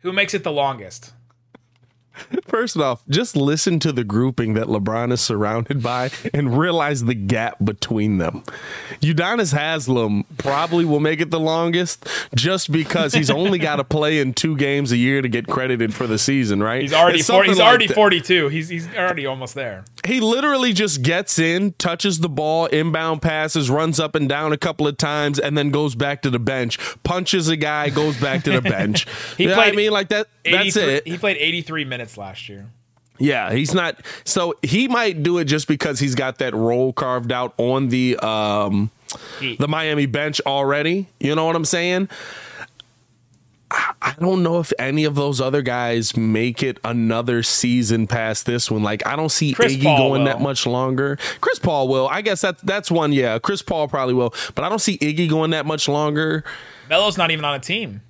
Who 0.00 0.12
makes 0.12 0.34
it 0.34 0.42
the 0.42 0.50
longest? 0.50 1.12
First 2.46 2.76
off, 2.76 3.02
just 3.08 3.36
listen 3.36 3.78
to 3.80 3.92
the 3.92 4.04
grouping 4.04 4.54
that 4.54 4.66
LeBron 4.66 5.12
is 5.12 5.20
surrounded 5.20 5.82
by 5.82 6.10
and 6.32 6.56
realize 6.58 7.04
the 7.04 7.14
gap 7.14 7.56
between 7.64 8.18
them. 8.18 8.42
Udonis 9.00 9.52
Haslem 9.52 10.24
probably 10.38 10.84
will 10.84 11.00
make 11.00 11.20
it 11.20 11.30
the 11.30 11.40
longest 11.40 12.06
just 12.34 12.70
because 12.72 13.14
he's 13.14 13.30
only 13.30 13.58
got 13.58 13.76
to 13.76 13.84
play 13.96 14.18
in 14.20 14.32
two 14.32 14.56
games 14.56 14.92
a 14.92 14.96
year 14.96 15.22
to 15.22 15.28
get 15.28 15.46
credited 15.46 15.94
for 15.94 16.06
the 16.06 16.18
season, 16.18 16.62
right? 16.62 16.82
He's 16.82 16.92
already 16.92 17.18
It's 17.18 17.28
four, 17.28 17.36
something 17.44 17.50
he's 17.50 17.58
like 17.58 17.68
already 17.68 17.86
that. 17.88 17.94
42. 17.94 18.48
He's 18.48 18.68
he's 18.68 18.88
already 18.94 19.26
almost 19.26 19.54
there. 19.54 19.84
He 20.06 20.20
literally 20.20 20.72
just 20.72 21.02
gets 21.02 21.38
in, 21.38 21.72
touches 21.74 22.20
the 22.20 22.28
ball, 22.28 22.66
inbound 22.66 23.22
passes, 23.22 23.68
runs 23.68 23.98
up 24.00 24.14
and 24.14 24.28
down 24.28 24.52
a 24.52 24.56
couple 24.56 24.86
of 24.86 24.96
times, 24.96 25.38
and 25.38 25.56
then 25.58 25.70
goes 25.70 25.94
back 25.94 26.22
to 26.22 26.30
the 26.30 26.38
bench, 26.38 26.78
punches 27.02 27.48
a 27.48 27.56
guy, 27.56 27.90
goes 27.90 28.18
back 28.20 28.44
to 28.44 28.52
the 28.52 28.62
bench. 28.62 29.06
He 29.36 29.44
You 29.46 29.50
know 29.50 29.56
what 29.56 29.62
I 29.62 29.70
played 29.70 29.76
mean, 29.76 29.92
like 29.92 30.08
that. 30.08 30.28
That's 30.44 30.76
83 30.76 30.94
it. 30.94 31.08
He 31.08 31.18
played 31.18 31.36
83 31.38 31.84
minutes 31.84 32.16
last 32.16 32.48
year. 32.48 32.66
Yeah, 33.18 33.52
he's 33.52 33.72
not. 33.72 34.00
So 34.24 34.54
he 34.62 34.88
might 34.88 35.22
do 35.22 35.38
it 35.38 35.44
just 35.46 35.68
because 35.68 35.98
he's 35.98 36.14
got 36.14 36.38
that 36.38 36.54
role 36.54 36.92
carved 36.92 37.32
out 37.32 37.54
on 37.56 37.88
the 37.88 38.16
um 38.18 38.90
the 39.40 39.66
Miami 39.68 40.06
bench 40.06 40.40
already. 40.44 41.06
You 41.20 41.34
know 41.34 41.46
what 41.46 41.56
I'm 41.56 41.64
saying? 41.64 42.08
I 43.68 44.14
don't 44.20 44.44
know 44.44 44.60
if 44.60 44.72
any 44.78 45.04
of 45.04 45.16
those 45.16 45.40
other 45.40 45.60
guys 45.60 46.16
make 46.16 46.62
it 46.62 46.78
another 46.84 47.42
season 47.42 48.06
past 48.06 48.46
this 48.46 48.70
one. 48.70 48.84
Like 48.84 49.04
I 49.06 49.16
don't 49.16 49.28
see 49.30 49.54
Chris 49.54 49.72
Iggy 49.74 49.82
Paul 49.82 49.96
going 50.10 50.22
will. 50.22 50.26
that 50.28 50.40
much 50.40 50.66
longer. 50.66 51.18
Chris 51.40 51.58
Paul 51.58 51.88
will. 51.88 52.06
I 52.08 52.22
guess 52.22 52.40
that's 52.42 52.62
that's 52.62 52.90
one. 52.92 53.12
Yeah, 53.12 53.38
Chris 53.40 53.62
Paul 53.62 53.88
probably 53.88 54.14
will. 54.14 54.32
But 54.54 54.64
I 54.64 54.68
don't 54.68 54.78
see 54.78 54.96
Iggy 54.98 55.28
going 55.28 55.50
that 55.50 55.66
much 55.66 55.88
longer. 55.88 56.44
Melo's 56.88 57.18
not 57.18 57.32
even 57.32 57.44
on 57.44 57.54
a 57.54 57.58
team. 57.58 58.02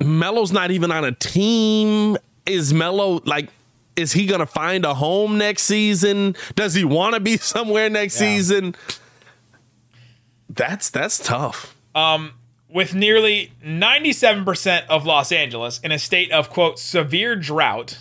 Melo's 0.00 0.52
not 0.52 0.70
even 0.70 0.92
on 0.92 1.04
a 1.04 1.12
team. 1.12 2.16
Is 2.46 2.72
Melo 2.72 3.20
like? 3.24 3.50
Is 3.96 4.12
he 4.12 4.26
gonna 4.26 4.46
find 4.46 4.84
a 4.84 4.94
home 4.94 5.36
next 5.38 5.64
season? 5.64 6.36
Does 6.54 6.74
he 6.74 6.84
want 6.84 7.14
to 7.14 7.20
be 7.20 7.36
somewhere 7.38 7.90
next 7.90 8.14
Yeah. 8.20 8.28
season? 8.36 8.76
That's 10.48 10.90
that's 10.90 11.18
tough. 11.18 11.76
Um, 11.94 12.32
With 12.72 12.94
nearly 12.94 13.52
97% 13.64 14.86
of 14.86 15.04
Los 15.04 15.32
Angeles 15.32 15.80
in 15.80 15.90
a 15.90 15.98
state 15.98 16.30
of, 16.30 16.50
quote, 16.50 16.78
severe 16.78 17.34
drought, 17.34 17.98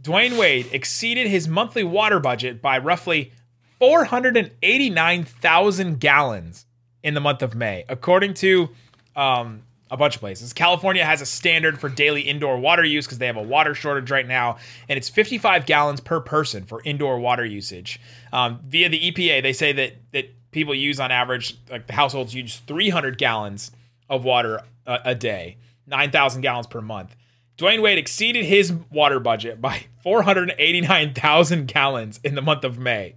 Dwyane 0.00 0.38
Wade 0.38 0.68
exceeded 0.72 1.26
his 1.26 1.48
monthly 1.48 1.82
water 1.84 2.20
budget 2.20 2.60
by 2.60 2.76
roughly 2.78 3.32
489,000 3.78 5.98
gallons 5.98 6.66
in 7.02 7.14
the 7.14 7.20
month 7.20 7.40
of 7.42 7.54
May, 7.54 7.86
according 7.88 8.34
to 8.34 8.68
um, 9.16 9.62
a 9.90 9.96
bunch 9.96 10.16
of 10.16 10.20
places. 10.20 10.52
California 10.52 11.02
has 11.04 11.22
a 11.22 11.26
standard 11.26 11.80
for 11.80 11.88
daily 11.88 12.20
indoor 12.20 12.58
water 12.58 12.84
use 12.84 13.06
because 13.06 13.16
they 13.18 13.26
have 13.26 13.38
a 13.38 13.42
water 13.42 13.74
shortage 13.74 14.08
right 14.10 14.28
now, 14.28 14.58
and 14.88 14.96
it's 14.96 15.08
55 15.08 15.66
gallons 15.66 16.00
per 16.00 16.20
person 16.20 16.64
for 16.64 16.80
indoor 16.84 17.18
water 17.18 17.44
usage. 17.44 18.00
Um, 18.32 18.60
via 18.66 18.88
the 18.90 19.10
EPA, 19.10 19.42
they 19.42 19.52
say 19.52 19.72
that 19.72 19.94
that 20.12 20.30
people 20.50 20.74
use 20.74 21.00
on 21.00 21.10
average, 21.10 21.56
like 21.70 21.86
the 21.86 21.94
households 21.94 22.34
use 22.34 22.58
300 22.66 23.18
gallons 23.18 23.72
of 24.10 24.24
water 24.24 24.60
a, 24.86 24.98
a 25.06 25.14
day, 25.14 25.56
9,000 25.86 26.42
gallons 26.42 26.66
per 26.66 26.82
month. 26.82 27.16
Dwyane 27.56 27.80
Wade 27.82 27.98
exceeded 27.98 28.44
his 28.44 28.72
water 28.90 29.20
budget 29.20 29.60
by 29.60 29.84
489,000 30.02 31.66
gallons 31.66 32.20
in 32.24 32.34
the 32.34 32.42
month 32.42 32.64
of 32.64 32.78
May. 32.78 33.14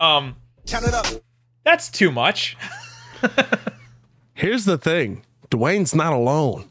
Um, 0.00 0.36
Count 0.66 0.86
it 0.86 0.94
up. 0.94 1.06
that's 1.64 1.88
too 1.90 2.10
much. 2.10 2.56
Here's 4.34 4.64
the 4.64 4.78
thing 4.78 5.22
Dwyane's 5.50 5.94
not 5.94 6.12
alone. 6.12 6.66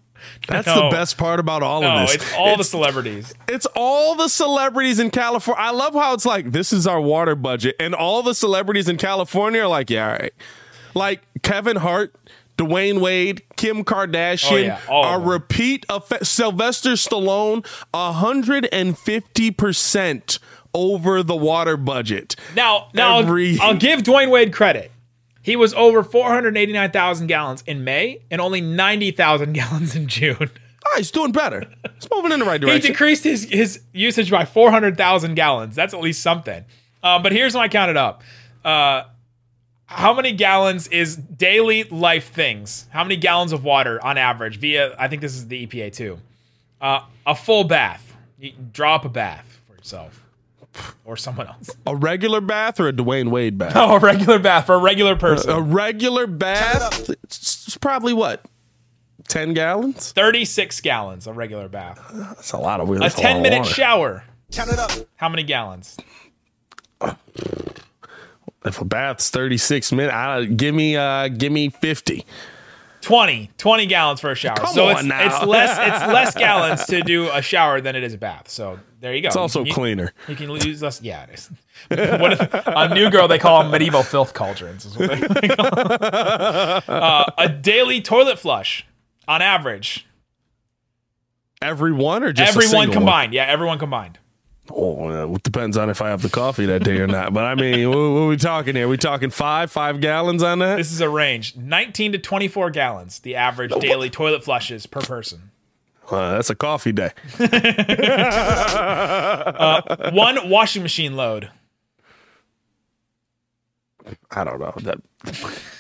That's 0.48 0.68
No. 0.68 0.90
the 0.90 0.96
best 0.96 1.18
part 1.18 1.40
about 1.40 1.64
all 1.64 1.82
No, 1.82 1.90
of 1.92 2.08
this. 2.08 2.16
it's 2.16 2.34
all 2.38 2.58
the 2.58 2.64
celebrities. 2.64 3.34
It's 3.48 3.66
all 3.76 4.16
the 4.16 4.28
celebrities 4.28 5.00
in 5.00 5.12
California. 5.12 5.62
I 5.64 5.72
love 5.72 5.94
how 5.94 6.14
it's 6.14 6.26
like 6.26 6.52
this 6.52 6.74
is 6.74 6.86
our 6.88 7.00
water 7.00 7.36
budget, 7.36 7.76
and 7.80 7.94
all 7.96 8.22
the 8.24 8.34
celebrities 8.34 8.90
in 8.90 8.98
California 8.98 9.62
are 9.62 9.68
like, 9.68 9.90
yeah, 9.90 10.08
all 10.08 10.14
right. 10.14 10.34
Like 10.94 11.22
Kevin 11.44 11.78
Hart, 11.78 12.14
Dwyane 12.60 13.00
Wade, 13.00 13.42
Kim 13.56 13.84
Kardashian 13.86 14.78
Oh, 14.90 15.02
yeah, 15.02 15.16
of 15.16 15.26
repeat 15.26 15.86
of 15.90 16.12
Sylvester 16.22 16.92
Stallone, 16.92 17.66
hundred 17.94 18.68
and 18.72 18.98
fifty 18.98 19.50
percent 19.50 20.40
over 20.74 21.24
the 21.24 21.36
water 21.36 21.78
budget. 21.78 22.36
Now, 22.56 22.90
now 22.94 23.20
Every- 23.20 23.58
I'll 23.60 23.78
give 23.78 24.02
Dwyane 24.02 24.30
Wade 24.30 24.54
credit. 24.54 24.92
He 25.42 25.56
was 25.56 25.74
over 25.74 26.04
489,000 26.04 27.26
gallons 27.28 27.64
in 27.66 27.84
May 27.84 28.22
and 28.30 28.40
only 28.42 28.62
90,000 28.62 29.54
gallons 29.54 29.96
in 29.96 30.08
June. 30.08 30.52
Ah, 30.86 30.98
he's 30.98 31.10
doing 31.12 31.32
better. 31.32 31.64
He's 31.96 32.08
moving 32.14 32.32
in 32.34 32.40
the 32.40 32.46
right 32.46 32.60
direction. 32.62 32.82
He 32.82 32.88
decreased 32.90 33.24
his, 33.24 33.46
his 33.50 33.82
usage 33.94 34.30
by 34.30 34.46
400,000 34.46 35.34
gallons. 35.36 35.76
That's 35.76 35.94
at 35.94 36.02
least 36.02 36.22
something. 36.22 36.66
Uh, 37.02 37.18
but 37.20 37.32
here's 37.32 37.56
when 37.56 37.64
I 37.64 37.68
counted 37.70 37.98
up. 37.98 38.22
Uh, 38.64 39.04
how 39.90 40.14
many 40.14 40.32
gallons 40.34 40.88
is 40.90 41.16
daily 41.16 41.84
life 41.86 42.32
things? 42.32 42.86
How 42.92 43.04
many 43.04 43.16
gallons 43.16 43.52
of 43.52 43.64
water 43.64 44.04
on 44.06 44.20
average 44.20 44.60
via, 44.60 44.96
I 45.00 45.08
think 45.08 45.24
this 45.24 45.34
is 45.34 45.48
the 45.48 45.66
EPA 45.66 45.94
too. 45.94 46.20
Uh, 46.80 47.02
a 47.26 47.34
full 47.34 47.64
bath. 47.64 48.16
You 48.38 48.54
draw 48.72 48.96
up 48.96 49.06
a 49.06 49.10
bath 49.10 49.60
for 49.68 49.74
yourself 49.76 50.24
or 51.06 51.18
someone 51.18 51.48
else. 51.48 51.72
a 51.88 51.96
regular 51.96 52.40
bath 52.40 52.80
or 52.80 52.88
a 52.88 52.94
Dwyane 52.94 53.32
Wade 53.32 53.58
bath? 53.58 53.74
Oh, 53.76 53.96
a 53.98 54.00
regular 54.00 54.38
bath 54.38 54.68
for 54.68 54.76
a 54.76 54.80
regular 54.80 55.16
person. 55.16 55.50
A 55.50 55.60
regular 55.60 56.28
bath, 56.28 57.10
it's 57.10 57.68
it's 57.68 57.78
probably 57.78 58.14
what, 58.14 58.46
ten 59.28 59.56
gallons? 59.56 60.12
36 60.12 60.82
gallons 60.82 61.26
a 61.26 61.34
regular 61.34 61.68
bath. 61.68 62.00
That's 62.14 62.52
a 62.52 62.58
lot 62.58 62.80
of 62.80 62.88
weird. 62.88 63.02
A 63.02 63.10
10 63.10 63.42
minute 63.42 63.66
shower. 63.66 64.24
Count 64.52 64.72
it 64.72 64.78
up. 64.78 64.92
How 65.16 65.30
many 65.30 65.42
gallons? 65.42 65.98
If 68.66 68.82
a 68.82 68.86
bath's 68.86 69.30
thirty 69.30 69.58
six 69.58 69.92
minutes, 69.92 70.14
I, 70.14 70.46
give 70.46 70.76
me 70.76 70.96
uh, 70.98 71.30
give 71.30 71.52
me 71.52 71.70
fifty. 71.70 72.26
20. 73.02 73.50
20 73.58 73.86
gallons 73.86 74.20
for 74.20 74.32
a 74.32 74.36
shower. 74.36 74.58
Come 74.58 74.74
so 74.74 74.90
it's 74.90 75.04
now. 75.04 75.26
it's 75.26 75.46
less 75.46 75.78
it's 75.80 76.14
less 76.14 76.36
gallons 76.36 76.86
to 76.88 77.02
do 77.02 77.30
a 77.32 77.42
shower 77.42 77.82
than 77.82 77.96
it 77.96 78.04
is 78.04 78.14
a 78.14 78.18
bath. 78.18 78.50
So 78.50 78.80
there 79.00 79.16
you 79.16 79.22
go. 79.22 79.28
It's 79.28 79.36
also 79.36 79.64
you, 79.64 79.74
cleaner. 79.74 80.14
You 80.28 80.36
can 80.36 80.50
use 80.50 80.82
less. 80.82 81.02
Yeah, 81.02 81.24
it 81.24 81.30
is. 81.32 81.50
what 82.20 82.34
if, 82.34 82.50
a 82.54 82.94
new 82.94 83.10
girl 83.10 83.28
they 83.28 83.40
call 83.40 83.62
them 83.62 83.72
medieval 83.72 84.04
filth 84.04 84.34
cauldrons. 84.34 84.86
Is 84.86 84.98
what 84.98 85.10
they, 85.10 85.48
they 85.48 85.56
call 85.56 85.72
them. 85.72 86.82
Uh, 86.88 87.26
a 87.38 87.48
daily 87.48 88.02
toilet 88.02 88.38
flush 88.38 88.86
on 89.28 89.42
average. 89.42 90.06
Everyone 91.62 92.24
or 92.24 92.34
just 92.34 92.56
everyone 92.56 92.92
combined. 92.92 93.34
Yeah, 93.34 93.46
everyone 93.46 93.80
combined. 93.80 94.20
Oh, 94.72 95.34
it 95.36 95.44
depends 95.44 95.78
on 95.78 95.90
if 95.90 96.02
I 96.02 96.10
have 96.10 96.22
the 96.22 96.30
coffee 96.30 96.66
that 96.68 96.84
day 96.84 96.98
or 97.00 97.08
not. 97.08 97.34
But 97.34 97.46
I 97.46 97.56
mean, 97.56 97.90
what, 97.90 97.96
what 97.98 98.04
are 98.04 98.28
we 98.28 98.38
talking 98.38 98.76
here? 98.76 98.88
we 98.88 98.98
talking 98.98 99.30
five 99.30 99.72
five 99.72 100.00
gallons 100.02 100.44
on 100.44 100.60
that? 100.60 100.76
This 100.78 100.92
is 100.92 101.02
a 101.02 101.10
range 101.10 101.56
19 101.56 102.12
to 102.14 102.18
24 102.18 102.70
gallons, 102.72 103.20
the 103.20 103.36
average 103.36 103.72
daily 103.80 104.10
toilet 104.10 104.44
flushes 104.44 104.86
per 104.86 105.02
person. 105.02 105.52
Uh, 106.12 106.32
that's 106.34 106.50
a 106.50 106.56
coffee 106.56 106.92
day. 106.92 107.12
One 110.12 110.50
washing 110.50 110.82
machine 110.84 111.16
load. 111.16 111.52
I 114.32 114.44
don't 114.44 114.60
know 114.60 114.74
that. 114.78 114.98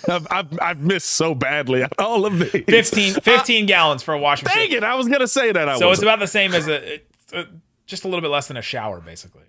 I've, 0.08 0.28
I've, 0.30 0.60
I've 0.62 0.80
missed 0.82 1.10
so 1.10 1.34
badly 1.34 1.82
on 1.84 1.90
all 1.98 2.26
of 2.28 2.38
these. 2.38 2.64
15, 2.68 3.16
15 3.16 3.66
gallons 3.66 4.04
for 4.04 4.14
a 4.14 4.20
washing 4.20 4.46
Dang 4.48 4.56
machine. 4.58 4.70
Dang 4.72 4.78
it! 4.78 4.84
I 4.84 4.94
was 4.96 5.08
gonna 5.08 5.28
say 5.28 5.52
that. 5.52 5.68
I 5.68 5.74
So 5.80 5.86
it's 5.86 5.98
wasn't. 6.00 6.08
about 6.10 6.20
the 6.20 6.28
same 6.28 6.54
as 6.54 6.68
a, 6.68 6.96
it's 6.96 7.34
a 7.34 7.48
just 7.90 8.04
a 8.04 8.08
little 8.08 8.22
bit 8.22 8.30
less 8.30 8.48
than 8.48 8.56
a 8.58 8.62
shower, 8.62 9.02
basically. 9.02 9.44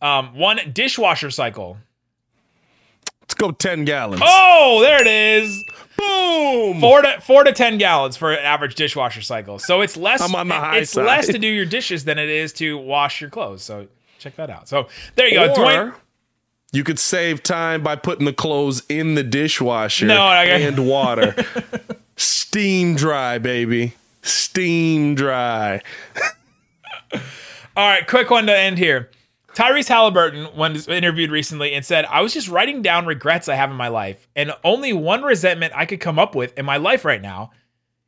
Um, 0.00 0.36
one 0.36 0.58
dishwasher 0.72 1.30
cycle. 1.30 1.76
Let's 3.20 3.34
go 3.34 3.52
ten 3.52 3.84
gallons. 3.84 4.22
Oh, 4.24 4.80
there 4.82 5.00
it 5.00 5.06
is. 5.06 5.64
Boom! 5.96 6.80
Four 6.80 7.02
to 7.02 7.20
four 7.20 7.44
to 7.44 7.52
ten 7.52 7.78
gallons 7.78 8.16
for 8.16 8.32
an 8.32 8.40
average 8.40 8.74
dishwasher 8.74 9.22
cycle. 9.22 9.58
So 9.58 9.80
it's 9.80 9.96
less. 9.96 10.20
I'm 10.20 10.34
on 10.34 10.48
the 10.48 10.54
high 10.54 10.78
it's 10.78 10.90
side. 10.90 11.06
less 11.06 11.26
to 11.28 11.38
do 11.38 11.46
your 11.46 11.64
dishes 11.64 12.04
than 12.04 12.18
it 12.18 12.28
is 12.28 12.52
to 12.54 12.76
wash 12.76 13.20
your 13.20 13.30
clothes. 13.30 13.62
So 13.62 13.86
check 14.18 14.36
that 14.36 14.50
out. 14.50 14.68
So 14.68 14.88
there 15.16 15.28
you 15.28 15.34
go. 15.34 15.54
Dwyane, 15.54 15.94
you 16.72 16.84
could 16.84 16.98
save 16.98 17.42
time 17.42 17.82
by 17.82 17.96
putting 17.96 18.26
the 18.26 18.32
clothes 18.32 18.82
in 18.88 19.14
the 19.14 19.22
dishwasher 19.22 20.06
No, 20.06 20.26
and 20.26 20.86
water. 20.86 21.34
Steam 22.16 22.94
dry, 22.94 23.38
baby. 23.38 23.94
Steam 24.22 25.14
dry. 25.14 25.80
All 27.76 27.88
right, 27.88 28.06
quick 28.06 28.30
one 28.30 28.46
to 28.46 28.56
end 28.56 28.78
here. 28.78 29.10
Tyrese 29.54 29.88
Halliburton 29.88 30.56
was 30.56 30.88
interviewed 30.88 31.30
recently 31.30 31.74
and 31.74 31.84
said, 31.84 32.04
I 32.06 32.20
was 32.22 32.32
just 32.32 32.48
writing 32.48 32.82
down 32.82 33.06
regrets 33.06 33.48
I 33.48 33.54
have 33.54 33.70
in 33.70 33.76
my 33.76 33.88
life, 33.88 34.28
and 34.34 34.52
only 34.64 34.92
one 34.92 35.22
resentment 35.22 35.72
I 35.76 35.86
could 35.86 36.00
come 36.00 36.18
up 36.18 36.34
with 36.34 36.56
in 36.58 36.64
my 36.64 36.76
life 36.76 37.04
right 37.04 37.22
now 37.22 37.50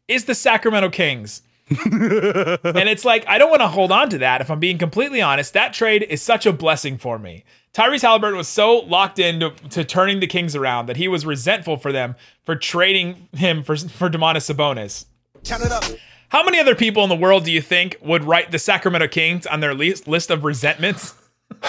is 0.09 0.25
the 0.25 0.35
Sacramento 0.35 0.91
Kings. 0.91 1.43
and 1.69 2.89
it's 2.89 3.05
like, 3.05 3.27
I 3.27 3.39
don't 3.39 3.51
want 3.51 3.63
to 3.63 3.69
hold 3.69 3.91
on 3.91 4.09
to 4.11 4.19
that. 4.19 4.41
If 4.41 4.51
I'm 4.51 4.61
being 4.61 4.79
completely 4.79 5.21
honest, 5.21 5.53
that 5.55 5.73
trade 5.73 6.05
is 6.05 6.23
such 6.23 6.47
a 6.47 6.53
blessing 6.53 6.97
for 6.97 7.19
me. 7.19 7.45
Tyrese 7.75 8.03
Halliburton 8.03 8.39
was 8.39 8.49
so 8.49 8.79
locked 8.79 9.19
into 9.19 9.51
to 9.71 9.85
turning 9.85 10.21
the 10.21 10.29
Kings 10.29 10.55
around 10.55 10.87
that 10.87 10.97
he 10.97 11.09
was 11.09 11.27
resentful 11.27 11.77
for 11.77 11.91
them 11.91 12.15
for 12.45 12.55
trading 12.55 13.29
him 13.33 13.65
for, 13.65 13.77
for 13.77 14.09
Domantas 14.09 14.53
Sabonis. 14.53 15.07
Count 15.45 15.65
it 15.65 15.73
up. 15.73 15.85
How 16.29 16.45
many 16.45 16.59
other 16.59 16.75
people 16.75 17.03
in 17.05 17.09
the 17.09 17.17
world 17.17 17.45
do 17.45 17.53
you 17.53 17.63
think 17.63 17.97
would 18.03 18.25
write 18.25 18.51
the 18.51 18.59
Sacramento 18.59 19.09
Kings 19.09 19.47
on 19.47 19.61
their 19.61 19.75
list 19.75 20.09
list 20.09 20.31
of 20.31 20.45
resentments? 20.45 21.15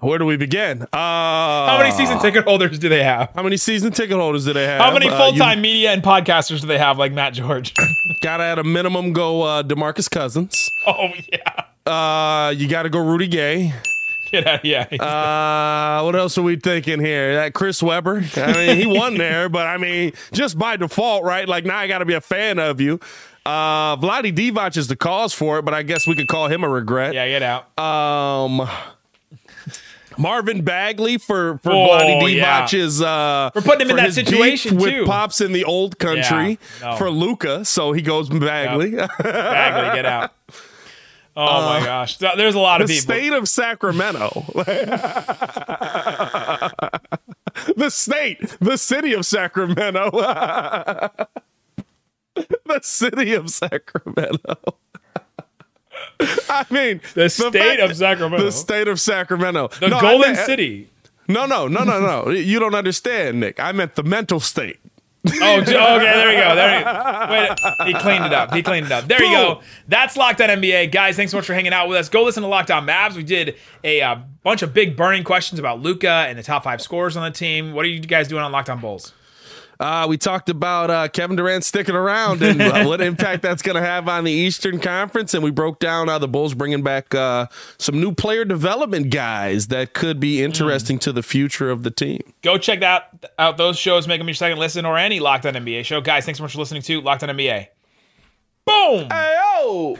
Where 0.00 0.18
do 0.18 0.26
we 0.26 0.36
begin? 0.36 0.82
Uh, 0.82 0.86
How 0.92 1.78
many 1.78 1.90
season 1.90 2.18
ticket 2.18 2.44
holders 2.44 2.78
do 2.78 2.90
they 2.90 3.02
have? 3.02 3.30
How 3.34 3.42
many 3.42 3.56
season 3.56 3.90
ticket 3.90 4.16
holders 4.18 4.44
do 4.44 4.52
they 4.52 4.64
have? 4.66 4.80
How 4.82 4.92
many 4.92 5.08
Uh, 5.08 5.16
full 5.16 5.32
time 5.32 5.62
media 5.62 5.92
and 5.92 6.02
podcasters 6.02 6.60
do 6.60 6.66
they 6.66 6.76
have, 6.78 6.98
like 6.98 7.12
Matt 7.12 7.32
George? 7.34 7.72
gotta 8.22 8.42
at 8.44 8.58
a 8.58 8.64
minimum 8.64 9.12
go 9.14 9.42
uh, 9.42 9.62
Demarcus 9.62 10.10
Cousins. 10.10 10.68
oh 10.86 11.08
yeah, 11.32 11.64
Uh, 11.90 12.50
you 12.50 12.68
gotta 12.68 12.90
go 12.90 12.98
Rudy 12.98 13.28
Gay. 13.28 13.72
get 14.30 14.46
out, 14.46 14.64
yeah. 14.64 14.86
Uh, 15.00 16.02
what 16.04 16.14
else 16.16 16.36
are 16.36 16.42
we 16.42 16.56
thinking 16.56 17.00
here? 17.00 17.36
That 17.36 17.54
Chris 17.54 17.82
Webber. 17.82 18.24
I 18.36 18.52
mean, 18.52 18.76
he 18.76 18.86
won 18.86 19.16
there, 19.16 19.48
but 19.48 19.66
I 19.66 19.78
mean, 19.78 20.12
just 20.32 20.58
by 20.58 20.76
default, 20.76 21.24
right? 21.24 21.48
Like 21.48 21.64
now, 21.64 21.78
I 21.78 21.86
got 21.86 21.98
to 21.98 22.04
be 22.04 22.14
a 22.14 22.20
fan 22.20 22.58
of 22.58 22.78
you. 22.80 23.00
Uh, 23.46 23.96
Vlade 23.98 24.34
Divac 24.34 24.76
is 24.76 24.86
the 24.88 24.96
cause 24.96 25.34
for 25.34 25.58
it, 25.58 25.64
but 25.64 25.74
I 25.74 25.82
guess 25.82 26.06
we 26.06 26.14
could 26.14 26.28
call 26.28 26.48
him 26.48 26.64
a 26.64 26.68
regret. 26.68 27.12
yeah, 27.14 27.28
get 27.28 27.42
out. 27.42 27.78
Um, 27.78 28.66
Marvin 30.16 30.62
Bagley 30.62 31.18
for 31.18 31.58
for 31.58 31.72
Oh, 31.72 31.88
Vlade 31.88 32.34
yeah. 32.36 32.64
Divac's 32.66 33.02
uh 33.02 33.50
For 33.52 33.60
putting 33.62 33.88
him 33.88 33.90
in 33.90 33.96
that 33.96 34.14
situation, 34.14 34.76
with 34.76 34.90
too. 34.90 35.04
pops 35.06 35.40
in 35.40 35.52
the 35.52 35.64
old 35.64 35.98
country 35.98 36.58
Yeah, 36.80 36.90
no. 36.92 36.96
for 36.96 37.10
Luka, 37.10 37.64
so 37.64 37.92
he 37.92 38.00
goes 38.00 38.28
Bagley. 38.28 38.92
Bagley, 38.92 39.94
get 39.96 40.06
out. 40.06 40.30
Oh 41.36 41.66
my 41.68 41.84
gosh, 41.84 42.16
there's 42.18 42.54
a 42.54 42.60
lot 42.60 42.80
of 42.80 42.86
the 42.86 42.94
people. 42.94 43.12
state 43.12 43.32
of 43.32 43.48
Sacramento. 43.48 44.44
the 47.76 47.90
state, 47.90 48.38
the 48.60 48.76
city 48.78 49.12
of 49.14 49.26
Sacramento. 49.26 50.10
The 52.74 52.80
city 52.82 53.34
of 53.34 53.50
Sacramento. 53.50 54.56
I 56.48 56.64
mean, 56.70 57.00
The 57.14 57.28
state 57.28 57.52
fact- 57.52 57.80
of 57.80 57.96
Sacramento. 57.96 58.44
The 58.44 58.52
state 58.52 58.88
of 58.88 59.00
Sacramento. 59.00 59.68
the 59.80 59.88
No, 59.88 59.96
I 59.98 60.00
Golden 60.00 60.32
meant- 60.32 60.46
City. 60.46 60.90
No, 61.28 61.46
no, 61.46 61.68
no, 61.68 61.84
no, 61.84 62.00
no. 62.00 62.30
you 62.32 62.58
don't 62.58 62.74
understand, 62.74 63.40
Nick. 63.40 63.58
I 63.58 63.72
meant 63.72 63.94
the 63.94 64.02
mental 64.02 64.40
state. 64.40 64.78
Oh, 65.26 65.30
okay, 65.62 65.72
there 65.72 66.28
we 66.28 66.34
go. 66.34 66.54
There 66.54 66.78
you 66.78 66.84
go. 66.84 67.26
Wait, 67.30 67.86
he 67.86 67.94
cleaned 67.94 68.26
it 68.26 68.32
up. 68.34 68.52
He 68.52 68.62
cleaned 68.62 68.86
it 68.86 68.92
up. 68.92 69.06
There 69.06 69.22
you 69.24 69.30
go. 69.32 69.62
That's 69.88 70.18
Locked 70.18 70.42
On 70.42 70.50
NBA. 70.50 70.92
Guys, 70.92 71.16
thanks 71.16 71.30
so 71.32 71.38
much 71.38 71.46
for 71.46 71.54
hanging 71.54 71.72
out 71.72 71.88
with 71.88 71.96
us. 71.96 72.10
Go 72.10 72.24
listen 72.24 72.42
to 72.42 72.48
Locked 72.48 72.70
On 72.70 72.86
Mavs. 72.86 73.14
We 73.14 73.22
did 73.22 73.56
a 73.82 74.02
uh, 74.02 74.16
bunch 74.42 74.60
of 74.60 74.74
big 74.74 74.96
burning 74.98 75.24
questions 75.24 75.58
about 75.58 75.80
Luka 75.80 76.10
and 76.28 76.38
the 76.38 76.42
top 76.42 76.64
five 76.64 76.82
scorers 76.82 77.16
on 77.16 77.22
the 77.24 77.30
team. 77.30 77.72
What 77.72 77.86
are 77.86 77.88
you 77.88 78.00
guys 78.00 78.28
doing 78.28 78.42
on 78.42 78.52
Locked 78.52 78.68
On 78.68 78.78
Bulls? 78.80 79.14
Uh, 79.80 80.06
we 80.08 80.16
talked 80.16 80.48
about 80.48 80.90
uh, 80.90 81.08
Kevin 81.08 81.36
Durant 81.36 81.64
sticking 81.64 81.94
around 81.94 82.42
and 82.42 82.60
uh, 82.60 82.84
what 82.86 83.00
impact 83.00 83.42
that's 83.42 83.62
going 83.62 83.76
to 83.76 83.82
have 83.82 84.08
on 84.08 84.24
the 84.24 84.32
Eastern 84.32 84.80
Conference. 84.80 85.34
And 85.34 85.42
we 85.42 85.50
broke 85.50 85.78
down 85.78 86.08
how 86.08 86.18
the 86.18 86.28
Bulls 86.28 86.54
bringing 86.54 86.82
back 86.82 87.14
uh, 87.14 87.46
some 87.78 88.00
new 88.00 88.12
player 88.12 88.44
development 88.44 89.10
guys 89.10 89.68
that 89.68 89.94
could 89.94 90.20
be 90.20 90.42
interesting 90.42 90.98
mm. 90.98 91.02
to 91.02 91.12
the 91.12 91.22
future 91.22 91.70
of 91.70 91.82
the 91.82 91.90
team. 91.90 92.20
Go 92.42 92.58
check 92.58 92.80
that 92.80 93.32
out. 93.38 93.56
Those 93.56 93.78
shows. 93.78 94.06
Make 94.06 94.20
them 94.20 94.28
your 94.28 94.34
second 94.34 94.58
listen 94.58 94.84
or 94.84 94.96
any 94.96 95.20
Locked 95.20 95.46
On 95.46 95.54
NBA 95.54 95.84
show. 95.84 96.00
Guys, 96.00 96.24
thanks 96.24 96.38
so 96.38 96.44
much 96.44 96.52
for 96.52 96.58
listening 96.58 96.82
to 96.82 97.00
Locked 97.00 97.22
On 97.22 97.28
NBA. 97.28 97.68
Boom. 98.64 99.08
Hey, 99.10 99.36
yo. 99.58 99.98